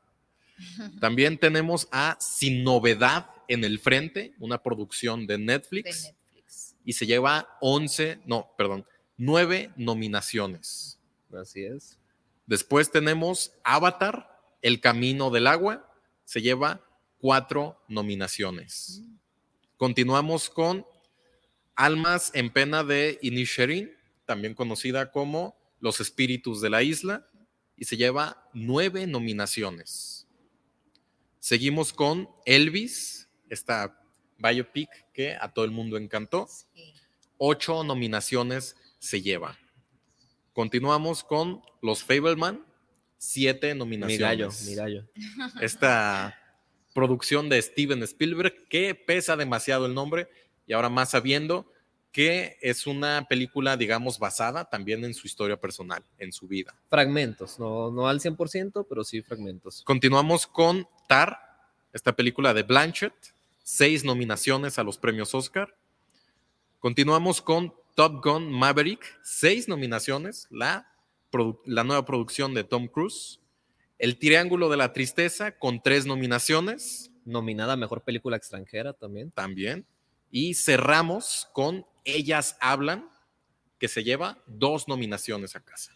También 1.00 1.38
tenemos 1.38 1.88
a 1.90 2.16
Sin 2.20 2.62
Novedad 2.62 3.26
en 3.48 3.64
el 3.64 3.78
Frente, 3.78 4.34
una 4.38 4.62
producción 4.62 5.26
de 5.26 5.36
De 5.36 5.44
Netflix, 5.44 6.14
y 6.84 6.92
se 6.92 7.06
lleva 7.06 7.56
11, 7.60 8.20
no, 8.26 8.52
perdón, 8.56 8.86
9 9.16 9.72
nominaciones. 9.76 10.98
Así 11.32 11.64
es. 11.64 11.98
Después 12.46 12.90
tenemos 12.90 13.52
Avatar, 13.64 14.40
El 14.62 14.80
Camino 14.80 15.30
del 15.30 15.46
Agua, 15.46 15.92
se 16.24 16.40
lleva 16.40 16.80
cuatro 17.18 17.82
nominaciones. 17.88 19.02
Continuamos 19.82 20.48
con 20.48 20.86
Almas 21.74 22.30
en 22.34 22.50
Pena 22.52 22.84
de 22.84 23.18
Inisherin, 23.20 23.90
también 24.26 24.54
conocida 24.54 25.10
como 25.10 25.56
Los 25.80 25.98
Espíritus 25.98 26.60
de 26.60 26.70
la 26.70 26.84
Isla, 26.84 27.26
y 27.76 27.84
se 27.86 27.96
lleva 27.96 28.48
nueve 28.54 29.08
nominaciones. 29.08 30.28
Seguimos 31.40 31.92
con 31.92 32.28
Elvis, 32.46 33.28
esta 33.50 34.00
biopic 34.38 34.88
que 35.12 35.34
a 35.34 35.52
todo 35.52 35.64
el 35.64 35.72
mundo 35.72 35.96
encantó 35.96 36.46
Sí. 36.46 36.94
ocho 37.36 37.82
nominaciones 37.82 38.76
se 39.00 39.20
lleva. 39.20 39.58
Continuamos 40.52 41.24
con 41.24 41.60
Los 41.82 42.04
Fableman, 42.04 42.64
siete 43.18 43.74
Mi 43.74 43.80
nominaciones. 43.80 44.20
gallo, 44.20 44.48
mi 44.64 44.74
gallo. 44.76 45.08
Esta 45.60 46.38
producción 46.92 47.48
de 47.48 47.60
Steven 47.60 48.02
Spielberg, 48.02 48.68
que 48.68 48.94
pesa 48.94 49.36
demasiado 49.36 49.86
el 49.86 49.94
nombre, 49.94 50.28
y 50.66 50.72
ahora 50.72 50.88
más 50.88 51.10
sabiendo 51.10 51.66
que 52.12 52.58
es 52.60 52.86
una 52.86 53.26
película, 53.26 53.76
digamos, 53.78 54.18
basada 54.18 54.66
también 54.66 55.02
en 55.04 55.14
su 55.14 55.26
historia 55.26 55.58
personal, 55.58 56.04
en 56.18 56.30
su 56.30 56.46
vida. 56.46 56.74
Fragmentos, 56.90 57.58
no, 57.58 57.90
no 57.90 58.06
al 58.06 58.20
100%, 58.20 58.86
pero 58.86 59.02
sí 59.02 59.22
fragmentos. 59.22 59.82
Continuamos 59.84 60.46
con 60.46 60.86
Tar, 61.08 61.38
esta 61.92 62.12
película 62.12 62.52
de 62.52 62.62
Blanchett, 62.62 63.14
seis 63.62 64.04
nominaciones 64.04 64.78
a 64.78 64.82
los 64.82 64.98
premios 64.98 65.34
Oscar. 65.34 65.74
Continuamos 66.80 67.40
con 67.40 67.74
Top 67.94 68.22
Gun 68.22 68.52
Maverick, 68.52 69.18
seis 69.22 69.66
nominaciones, 69.66 70.46
la, 70.50 70.92
la 71.64 71.84
nueva 71.84 72.04
producción 72.04 72.52
de 72.52 72.64
Tom 72.64 72.88
Cruise. 72.88 73.40
El 74.02 74.18
Triángulo 74.18 74.68
de 74.68 74.76
la 74.76 74.92
Tristeza 74.92 75.52
con 75.58 75.80
tres 75.80 76.06
nominaciones 76.06 77.12
Nominada 77.24 77.74
a 77.74 77.76
Mejor 77.76 78.02
Película 78.02 78.36
Extranjera 78.36 78.94
también. 78.94 79.30
también. 79.30 79.86
Y 80.32 80.54
cerramos 80.54 81.48
con 81.52 81.86
Ellas 82.04 82.56
Hablan, 82.60 83.08
que 83.78 83.86
se 83.86 84.02
lleva 84.02 84.42
dos 84.48 84.88
nominaciones 84.88 85.54
a 85.54 85.60
casa. 85.60 85.92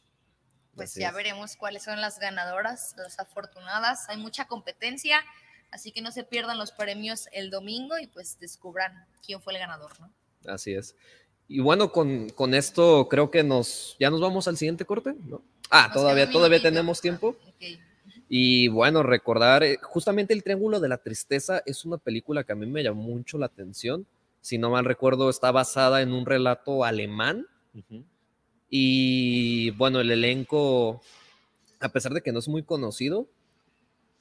Pues 0.76 0.92
Así 0.92 1.00
ya 1.00 1.08
es. 1.08 1.14
veremos 1.16 1.56
cuáles 1.56 1.82
son 1.82 2.00
las 2.00 2.20
ganadoras, 2.20 2.94
las 2.96 3.18
afortunadas. 3.18 4.08
Hay 4.08 4.18
mucha 4.18 4.46
competencia, 4.46 5.20
así 5.72 5.90
que 5.90 6.00
no 6.00 6.12
se 6.12 6.22
pierdan 6.22 6.58
los 6.58 6.70
premios 6.70 7.28
el 7.32 7.50
domingo 7.50 7.98
y 7.98 8.06
pues 8.06 8.38
descubran 8.38 9.04
quién 9.26 9.42
fue 9.42 9.54
el 9.54 9.58
ganador, 9.58 9.98
¿no? 9.98 10.12
Así 10.46 10.74
es. 10.74 10.94
Y 11.48 11.58
bueno, 11.58 11.90
con, 11.90 12.28
con 12.30 12.54
esto 12.54 13.08
creo 13.08 13.32
que 13.32 13.42
nos 13.42 13.96
ya 13.98 14.10
nos 14.10 14.20
vamos 14.20 14.46
al 14.46 14.56
siguiente 14.56 14.84
corte, 14.84 15.14
¿no? 15.24 15.42
Ah, 15.70 15.86
Nos 15.88 15.94
todavía, 15.94 16.30
todavía 16.30 16.58
minutito. 16.58 16.68
tenemos 16.70 17.00
tiempo. 17.00 17.36
Ok. 17.48 17.80
Y 18.28 18.68
bueno, 18.68 19.02
recordar, 19.02 19.62
eh, 19.62 19.78
justamente 19.82 20.34
El 20.34 20.42
Triángulo 20.42 20.80
de 20.80 20.88
la 20.88 20.98
Tristeza 20.98 21.62
es 21.64 21.84
una 21.84 21.98
película 21.98 22.42
que 22.44 22.52
a 22.52 22.56
mí 22.56 22.66
me 22.66 22.82
llamó 22.82 23.02
mucho 23.02 23.38
la 23.38 23.46
atención. 23.46 24.06
Si 24.40 24.58
no 24.58 24.70
mal 24.70 24.84
recuerdo, 24.84 25.30
está 25.30 25.52
basada 25.52 26.02
en 26.02 26.12
un 26.12 26.26
relato 26.26 26.84
alemán. 26.84 27.46
Y 28.68 29.70
bueno, 29.70 30.00
el 30.00 30.10
elenco, 30.10 31.00
a 31.80 31.88
pesar 31.90 32.12
de 32.12 32.20
que 32.20 32.32
no 32.32 32.40
es 32.40 32.48
muy 32.48 32.62
conocido, 32.62 33.28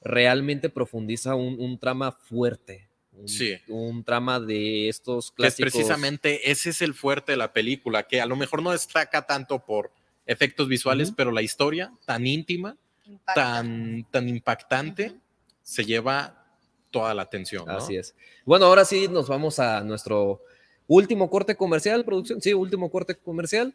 realmente 0.02 0.68
profundiza 0.68 1.34
un, 1.34 1.58
un 1.60 1.78
trama 1.78 2.12
fuerte. 2.12 2.88
Un, 3.12 3.28
Sí. 3.28 3.54
un 3.68 4.04
trama 4.04 4.38
de 4.40 4.88
estos 4.88 5.30
que 5.32 5.46
es 5.46 5.54
clásicos. 5.56 5.72
precisamente 5.72 6.50
ese 6.50 6.70
es 6.70 6.82
el 6.82 6.92
fuerte 6.94 7.32
de 7.32 7.38
la 7.38 7.52
película, 7.52 8.06
que 8.06 8.20
a 8.20 8.26
lo 8.26 8.36
mejor 8.36 8.62
no 8.62 8.72
destaca 8.72 9.26
tanto 9.26 9.64
por 9.64 9.90
efectos 10.26 10.68
visuales, 10.68 11.12
pero 11.16 11.32
la 11.32 11.40
historia 11.42 11.92
tan 12.04 12.26
íntima, 12.26 12.76
Impacta. 13.06 13.34
tan, 13.34 14.06
tan 14.10 14.28
impactante, 14.28 15.16
se 15.62 15.84
lleva 15.84 16.44
toda 16.90 17.14
la 17.14 17.22
atención. 17.22 17.66
¿no? 17.66 17.72
Así 17.72 17.96
es. 17.96 18.14
Bueno, 18.44 18.66
ahora 18.66 18.84
sí 18.84 19.08
nos 19.08 19.28
vamos 19.28 19.58
a 19.58 19.82
nuestro 19.82 20.42
último 20.86 21.28
corte 21.30 21.56
comercial, 21.56 22.04
producción. 22.04 22.40
Sí, 22.40 22.54
último 22.54 22.90
corte 22.90 23.14
comercial. 23.14 23.74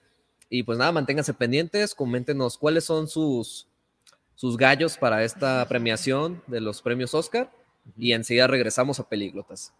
Y 0.49 0.63
pues 0.63 0.77
nada, 0.77 0.91
manténganse 0.91 1.33
pendientes, 1.33 1.95
coméntenos 1.95 2.57
cuáles 2.57 2.83
son 2.83 3.07
sus, 3.07 3.67
sus 4.35 4.57
gallos 4.57 4.97
para 4.97 5.23
esta 5.23 5.65
premiación 5.67 6.41
de 6.47 6.61
los 6.61 6.81
premios 6.81 7.13
Oscar. 7.13 7.51
Y 7.97 8.13
enseguida 8.13 8.47
regresamos 8.47 8.99
a 8.99 9.07
Pelíglotas. 9.07 9.73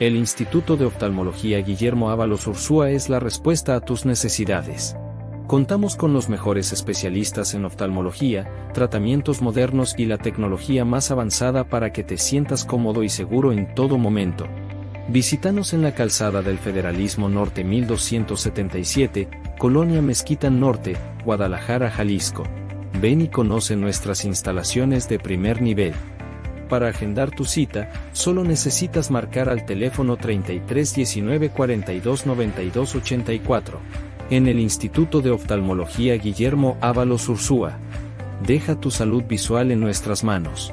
El 0.00 0.16
Instituto 0.16 0.76
de 0.76 0.84
Oftalmología 0.86 1.58
Guillermo 1.58 2.10
Ábalos 2.10 2.46
Ursúa 2.48 2.90
es 2.90 3.08
la 3.08 3.20
respuesta 3.20 3.76
a 3.76 3.80
tus 3.80 4.04
necesidades. 4.04 4.96
Contamos 5.46 5.96
con 5.96 6.14
los 6.14 6.30
mejores 6.30 6.72
especialistas 6.72 7.52
en 7.52 7.66
oftalmología, 7.66 8.50
tratamientos 8.72 9.42
modernos 9.42 9.94
y 9.98 10.06
la 10.06 10.16
tecnología 10.16 10.86
más 10.86 11.10
avanzada 11.10 11.64
para 11.64 11.92
que 11.92 12.02
te 12.02 12.16
sientas 12.16 12.64
cómodo 12.64 13.02
y 13.02 13.10
seguro 13.10 13.52
en 13.52 13.74
todo 13.74 13.98
momento. 13.98 14.46
Visítanos 15.08 15.74
en 15.74 15.82
la 15.82 15.94
calzada 15.94 16.40
del 16.40 16.56
Federalismo 16.56 17.28
Norte 17.28 17.62
1277, 17.62 19.28
Colonia 19.58 20.00
Mezquita 20.00 20.48
Norte, 20.48 20.96
Guadalajara, 21.26 21.90
Jalisco. 21.90 22.44
Ven 23.02 23.20
y 23.20 23.28
conoce 23.28 23.76
nuestras 23.76 24.24
instalaciones 24.24 25.10
de 25.10 25.18
primer 25.18 25.60
nivel. 25.60 25.92
Para 26.70 26.88
agendar 26.88 27.30
tu 27.30 27.44
cita, 27.44 27.90
solo 28.14 28.44
necesitas 28.44 29.10
marcar 29.10 29.50
al 29.50 29.66
teléfono 29.66 30.16
33 30.16 30.94
19 30.94 31.50
42 31.50 32.24
92 32.24 32.94
84. 32.94 33.78
En 34.30 34.48
el 34.48 34.58
Instituto 34.58 35.20
de 35.20 35.30
Oftalmología 35.30 36.14
Guillermo 36.16 36.78
Ábalos 36.80 37.28
Ursúa. 37.28 37.76
Deja 38.46 38.80
tu 38.80 38.90
salud 38.90 39.22
visual 39.24 39.70
en 39.70 39.80
nuestras 39.80 40.24
manos. 40.24 40.72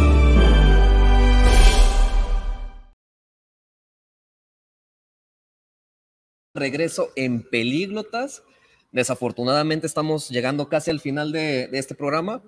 Regreso 6.53 7.11
en 7.15 7.43
Pelíglotas. 7.43 8.43
Desafortunadamente 8.91 9.87
estamos 9.87 10.29
llegando 10.29 10.67
casi 10.69 10.91
al 10.91 10.99
final 10.99 11.31
de, 11.31 11.67
de, 11.67 11.79
este 11.79 11.95
programa, 11.95 12.41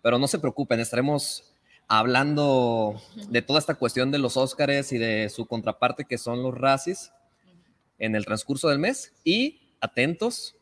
pero 0.00 0.18
no 0.18 0.28
se 0.28 0.38
preocupen, 0.38 0.80
estaremos 0.80 1.52
hablando 1.88 3.02
de 3.28 3.42
toda 3.42 3.58
esta 3.58 3.74
cuestión 3.74 4.10
de 4.10 4.18
los 4.18 4.36
Óscares 4.36 4.92
y 4.92 4.98
de 4.98 5.28
su 5.28 5.46
contraparte 5.46 6.04
que 6.04 6.18
son 6.18 6.42
los 6.42 6.56
Razzies 6.56 7.12
en 7.98 8.14
el 8.16 8.24
transcurso 8.24 8.68
del 8.68 8.78
mes 8.78 9.12
y 9.24 9.60
atentos 9.80 10.56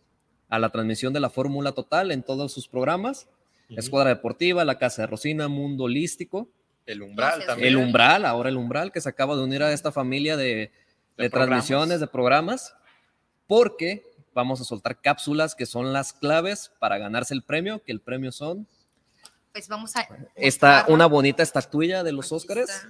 a 0.49 0.59
la 0.59 0.71
transmisión 0.71 1.13
de 1.13 1.21
la 1.21 1.31
Fórmula 1.31 1.73
Total 1.73 2.11
en 2.11 2.23
todos 2.23 2.53
sus 2.53 2.67
programas. 2.67 3.29
Uh 3.69 3.75
-huh. 3.75 3.79
Escuadra 3.79 4.11
Deportiva, 4.11 4.65
La 4.65 4.79
Casa 4.79 5.03
de 5.03 5.07
Rosina, 5.07 5.49
Mundo 5.49 5.85
Holístico. 5.85 6.49
El 6.87 7.03
Umbral 7.03 7.47
también. 7.47 7.69
El 7.69 7.77
Umbral, 7.77 8.25
ahora 8.25 8.49
el 8.49 8.57
Umbral, 8.57 8.91
que 8.91 9.01
se 9.01 9.09
acaba 9.09 9.37
de 9.37 9.43
unir 9.43 9.63
a 9.63 9.73
esta 9.73 9.93
familia 9.93 10.37
de, 10.37 10.73
de, 11.21 11.29
de 11.29 11.31
transmisiones, 11.31 12.01
de 12.01 12.07
programas, 12.07 12.75
porque 13.47 14.05
vamos 14.35 14.61
a 14.61 14.65
soltar 14.65 15.01
cápsulas 15.01 15.55
que 15.55 15.67
son 15.67 15.93
las 15.93 16.13
claves 16.13 16.73
para 16.79 16.99
ganarse 16.99 17.35
el 17.35 17.43
premio, 17.43 17.83
que 17.83 17.93
el 17.93 18.01
premio 18.01 18.33
son... 18.33 18.67
Pues 19.53 19.69
vamos 19.69 19.97
a... 19.97 20.09
Está 20.37 20.85
una 20.89 21.07
bonita 21.07 21.43
estatuilla 21.43 22.03
de 22.03 22.13
los 22.13 22.31
Óscares, 22.33 22.87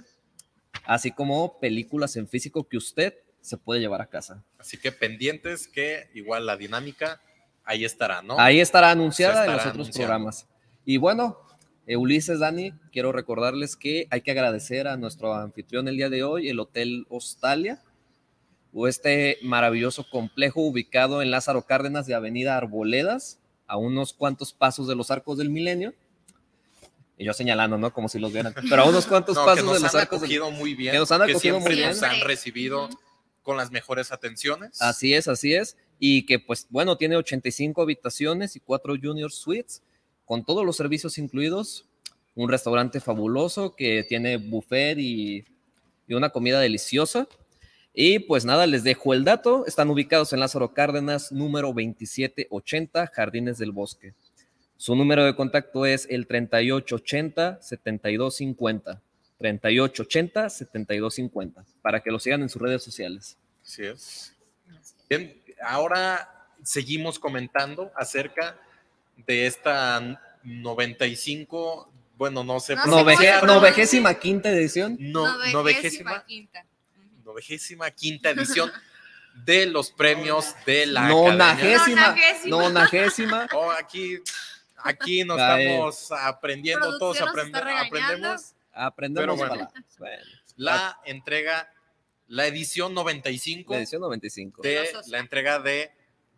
así 0.85 1.11
como 1.11 1.59
películas 1.59 2.15
en 2.15 2.27
físico 2.27 2.67
que 2.67 2.77
usted 2.77 3.15
se 3.41 3.57
puede 3.57 3.81
llevar 3.81 4.01
a 4.01 4.05
casa. 4.05 4.43
Así 4.59 4.77
que 4.77 4.91
pendientes 4.91 5.67
que 5.67 6.09
igual 6.13 6.45
la 6.45 6.57
dinámica 6.57 7.19
ahí 7.63 7.83
estará, 7.83 8.21
¿no? 8.21 8.39
Ahí 8.39 8.59
estará 8.59 8.91
anunciada 8.91 9.45
en 9.45 9.53
los 9.53 9.65
otros 9.65 9.89
programas. 9.89 10.47
Y 10.85 10.97
bueno, 10.97 11.39
eh, 11.87 11.97
Ulises, 11.97 12.39
Dani, 12.39 12.73
quiero 12.91 13.11
recordarles 13.11 13.75
que 13.75 14.07
hay 14.11 14.21
que 14.21 14.31
agradecer 14.31 14.87
a 14.87 14.97
nuestro 14.97 15.33
anfitrión 15.33 15.87
el 15.87 15.97
día 15.97 16.09
de 16.09 16.23
hoy, 16.23 16.49
el 16.49 16.59
Hotel 16.59 17.05
Hostalia, 17.09 17.81
o 18.73 18.87
este 18.87 19.37
maravilloso 19.41 20.09
complejo 20.09 20.61
ubicado 20.61 21.21
en 21.21 21.31
Lázaro 21.31 21.63
Cárdenas 21.63 22.05
de 22.07 22.15
Avenida 22.15 22.57
Arboledas, 22.57 23.39
a 23.67 23.77
unos 23.77 24.13
cuantos 24.13 24.53
pasos 24.53 24.87
de 24.87 24.95
los 24.95 25.11
arcos 25.11 25.37
del 25.37 25.49
milenio. 25.49 25.93
Y 27.17 27.25
yo 27.25 27.33
señalando, 27.33 27.77
¿no? 27.77 27.93
Como 27.93 28.09
si 28.09 28.19
los 28.19 28.33
vieran. 28.33 28.53
Pero 28.69 28.81
a 28.81 28.89
unos 28.89 29.05
cuantos 29.05 29.35
no, 29.35 29.45
pasos 29.45 29.73
de 29.73 29.79
los 29.79 29.95
arcos. 29.95 30.21
Del... 30.21 30.41
muy 30.53 30.73
bien, 30.73 30.93
que 30.93 30.99
nos 30.99 31.11
han 31.11 31.21
acogido 31.21 31.59
muy 31.59 31.75
bien. 31.75 31.89
Nos 31.89 32.03
han 32.03 32.21
recibido 32.21 32.89
con 33.43 33.57
las 33.57 33.71
mejores 33.71 34.11
atenciones. 34.11 34.81
Así 34.81 35.13
es, 35.13 35.27
así 35.27 35.53
es. 35.53 35.77
Y 35.99 36.25
que, 36.25 36.39
pues, 36.39 36.67
bueno, 36.69 36.97
tiene 36.97 37.15
85 37.15 37.81
habitaciones 37.81 38.55
y 38.55 38.59
4 38.59 38.95
junior 39.01 39.31
suites, 39.31 39.83
con 40.25 40.43
todos 40.43 40.65
los 40.65 40.75
servicios 40.75 41.17
incluidos. 41.17 41.85
Un 42.33 42.49
restaurante 42.49 42.99
fabuloso 42.99 43.75
que 43.75 44.03
tiene 44.03 44.37
buffet 44.37 44.97
y, 44.97 45.45
y 46.07 46.13
una 46.13 46.29
comida 46.29 46.59
deliciosa. 46.59 47.27
Y 47.93 48.19
pues 48.19 48.45
nada, 48.45 48.67
les 48.67 48.83
dejo 48.83 49.13
el 49.13 49.25
dato. 49.25 49.65
Están 49.65 49.89
ubicados 49.89 50.31
en 50.33 50.39
Lázaro 50.39 50.73
Cárdenas, 50.73 51.31
número 51.31 51.67
2780, 51.67 53.07
Jardines 53.07 53.57
del 53.57 53.71
Bosque. 53.71 54.13
Su 54.77 54.95
número 54.95 55.25
de 55.25 55.35
contacto 55.35 55.85
es 55.85 56.07
el 56.09 56.27
3880-7250. 56.27 58.99
3880-7250, 59.39 61.65
para 61.81 62.01
que 62.01 62.11
lo 62.11 62.19
sigan 62.19 62.43
en 62.43 62.49
sus 62.49 62.61
redes 62.61 62.83
sociales. 62.83 63.37
Así 63.63 63.83
es. 63.83 64.35
Bien, 65.09 65.41
ahora 65.63 66.47
seguimos 66.63 67.17
comentando 67.17 67.91
acerca 67.95 68.59
de 69.25 69.47
esta 69.47 70.21
95, 70.43 71.89
bueno, 72.17 72.43
no 72.43 72.59
sé. 72.59 72.75
No, 72.75 72.85
novege, 72.85 73.31
novegésima 73.45 74.13
quinta 74.13 74.51
edición. 74.51 74.95
No, 74.99 75.25
novegésima 75.51 76.23
quinta 76.25 76.63
novegésima 77.23 77.91
quinta 77.91 78.29
edición 78.31 78.71
de 79.33 79.65
los 79.65 79.91
premios 79.91 80.55
de 80.65 80.85
la 80.85 81.07
nonagésima, 81.07 82.15
nonagésima. 82.45 83.47
Oh, 83.53 83.71
aquí, 83.71 84.19
aquí 84.77 85.23
nos 85.23 85.39
estamos 85.39 86.11
aprendiendo, 86.11 86.97
todos 86.97 87.21
aprend 87.21 87.55
aprendemos. 87.55 88.53
Aprendemos 88.73 89.37
bueno, 89.37 89.55
bueno, 89.55 89.71
la 90.55 90.99
entrega, 91.05 91.71
la 92.27 92.47
edición 92.47 92.93
95. 92.93 93.73
La 93.73 93.79
edición 93.79 94.01
95. 94.01 94.61
De 94.61 94.89
la 95.07 95.19
entrega 95.19 95.59
de, 95.59 95.91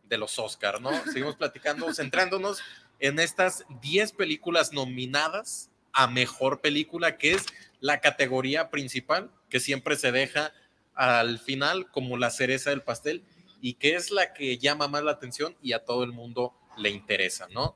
de 0.04 0.18
los 0.18 0.38
Oscars, 0.40 0.82
¿no? 0.82 0.92
Seguimos 1.06 1.36
platicando, 1.36 1.94
centrándonos 1.94 2.62
en 3.00 3.20
estas 3.20 3.66
10 3.82 4.14
películas 4.14 4.74
nominadas 4.74 5.70
a 5.92 6.08
mejor 6.08 6.62
película, 6.62 7.18
que 7.18 7.34
es 7.34 7.46
la 7.80 8.02
categoría 8.02 8.70
principal 8.72 9.30
que 9.50 9.60
siempre 9.60 9.96
se 9.96 10.12
deja 10.12 10.52
al 10.96 11.40
final 11.40 11.90
como 11.92 12.18
la 12.18 12.30
cereza 12.30 12.70
del 12.70 12.82
pastel 12.82 13.24
y 13.62 13.76
que 13.76 13.96
es 13.96 14.12
la 14.12 14.34
que 14.34 14.58
llama 14.58 14.88
más 14.88 15.04
la 15.04 15.12
atención 15.12 15.56
y 15.62 15.74
a 15.74 15.84
todo 15.86 16.04
el 16.04 16.12
mundo 16.12 16.54
le 16.78 16.90
interesa, 16.90 17.48
¿no? 17.50 17.76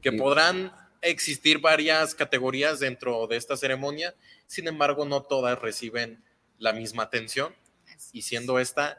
Que 0.00 0.10
sí. 0.10 0.16
podrán 0.16 0.72
existir 1.00 1.58
varias 1.60 2.14
categorías 2.14 2.80
dentro 2.80 3.26
de 3.26 3.36
esta 3.36 3.56
ceremonia, 3.56 4.14
sin 4.46 4.68
embargo 4.68 5.04
no 5.04 5.22
todas 5.22 5.58
reciben 5.58 6.22
la 6.58 6.72
misma 6.72 7.04
atención 7.04 7.54
y 8.12 8.22
siendo 8.22 8.58
esta 8.58 8.98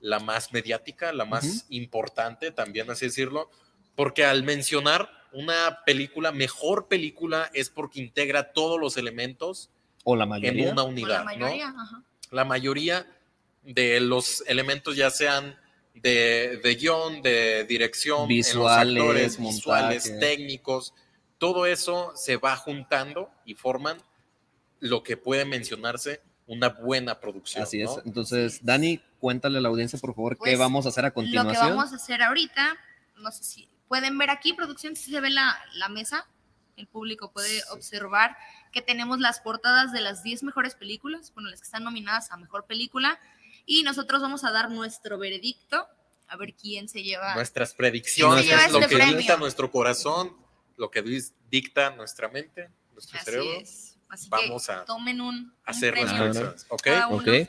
la 0.00 0.18
más 0.18 0.52
mediática, 0.52 1.12
la 1.12 1.24
más 1.24 1.44
uh 1.44 1.48
-huh. 1.48 1.64
importante 1.70 2.50
también, 2.50 2.90
así 2.90 3.06
decirlo, 3.06 3.50
porque 3.94 4.24
al 4.24 4.42
mencionar 4.42 5.10
una 5.32 5.80
película, 5.86 6.32
mejor 6.32 6.88
película, 6.88 7.50
es 7.54 7.70
porque 7.70 8.00
integra 8.00 8.52
todos 8.52 8.80
los 8.80 8.96
elementos 8.96 9.70
O 10.04 10.16
la 10.16 10.24
en 10.24 10.68
una 10.68 10.82
O 10.82 10.86
unidad, 10.88 11.18
la 11.18 11.24
mayoría, 11.24 11.70
¿no? 11.70 11.80
ajá. 11.80 12.02
La 12.32 12.44
mayoría 12.44 13.06
de 13.62 14.00
los 14.00 14.42
elementos, 14.46 14.96
ya 14.96 15.10
sean 15.10 15.56
de, 15.94 16.60
de 16.62 16.74
guion, 16.74 17.22
de 17.22 17.64
dirección, 17.64 18.22
en 18.22 18.28
Visuales, 18.28 18.94
los 18.94 19.02
actores, 19.02 19.38
visuales, 19.38 20.18
técnicos, 20.18 20.94
todo 21.38 21.66
eso 21.66 22.12
se 22.16 22.36
va 22.36 22.56
juntando 22.56 23.30
y 23.44 23.54
forman 23.54 23.98
lo 24.80 25.02
que 25.02 25.16
puede 25.16 25.44
mencionarse 25.44 26.20
una 26.46 26.68
buena 26.70 27.20
producción. 27.20 27.62
Así 27.62 27.80
es. 27.82 27.90
Entonces, 28.04 28.64
Dani, 28.64 29.00
cuéntale 29.20 29.58
a 29.58 29.60
la 29.60 29.68
audiencia, 29.68 29.98
por 29.98 30.14
favor, 30.14 30.34
qué 30.34 30.38
Pues, 30.38 30.58
vamos 30.58 30.86
a 30.86 30.88
hacer 30.88 31.04
a 31.04 31.08
Lo 31.08 31.10
que 31.12 31.14
continuación. 31.14 31.76
vamos 31.76 31.92
a 31.92 31.96
hacer 31.96 32.22
ahorita, 32.22 32.76
no 33.16 33.30
sé 33.30 33.44
si 33.44 33.68
pueden 33.88 34.18
ver 34.18 34.30
aquí, 34.30 34.52
producción, 34.52 34.96
si 34.96 35.10
se 35.10 35.20
ve 35.20 35.30
la, 35.30 35.58
la 35.74 35.88
mesa, 35.88 36.26
el 36.76 36.86
público 36.86 37.30
puede 37.32 37.62
observar 37.70 38.36
que 38.72 38.82
tenemos 38.82 39.20
las 39.20 39.40
portadas 39.40 39.92
de 39.92 40.00
las 40.00 40.22
10 40.22 40.42
mejores 40.44 40.74
películas, 40.74 41.32
bueno, 41.34 41.50
las 41.50 41.60
que 41.60 41.66
están 41.66 41.84
nominadas 41.84 42.30
a 42.32 42.36
mejor 42.36 42.66
película, 42.66 43.18
y 43.66 43.82
nosotros 43.82 44.22
vamos 44.22 44.44
a 44.44 44.50
dar 44.50 44.70
nuestro 44.70 45.18
veredicto, 45.18 45.86
a 46.28 46.36
ver 46.36 46.54
quién 46.54 46.88
se 46.88 47.02
lleva. 47.02 47.34
Nuestras 47.34 47.74
predicciones, 47.74 48.44
¿Quién 48.46 48.58
se 48.58 48.64
lleva 48.66 48.72
lo 48.72 48.78
este 48.80 48.88
que 48.90 48.96
premio? 48.96 49.18
dicta 49.18 49.36
nuestro 49.36 49.70
corazón, 49.70 50.34
lo 50.76 50.90
que 50.90 51.02
dicta 51.50 51.90
nuestra 51.90 52.28
mente, 52.28 52.70
nuestro 52.92 53.16
Así 53.18 53.24
cerebro. 53.24 53.60
es. 53.60 53.96
Así 54.08 54.28
Vamos 54.28 54.66
que 54.66 54.72
a 54.72 54.84
tomen 54.84 55.20
un, 55.20 55.34
un 55.36 55.54
Hacer 55.64 55.94
las 55.94 56.04
premio. 56.04 56.22
predicciones. 56.32 56.66
¿Ok? 56.68 56.82
cada 56.82 57.08
uno. 57.08 57.16
Ok. 57.22 57.48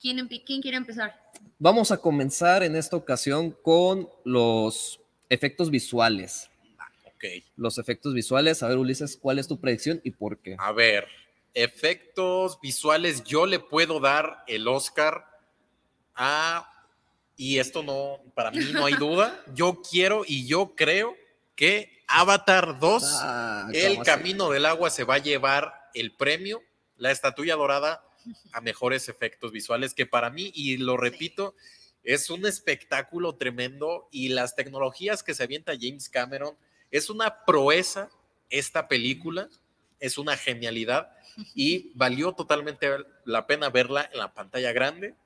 ¿Quién, 0.00 0.28
quién 0.28 0.60
quiere 0.62 0.76
empezar? 0.76 1.18
Vamos 1.58 1.90
a 1.90 1.96
comenzar 1.96 2.62
en 2.62 2.76
esta 2.76 2.96
ocasión 2.96 3.50
con 3.62 4.08
los 4.24 5.00
efectos 5.30 5.70
visuales. 5.70 6.50
Ok. 7.16 7.24
Los 7.56 7.78
efectos 7.78 8.14
visuales. 8.14 8.62
A 8.62 8.68
ver, 8.68 8.78
Ulises, 8.78 9.16
¿cuál 9.16 9.38
es 9.38 9.48
tu 9.48 9.60
predicción 9.60 10.00
y 10.04 10.10
por 10.10 10.38
qué? 10.38 10.56
A 10.58 10.72
ver, 10.72 11.06
efectos 11.54 12.60
visuales, 12.60 13.24
yo 13.24 13.46
le 13.46 13.60
puedo 13.60 14.00
dar 14.00 14.44
el 14.46 14.66
Oscar 14.68 15.24
a, 16.14 16.70
y 17.36 17.58
esto 17.58 17.82
no, 17.82 18.20
para 18.34 18.50
mí 18.50 18.64
no 18.72 18.86
hay 18.86 18.94
duda, 18.94 19.42
yo 19.54 19.80
quiero 19.88 20.24
y 20.26 20.46
yo 20.46 20.74
creo 20.76 21.16
que 21.56 22.02
Avatar 22.08 22.78
2, 22.78 23.02
Ah, 23.22 23.68
El. 23.72 24.02
Camino 24.02 24.50
del 24.50 24.66
Agua 24.66 24.90
se 24.90 25.04
va 25.04 25.14
a 25.14 25.18
llevar 25.18 25.72
el 25.94 26.12
premio, 26.12 26.62
la 26.96 27.10
estatuilla 27.10 27.54
dorada 27.54 28.04
a 28.52 28.60
mejores 28.60 29.08
efectos 29.08 29.52
visuales, 29.52 29.94
que 29.94 30.06
para 30.06 30.30
mí, 30.30 30.50
y 30.54 30.76
lo 30.76 30.96
repito, 30.96 31.54
es 32.02 32.30
un 32.30 32.46
espectáculo 32.46 33.36
tremendo 33.36 34.08
y 34.10 34.28
las 34.28 34.56
tecnologías 34.56 35.22
que 35.22 35.34
se 35.34 35.42
avienta 35.44 35.72
James 35.78 36.08
Cameron, 36.08 36.56
es 36.94 37.10
una 37.10 37.44
proeza 37.44 38.08
esta 38.50 38.86
película, 38.86 39.48
es 39.98 40.16
una 40.16 40.36
genialidad 40.36 41.10
y 41.52 41.90
valió 41.96 42.32
totalmente 42.34 42.88
la 43.24 43.48
pena 43.48 43.68
verla 43.68 44.08
en 44.12 44.20
la 44.20 44.32
pantalla 44.32 44.70
grande 44.70 45.16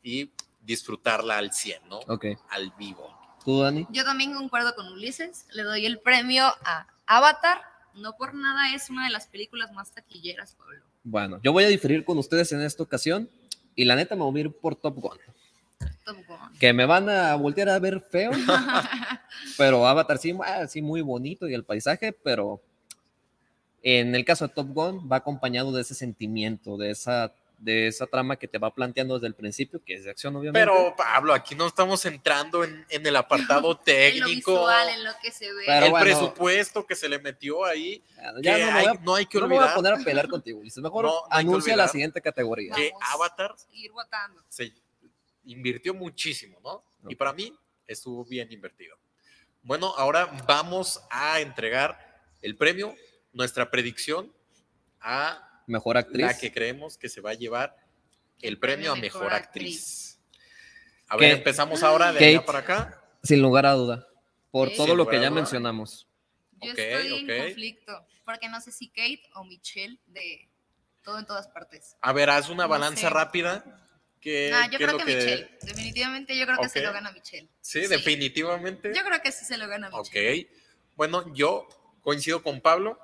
y 0.00 0.30
disfrutarla 0.60 1.38
al 1.38 1.52
100, 1.52 1.88
¿no? 1.88 1.98
Ok. 2.06 2.26
Al 2.50 2.72
vivo. 2.78 3.12
¿Tú, 3.44 3.62
Dani? 3.62 3.84
Yo 3.90 4.04
también 4.04 4.32
concuerdo 4.32 4.76
con 4.76 4.92
Ulises, 4.92 5.46
le 5.50 5.64
doy 5.64 5.86
el 5.86 5.98
premio 5.98 6.44
a 6.44 6.86
Avatar, 7.06 7.62
no 7.94 8.16
por 8.16 8.34
nada 8.34 8.72
es 8.72 8.88
una 8.88 9.04
de 9.04 9.10
las 9.10 9.26
películas 9.26 9.72
más 9.72 9.90
taquilleras, 9.90 10.54
Pablo. 10.54 10.84
Bueno, 11.02 11.40
yo 11.42 11.52
voy 11.52 11.64
a 11.64 11.68
diferir 11.68 12.04
con 12.04 12.16
ustedes 12.16 12.52
en 12.52 12.62
esta 12.62 12.84
ocasión 12.84 13.28
y 13.74 13.86
la 13.86 13.96
neta 13.96 14.14
me 14.14 14.22
voy 14.22 14.38
a 14.38 14.44
ir 14.44 14.52
por 14.52 14.76
Top 14.76 14.94
Gun. 14.94 15.18
Top 16.04 16.16
Gun. 16.26 16.58
Que 16.58 16.72
me 16.72 16.86
van 16.86 17.08
a 17.08 17.34
voltear 17.36 17.68
a 17.68 17.78
ver 17.78 18.00
feo, 18.00 18.30
pero 19.58 19.86
Avatar 19.86 20.18
sí, 20.18 20.36
ah, 20.44 20.66
sí 20.66 20.82
muy 20.82 21.00
bonito 21.00 21.48
y 21.48 21.54
el 21.54 21.64
paisaje, 21.64 22.12
pero 22.12 22.60
en 23.82 24.14
el 24.14 24.24
caso 24.24 24.46
de 24.46 24.54
Top 24.54 24.68
Gun 24.68 25.08
va 25.10 25.16
acompañado 25.16 25.72
de 25.72 25.82
ese 25.82 25.94
sentimiento, 25.94 26.76
de 26.76 26.90
esa, 26.90 27.32
de 27.58 27.88
esa 27.88 28.06
trama 28.06 28.36
que 28.36 28.46
te 28.46 28.58
va 28.58 28.72
planteando 28.72 29.14
desde 29.14 29.26
el 29.26 29.34
principio, 29.34 29.82
que 29.84 29.94
es 29.94 30.04
de 30.04 30.10
acción 30.10 30.36
obviamente. 30.36 30.60
Pero 30.60 30.94
Pablo, 30.96 31.34
aquí 31.34 31.54
no 31.56 31.66
estamos 31.66 32.04
entrando 32.04 32.62
en, 32.62 32.86
en 32.90 33.04
el 33.06 33.16
apartado 33.16 33.70
En 33.86 34.18
lo 34.20 34.24
técnico, 34.24 34.52
visual, 34.52 34.88
en 34.88 35.04
lo 35.04 35.10
que 35.20 35.32
se 35.32 35.52
ve. 35.52 35.62
Pero 35.66 35.86
el 35.86 35.90
bueno. 35.90 36.04
presupuesto 36.04 36.86
que 36.86 36.94
se 36.94 37.08
le 37.08 37.18
metió 37.18 37.64
ahí, 37.64 38.02
Ya 38.40 38.56
que 38.56 38.64
no, 38.64 38.76
hay- 38.78 38.86
a, 38.86 38.94
no 39.02 39.14
hay 39.16 39.26
que 39.26 39.38
no 39.40 39.48
me 39.48 39.56
voy 39.56 39.64
a 39.64 39.74
olvidar 39.74 39.76
poner 39.76 39.92
a 39.94 40.04
pelear 40.04 40.28
contigo, 40.28 40.60
Ulises. 40.60 40.82
Mejor 40.82 41.04
No, 41.06 41.12
anuncia 41.30 41.70
la 41.74 41.82
olvidar. 41.84 41.88
siguiente 41.90 42.20
categoría. 42.20 42.74
que. 42.74 42.92
Avatar 43.12 43.54
Seguir 43.56 43.90
votando. 43.90 44.42
se 44.48 44.72
invirtió 45.44 45.94
muchísimo, 45.94 46.58
¿no? 46.62 46.84
Y 47.08 47.14
para 47.16 47.32
mí 47.32 47.52
estuvo 47.86 48.24
bien 48.24 48.50
invertido. 48.52 48.96
Bueno, 49.62 49.94
ahora 49.96 50.26
vamos 50.46 51.00
a 51.10 51.40
entregar 51.40 51.98
el 52.40 52.56
premio, 52.56 52.94
nuestra 53.32 53.70
predicción 53.70 54.32
a 55.00 55.62
Mejor 55.66 55.96
actriz. 55.96 56.20
la 56.26 56.36
que 56.38 56.52
creemos 56.52 56.98
que 56.98 57.08
se 57.08 57.20
va 57.20 57.30
a 57.30 57.34
llevar 57.34 57.76
el 58.40 58.58
premio 58.58 58.92
a 58.92 58.96
mejor, 58.96 59.22
Mejor 59.22 59.34
actriz. 59.34 60.18
A 61.08 61.16
ver, 61.16 61.32
empezamos 61.36 61.82
ahora 61.82 62.12
de 62.12 62.18
allá 62.24 62.38
Kate. 62.38 62.46
para 62.46 62.58
acá. 62.60 63.04
Sin 63.22 63.40
lugar 63.42 63.66
a 63.66 63.72
duda. 63.72 64.08
Por 64.50 64.70
todo 64.74 64.86
Sin 64.88 64.96
lo 64.96 65.06
que 65.06 65.16
ya 65.16 65.28
duda. 65.28 65.30
mencionamos. 65.40 66.08
Yo 66.60 66.70
estoy 66.72 67.28
en 67.28 67.44
conflicto, 67.44 68.06
porque 68.24 68.48
no 68.48 68.60
sé 68.60 68.72
si 68.72 68.88
Kate 68.88 69.22
o 69.34 69.44
Michelle 69.44 69.98
de 70.06 70.48
todo 71.02 71.18
en 71.18 71.26
todas 71.26 71.48
partes. 71.48 71.96
A 72.00 72.12
ver, 72.12 72.30
haz 72.30 72.48
una 72.48 72.64
No 72.64 72.68
balanza 72.70 73.02
sé. 73.08 73.10
rápida. 73.10 73.64
¿Qué, 74.22 74.52
Ah, 74.54 74.66
yo 74.70 74.78
qué 74.78 74.84
creo 74.86 74.96
que, 74.98 75.04
Michelle. 75.04 75.50
Definitivamente 75.62 76.38
yo 76.38 76.46
creo 76.46 76.58
que 76.58 76.68
se 76.68 76.78
Ok. 76.78 76.84
lo 76.86 76.92
gana 76.92 77.10
Michelle. 77.12 77.48
Sí, 77.60 77.80
definitivamente. 77.88 78.92
Yo 78.94 79.02
creo 79.04 79.20
que 79.20 79.32
sí 79.32 79.44
se 79.44 79.58
lo 79.58 79.66
gana 79.68 79.88
Ok. 79.92 80.06
Michelle. 80.06 80.48
Bueno, 80.94 81.34
yo 81.34 81.68
coincido 82.02 82.40
con 82.42 82.60
Pablo. 82.60 82.98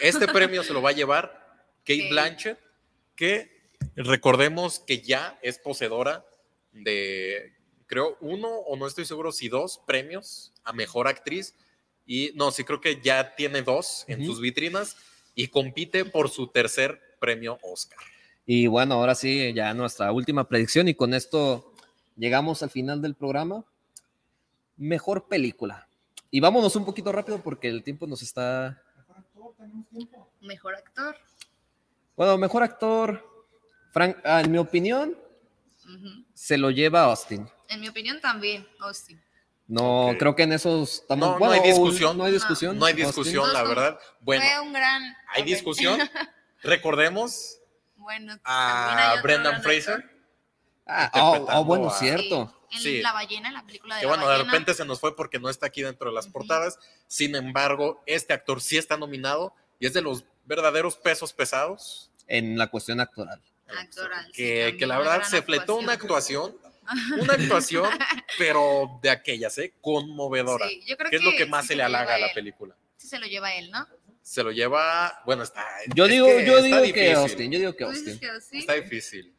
Este 0.00 0.26
premio 0.28 0.62
se 0.62 0.72
lo 0.72 0.80
va 0.80 0.90
a 0.90 0.92
llevar 0.92 1.30
Kate 1.80 2.04
Ok. 2.04 2.10
Blanchett, 2.10 2.58
que 3.16 3.70
recordemos 3.96 4.78
que 4.78 5.00
ya 5.00 5.36
es 5.42 5.58
poseedora 5.58 6.24
de, 6.70 7.52
creo, 7.86 8.16
uno 8.20 8.48
o 8.48 8.76
no 8.76 8.86
estoy 8.86 9.04
seguro 9.04 9.32
si 9.32 9.48
dos 9.48 9.80
premios 9.84 10.52
a 10.62 10.72
mejor 10.72 11.08
actriz. 11.08 11.54
Y 12.06 12.30
no, 12.36 12.52
sí 12.52 12.62
creo 12.62 12.80
que 12.80 13.00
ya 13.00 13.34
tiene 13.34 13.62
dos 13.62 14.04
en 14.06 14.24
sus 14.24 14.40
vitrinas 14.40 14.96
y 15.34 15.48
compite 15.48 16.04
por 16.04 16.30
su 16.30 16.46
tercer 16.46 17.00
premio 17.18 17.58
Oscar. 17.62 17.98
Y 18.46 18.68
bueno, 18.68 18.94
ahora 18.94 19.16
sí, 19.16 19.52
ya 19.52 19.74
nuestra 19.74 20.12
última 20.12 20.48
predicción 20.48 20.86
y 20.86 20.94
con 20.94 21.12
esto 21.14 21.72
llegamos 22.16 22.62
al 22.62 22.70
final 22.70 23.02
del 23.02 23.16
programa. 23.16 23.64
Mejor 24.76 25.26
película. 25.26 25.88
Y 26.30 26.38
vámonos 26.38 26.76
un 26.76 26.84
poquito 26.84 27.10
rápido 27.10 27.42
porque 27.42 27.68
el 27.68 27.82
tiempo 27.82 28.06
nos 28.06 28.22
está... 28.22 28.80
Mejor 30.40 30.76
actor. 30.76 31.16
Bueno, 32.16 32.38
mejor 32.38 32.62
actor, 32.62 33.26
Frank, 33.92 34.16
ah, 34.24 34.40
en 34.40 34.52
mi 34.52 34.58
opinión, 34.58 35.16
se 36.32 36.56
lo 36.56 36.70
lleva 36.70 37.04
Austin. 37.04 37.48
En 37.68 37.80
mi 37.80 37.88
opinión 37.88 38.20
también, 38.20 38.66
Austin. 38.78 39.20
No, 39.66 40.12
creo 40.18 40.36
que 40.36 40.44
en 40.44 40.52
eso 40.52 40.84
estamos... 40.84 41.40
No, 41.40 41.50
hay 41.50 41.60
discusión. 41.62 42.16
No 42.16 42.24
hay 42.24 42.32
discusión. 42.32 42.78
No 42.78 42.84
hay 42.84 42.92
Austin. 42.92 43.06
discusión, 43.06 43.52
la 43.52 43.64
verdad. 43.64 43.98
Bueno, 44.20 44.44
Fue 44.44 44.60
un 44.60 44.72
gran. 44.72 45.02
hay 45.34 45.42
discusión. 45.42 45.98
Recordemos 46.62 47.58
Bueno, 48.06 48.38
a 48.44 49.16
Brendan 49.20 49.60
Fraser. 49.64 50.08
Ah, 50.86 51.10
oh, 51.14 51.44
oh, 51.54 51.64
bueno, 51.64 51.88
a- 51.88 51.98
cierto. 51.98 52.52
Sí, 52.70 52.76
en 52.76 52.80
Sí. 52.82 53.02
La 53.02 53.12
ballena, 53.12 53.50
la 53.50 53.64
película 53.66 53.96
de 53.96 54.00
Que 54.02 54.06
la 54.06 54.10
bueno, 54.12 54.22
de 54.28 54.32
ballena. 54.34 54.52
repente 54.52 54.74
se 54.74 54.84
nos 54.84 55.00
fue 55.00 55.16
porque 55.16 55.40
no 55.40 55.48
está 55.50 55.66
aquí 55.66 55.82
dentro 55.82 56.08
de 56.10 56.14
las 56.14 56.26
Ujú. 56.26 56.34
portadas. 56.34 56.78
Sin 57.08 57.34
embargo, 57.34 58.00
este 58.06 58.32
actor 58.32 58.60
sí 58.60 58.76
está 58.78 58.96
nominado 58.96 59.52
y 59.80 59.86
es 59.88 59.92
de 59.92 60.02
los 60.02 60.24
verdaderos 60.44 60.96
pesos 60.96 61.32
pesados. 61.32 62.12
En 62.28 62.56
la 62.58 62.68
cuestión 62.68 63.00
actoral. 63.00 63.42
Actoral, 63.68 64.26
sí, 64.26 64.32
Que, 64.34 64.56
también, 64.58 64.78
que 64.78 64.86
la 64.86 64.98
verdad 64.98 65.22
se 65.24 65.42
fletó 65.42 65.74
una 65.76 65.94
actuación, 65.94 66.56
una 67.18 67.32
actuación, 67.34 67.90
pero 68.38 69.00
de 69.02 69.10
aquellas, 69.10 69.58
¿eh? 69.58 69.74
Conmovedora. 69.80 70.68
Sí, 70.68 70.82
yo 70.86 70.96
creo 70.96 71.10
¿Qué 71.10 71.16
es 71.16 71.22
lo 71.24 71.30
que 71.32 71.36
que 71.38 71.46
más 71.46 71.62
sí 71.62 71.68
se 71.70 71.76
le 71.76 71.82
halaga 71.82 72.14
a 72.14 72.18
la 72.18 72.32
película? 72.32 72.76
Sí 72.96 73.08
se 73.08 73.18
lo 73.18 73.26
lleva 73.26 73.52
él, 73.54 73.70
¿no? 73.72 73.84
Se 74.28 74.42
lo 74.42 74.50
lleva, 74.50 75.22
bueno, 75.24 75.44
está. 75.44 75.64
Yo 75.94 76.06
es 76.06 76.10
digo, 76.10 76.26
que 76.26 76.44
yo 76.44 76.56
está 76.58 76.62
digo 76.80 76.80
que 76.80 76.86
difícil, 77.00 77.14
Austin, 77.16 77.52
yo 77.52 77.58
digo 77.60 77.76
que 77.76 77.84
¿Tú 77.84 77.90
dices 77.92 78.20
Austin. 78.28 78.50
que? 78.50 78.58
Está 78.58 78.72
difícil. 78.72 79.36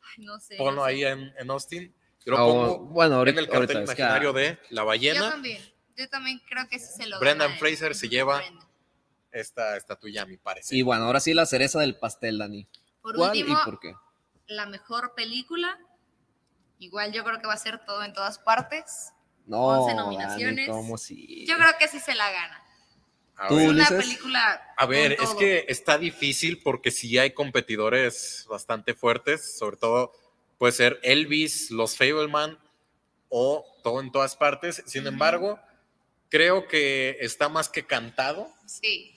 Ay, 0.00 0.24
no 0.24 0.40
sé. 0.40 0.56
Ponlo 0.56 0.80
no 0.80 0.84
sé. 0.86 0.90
ahí 0.90 1.04
en, 1.04 1.34
en 1.38 1.50
Austin. 1.50 1.94
Yo 2.24 2.32
lo 2.32 2.38
Ah, 2.38 2.40
pongo 2.46 2.78
bueno, 2.78 3.12
en 3.12 3.18
ahorita, 3.18 3.40
el 3.40 3.46
cartel 3.48 3.76
ahorita, 3.76 3.92
es 3.92 3.96
que, 3.96 4.02
imaginario 4.02 4.32
de 4.32 4.58
La 4.70 4.80
Yo 4.82 4.86
Ballena. 4.86 5.30
también. 5.30 5.62
Yo 5.98 6.08
también 6.08 6.40
creo 6.48 6.66
que 6.66 6.78
sí 6.78 6.86
se 6.96 7.06
lo 7.06 7.20
Brendan. 7.20 7.58
Fraser 7.58 7.94
se 7.94 8.08
lleva 8.08 8.38
Brendan. 8.38 8.66
esta 9.32 9.76
estatuilla, 9.76 10.22
a 10.22 10.26
mi 10.26 10.38
parecer. 10.38 10.78
Y 10.78 10.80
bueno, 10.80 11.04
ahora 11.04 11.20
sí 11.20 11.34
la 11.34 11.44
cereza 11.44 11.80
del 11.80 11.98
pastel, 11.98 12.38
Dani. 12.38 12.66
Por 13.02 13.16
¿Cuál 13.16 13.30
último, 13.32 13.52
y 13.60 13.64
por 13.66 13.78
qué? 13.80 13.94
la 14.46 14.64
mejor 14.64 15.14
película. 15.14 15.78
Igual 16.78 17.12
yo 17.12 17.22
creo 17.22 17.38
que 17.38 17.46
va 17.46 17.52
a 17.52 17.58
ser 17.58 17.84
todo 17.84 18.02
en 18.02 18.14
todas 18.14 18.38
partes. 18.38 19.12
No, 19.44 19.62
11 19.84 19.94
Dani, 19.94 20.06
nominaciones. 20.06 20.68
¿cómo 20.70 20.96
sí? 20.96 21.44
Yo 21.46 21.56
creo 21.58 21.72
que 21.78 21.86
sí 21.88 22.00
se 22.00 22.14
la 22.14 22.30
gana. 22.32 22.62
A 23.36 23.48
Tú, 23.48 23.56
ver. 23.56 23.64
Es 23.66 23.70
una 23.70 23.82
Ulises. 23.88 24.04
película. 24.04 24.62
A 24.76 24.86
ver, 24.86 25.16
con 25.16 25.24
es 25.24 25.30
todo. 25.30 25.38
que 25.40 25.64
está 25.68 25.98
difícil 25.98 26.60
porque 26.62 26.90
sí 26.90 27.18
hay 27.18 27.32
competidores 27.32 28.46
bastante 28.48 28.94
fuertes, 28.94 29.58
sobre 29.58 29.76
todo 29.76 30.12
puede 30.58 30.72
ser 30.72 30.98
Elvis, 31.02 31.70
Los 31.70 31.96
Fableman 31.96 32.58
o 33.28 33.64
todo 33.82 34.00
en 34.00 34.10
todas 34.10 34.36
partes. 34.36 34.82
Sin 34.86 35.06
embargo, 35.06 35.58
creo 36.30 36.66
que 36.66 37.18
está 37.20 37.48
más 37.48 37.68
que 37.68 37.84
cantado 37.84 38.48
Sí. 38.64 39.12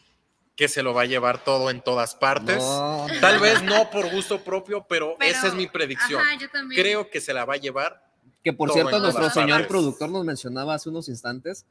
que 0.56 0.68
se 0.68 0.84
lo 0.84 0.94
va 0.94 1.04
a 1.04 1.06
llevar 1.06 1.42
todo 1.46 1.70
en 1.70 1.80
todas 1.82 2.16
partes. 2.16 2.58
No. 2.58 3.08
Tal 3.22 3.40
vez 3.40 3.64
no 3.64 3.90
por 3.90 4.12
gusto 4.12 4.44
propio, 4.44 4.86
pero, 4.90 5.16
Pero- 5.18 5.32
esa 5.32 5.48
es 5.48 5.54
mi 5.54 5.68
predicción. 5.68 6.22
Ajá, 6.22 6.38
yo 6.38 6.50
también. 6.50 6.82
Creo 6.82 7.10
que 7.10 7.22
se 7.22 7.34
la 7.34 7.46
va 7.46 7.54
a 7.54 7.58
llevar. 7.58 8.06
Que 8.44 8.52
por 8.54 8.68
Todo 8.70 8.76
cierto, 8.76 8.96
en 8.98 9.02
nuestro 9.04 9.22
todas 9.22 9.34
señor 9.34 9.50
partes. 9.52 9.68
productor 9.68 10.10
nos 10.10 10.26
mencionaba 10.26 10.74
hace 10.74 10.90
unos 10.90 11.08
instantes 11.10 11.66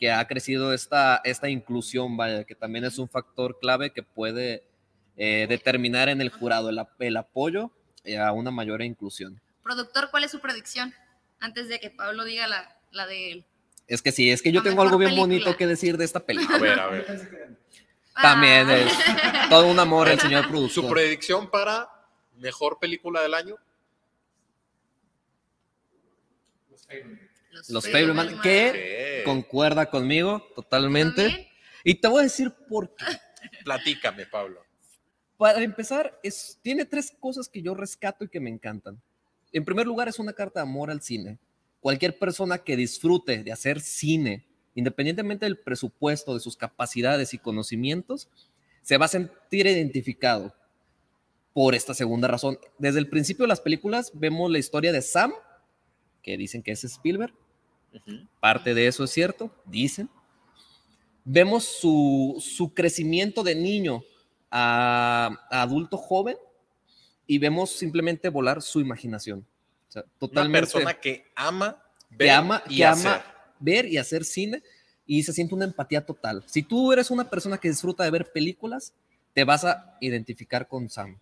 que 0.00 0.10
ha 0.10 0.26
crecido 0.26 0.72
esta, 0.72 1.20
esta 1.24 1.48
inclusión, 1.50 2.16
vaya, 2.16 2.42
que 2.44 2.54
también 2.54 2.84
es 2.86 2.98
un 2.98 3.08
factor 3.08 3.58
clave 3.60 3.92
que 3.92 4.02
puede 4.02 4.64
eh, 5.16 5.46
determinar 5.48 6.08
en 6.08 6.22
el 6.22 6.30
jurado 6.30 6.70
el, 6.70 6.78
ap- 6.78 7.00
el 7.02 7.16
apoyo 7.18 7.70
eh, 8.04 8.16
a 8.16 8.32
una 8.32 8.50
mayor 8.50 8.80
inclusión. 8.80 9.38
Productor, 9.62 10.10
¿cuál 10.10 10.24
es 10.24 10.30
su 10.30 10.40
predicción? 10.40 10.94
Antes 11.38 11.68
de 11.68 11.78
que 11.78 11.90
Pablo 11.90 12.24
diga 12.24 12.46
la, 12.46 12.74
la 12.90 13.06
de 13.06 13.30
él. 13.32 13.44
Es 13.86 14.00
que 14.00 14.10
sí, 14.10 14.30
es 14.30 14.40
que 14.40 14.52
yo 14.52 14.60
La 14.60 14.70
tengo 14.70 14.80
algo 14.82 14.96
bien 14.96 15.14
bonito 15.16 15.54
que 15.56 15.66
decir 15.66 15.98
de 15.98 16.06
esta 16.06 16.20
A 16.20 16.24
película. 16.24 16.58
ver, 16.58 16.80
a 16.80 16.86
ver. 16.86 17.58
También 18.14 18.68
Ah. 18.70 18.76
es 18.78 19.48
todo 19.50 19.66
un 19.70 19.78
amor 19.78 20.08
el 20.08 20.18
señor 20.18 20.44
Su 20.46 20.50
productor. 20.50 20.90
predicción 20.90 21.50
para 21.50 21.88
mejor 22.38 22.78
película 22.78 23.20
del 23.20 23.34
año. 23.34 23.56
Los 26.70 26.86
Fableman, 27.66 28.40
que 28.40 29.22
concuerda 29.24 29.90
conmigo 29.90 30.46
totalmente. 30.54 31.28
¿También? 31.28 31.46
Y 31.84 31.94
te 31.94 32.08
voy 32.08 32.20
a 32.20 32.24
decir 32.24 32.52
por 32.68 32.94
qué. 32.94 33.04
Platícame, 33.64 34.26
Pablo. 34.26 34.62
Para 35.36 35.62
empezar, 35.62 36.18
es, 36.22 36.58
tiene 36.62 36.84
tres 36.84 37.12
cosas 37.18 37.48
que 37.48 37.62
yo 37.62 37.74
rescato 37.74 38.24
y 38.24 38.28
que 38.28 38.40
me 38.40 38.50
encantan. 38.50 39.00
En 39.52 39.64
primer 39.64 39.86
lugar, 39.86 40.08
es 40.08 40.18
una 40.18 40.32
carta 40.32 40.60
de 40.60 40.64
amor 40.64 40.90
al 40.90 41.00
cine. 41.00 41.38
Cualquier 41.80 42.18
persona 42.18 42.58
que 42.58 42.76
disfrute 42.76 43.42
de 43.42 43.52
hacer 43.52 43.80
cine, 43.80 44.46
independientemente 44.74 45.46
del 45.46 45.58
presupuesto, 45.58 46.34
de 46.34 46.40
sus 46.40 46.56
capacidades 46.56 47.32
y 47.32 47.38
conocimientos, 47.38 48.28
se 48.82 48.98
va 48.98 49.06
a 49.06 49.08
sentir 49.08 49.66
identificado 49.66 50.54
por 51.54 51.74
esta 51.74 51.94
segunda 51.94 52.28
razón. 52.28 52.58
Desde 52.78 52.98
el 52.98 53.08
principio 53.08 53.44
de 53.44 53.48
las 53.48 53.60
películas 53.60 54.12
vemos 54.14 54.50
la 54.50 54.58
historia 54.58 54.92
de 54.92 55.02
Sam, 55.02 55.32
que 56.22 56.36
dicen 56.36 56.62
que 56.62 56.72
es 56.72 56.84
Spielberg, 56.84 57.34
Parte 58.40 58.74
de 58.74 58.86
eso 58.86 59.04
es 59.04 59.10
cierto, 59.10 59.50
dicen. 59.64 60.08
Vemos 61.24 61.64
su, 61.64 62.36
su 62.40 62.72
crecimiento 62.72 63.42
de 63.42 63.54
niño 63.54 64.02
a, 64.50 65.46
a 65.50 65.62
adulto 65.62 65.96
joven 65.96 66.36
y 67.26 67.38
vemos 67.38 67.70
simplemente 67.70 68.28
volar 68.28 68.62
su 68.62 68.80
imaginación. 68.80 69.46
O 69.88 69.92
sea, 69.92 70.02
Una 70.02 70.12
totalmente 70.18 70.60
persona 70.60 70.94
que 70.94 71.26
ama 71.34 71.82
que 72.08 72.16
ver 72.16 72.30
ama, 72.30 72.62
y 72.68 72.78
que 72.78 72.84
ama 72.84 73.24
ver 73.60 73.86
y 73.86 73.98
hacer 73.98 74.24
cine 74.24 74.62
y 75.06 75.22
se 75.22 75.32
siente 75.32 75.54
una 75.54 75.64
empatía 75.64 76.04
total. 76.04 76.42
Si 76.46 76.62
tú 76.62 76.92
eres 76.92 77.10
una 77.10 77.28
persona 77.28 77.58
que 77.58 77.68
disfruta 77.68 78.04
de 78.04 78.10
ver 78.10 78.32
películas, 78.32 78.94
te 79.34 79.44
vas 79.44 79.64
a 79.64 79.96
identificar 80.00 80.68
con 80.68 80.88
Sam. 80.88 81.18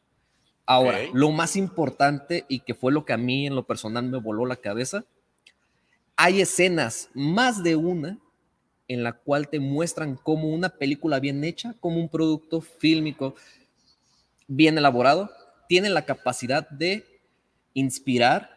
Ahora, 0.67 0.99
lo 1.15 1.31
más 1.31 1.57
importante 1.57 2.45
y 2.49 2.61
que 2.61 2.75
fue 2.75 2.93
lo 2.93 3.07
que 3.07 3.15
a 3.15 3.17
mí 3.17 3.47
en 3.47 3.55
lo 3.55 3.67
personal 3.67 4.05
me 4.05 4.19
voló 4.19 4.45
la 4.45 4.57
cabeza, 4.57 5.07
hay 6.21 6.41
escenas, 6.41 7.11
más 7.15 7.63
de 7.63 7.77
una, 7.77 8.19
en 8.89 9.05
la 9.05 9.13
cual 9.13 9.49
te 9.49 9.61
muestran 9.61 10.17
cómo 10.17 10.49
una 10.49 10.69
película 10.69 11.21
bien 11.21 11.45
hecha, 11.45 11.77
como 11.79 12.01
un 12.01 12.09
producto 12.09 12.61
fílmico 12.61 13.37
bien 14.49 14.77
elaborado, 14.77 15.31
tiene 15.69 15.89
la 15.91 16.05
capacidad 16.05 16.69
de 16.71 17.07
inspirar, 17.73 18.51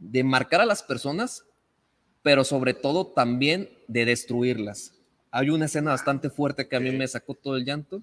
de 0.00 0.24
marcar 0.24 0.60
a 0.60 0.66
las 0.66 0.82
personas, 0.82 1.44
pero 2.22 2.42
sobre 2.42 2.74
todo 2.74 3.06
también 3.06 3.70
de 3.86 4.04
destruirlas. 4.04 4.92
Hay 5.30 5.50
una 5.50 5.66
escena 5.66 5.92
bastante 5.92 6.30
fuerte 6.30 6.66
que 6.66 6.74
a 6.74 6.80
mí 6.80 6.90
me 6.90 7.06
sacó 7.06 7.34
todo 7.34 7.56
el 7.56 7.64
llanto, 7.64 8.02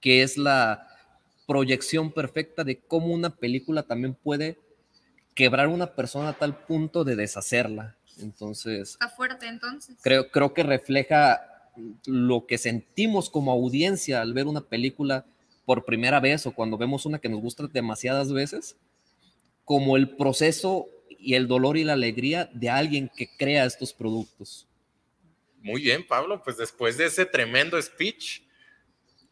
que 0.00 0.22
es 0.22 0.38
la 0.38 0.86
proyección 1.48 2.12
perfecta 2.12 2.62
de 2.62 2.78
cómo 2.78 3.08
una 3.08 3.30
película 3.30 3.82
también 3.82 4.14
puede 4.14 4.56
quebrar 5.34 5.68
una 5.68 5.94
persona 5.94 6.30
a 6.30 6.32
tal 6.38 6.56
punto 6.56 7.04
de 7.04 7.16
deshacerla. 7.16 7.96
Entonces, 8.20 8.90
Está 8.90 9.08
fuerte 9.08 9.46
entonces. 9.46 9.96
creo, 10.02 10.30
creo 10.30 10.52
que 10.52 10.62
refleja 10.64 11.40
lo 12.06 12.46
que 12.46 12.58
sentimos 12.58 13.30
como 13.30 13.52
audiencia 13.52 14.20
al 14.20 14.34
ver 14.34 14.46
una 14.46 14.62
película 14.62 15.24
por 15.64 15.84
primera 15.84 16.18
vez 16.18 16.46
o 16.46 16.52
cuando 16.52 16.76
vemos 16.76 17.06
una 17.06 17.18
que 17.20 17.28
nos 17.28 17.40
gusta 17.40 17.66
demasiadas 17.68 18.32
veces, 18.32 18.76
como 19.64 19.96
el 19.96 20.16
proceso 20.16 20.86
y 21.10 21.34
el 21.34 21.46
dolor 21.46 21.76
y 21.76 21.84
la 21.84 21.92
alegría 21.92 22.50
de 22.52 22.70
alguien 22.70 23.10
que 23.14 23.28
crea 23.36 23.64
estos 23.64 23.92
productos. 23.92 24.66
Muy 25.60 25.82
bien, 25.82 26.06
Pablo. 26.06 26.42
Pues 26.42 26.56
después 26.56 26.96
de 26.96 27.06
ese 27.06 27.26
tremendo 27.26 27.80
speech, 27.80 28.42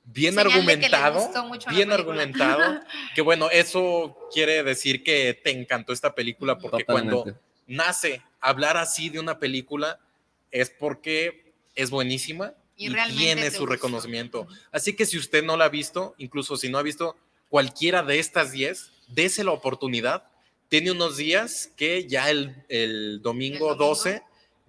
bien 0.07 0.35
Señal 0.35 0.49
que 0.49 0.55
argumentado, 0.55 1.21
gustó 1.21 1.45
mucho 1.45 1.69
la 1.69 1.77
bien 1.77 1.93
argumentado, 1.93 2.81
que 3.15 3.23
bueno, 3.23 3.51
eso 3.51 4.17
quiere 4.33 4.63
decir 4.63 5.03
que 5.03 5.35
te 5.35 5.51
encantó 5.51 5.93
esta 5.93 6.15
película 6.15 6.59
porque 6.59 6.85
cuando 6.85 7.27
nace 7.67 8.23
hablar 8.41 8.77
así 8.77 9.09
de 9.09 9.19
una 9.19 9.39
película 9.39 9.99
es 10.51 10.71
porque 10.71 11.53
es 11.75 11.91
buenísima 11.91 12.55
Y 12.77 12.89
y, 12.89 13.17
tiene 13.17 13.51
su 13.51 13.61
gustó. 13.61 13.73
reconocimiento. 13.73 14.47
Así 14.71 14.95
que 14.95 15.07
si 15.07 15.19
usted 15.19 15.43
no 15.45 15.57
la 15.57 15.67
ha 15.67 15.69
visto, 15.69 16.15
incluso 16.19 16.57
si 16.57 16.69
no 16.69 16.79
ha 16.79 16.83
visto 16.83 17.17
cualquiera 17.49 18.03
de 18.03 18.19
estas 18.19 18.53
10, 18.53 18.93
dése 19.09 19.45
la 19.45 19.53
oportunidad. 19.53 20.25
Tiene 20.69 20.91
unos 20.91 21.17
días 21.17 21.71
que 21.77 22.07
ya 22.09 22.31
el, 22.31 22.65
el 22.69 23.23
domingo, 23.23 23.73
¿El 23.73 23.79
domingo? 23.79 23.95
12 23.95 24.23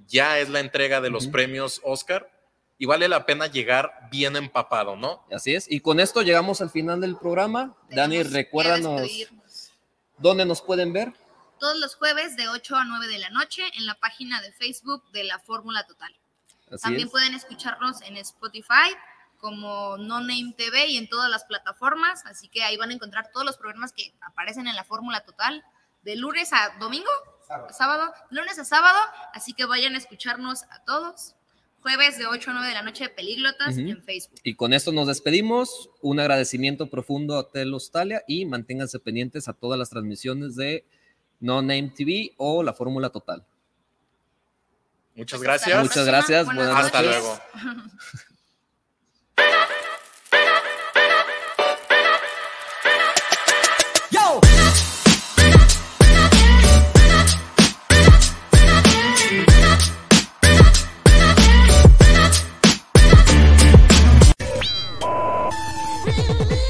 ya 0.07 0.39
es 0.39 0.49
la 0.49 0.59
entrega 0.59 1.01
de 1.01 1.09
los 1.09 1.27
premios 1.27 1.81
Oscar 1.83 2.29
y 2.77 2.85
vale 2.85 3.07
la 3.07 3.25
pena 3.25 3.47
llegar 3.47 4.07
bien 4.11 4.35
empapado, 4.35 4.95
¿no? 4.95 5.25
Así 5.31 5.55
es. 5.55 5.69
Y 5.69 5.79
con 5.79 5.99
esto 5.99 6.21
llegamos 6.21 6.61
al 6.61 6.69
final 6.69 7.01
del 7.01 7.17
programa. 7.17 7.75
Dani, 7.89 8.23
recuérdanos 8.23 9.01
dónde 10.17 10.45
nos 10.45 10.61
pueden 10.61 10.93
ver. 10.93 11.13
Todos 11.59 11.77
los 11.77 11.95
jueves 11.95 12.35
de 12.35 12.47
8 12.47 12.75
a 12.75 12.83
9 12.85 13.07
de 13.07 13.17
la 13.17 13.29
noche 13.31 13.63
en 13.75 13.87
la 13.87 13.95
página 13.95 14.41
de 14.41 14.51
Facebook 14.51 15.03
de 15.11 15.23
la 15.23 15.39
Fórmula 15.39 15.85
Total. 15.87 16.15
Así 16.71 16.83
También 16.83 17.07
es. 17.07 17.11
pueden 17.11 17.33
escucharnos 17.33 18.01
en 18.03 18.17
Spotify 18.17 18.95
como 19.39 19.97
No 19.97 20.19
Name 20.19 20.53
TV 20.55 20.87
y 20.87 20.97
en 20.97 21.09
todas 21.09 21.31
las 21.31 21.45
plataformas. 21.45 22.25
Así 22.25 22.47
que 22.47 22.63
ahí 22.63 22.77
van 22.77 22.91
a 22.91 22.93
encontrar 22.93 23.31
todos 23.31 23.45
los 23.45 23.57
programas 23.57 23.91
que 23.91 24.13
aparecen 24.21 24.67
en 24.67 24.75
la 24.75 24.83
Fórmula 24.83 25.21
Total 25.21 25.63
de 26.03 26.15
lunes 26.15 26.53
a 26.53 26.77
domingo, 26.79 27.09
sábado, 27.71 28.13
lunes 28.29 28.59
a 28.59 28.65
sábado. 28.65 28.99
Así 29.33 29.53
que 29.53 29.65
vayan 29.65 29.95
a 29.95 29.97
escucharnos 29.97 30.63
a 30.69 30.83
todos. 30.85 31.33
Jueves 31.87 32.17
de 32.17 32.25
8 32.25 32.51
a 32.51 32.53
9 32.53 32.67
de 32.67 32.73
la 32.73 32.81
noche 32.81 33.05
de 33.05 33.09
Pelíglotas 33.11 33.77
en 33.77 34.03
Facebook. 34.03 34.41
Y 34.43 34.55
con 34.55 34.73
esto 34.73 34.91
nos 34.91 35.07
despedimos. 35.07 35.89
Un 36.01 36.19
agradecimiento 36.19 36.89
profundo 36.89 37.35
a 37.35 37.39
Hotel 37.39 37.71
Australia 37.71 38.23
y 38.27 38.45
manténganse 38.45 38.99
pendientes 38.99 39.47
a 39.47 39.53
todas 39.53 39.79
las 39.79 39.89
transmisiones 39.89 40.57
de 40.57 40.83
No 41.39 41.61
Name 41.61 41.93
TV 41.95 42.33
o 42.35 42.61
la 42.61 42.73
Fórmula 42.73 43.09
Total. 43.09 43.45
Muchas 45.15 45.41
gracias. 45.41 45.81
Muchas 45.81 46.05
gracias, 46.05 46.45
Buenas 46.47 46.65
buenas 46.65 46.85
Hasta 46.87 47.01
luego. 47.01 47.39
Yo. 66.39 66.66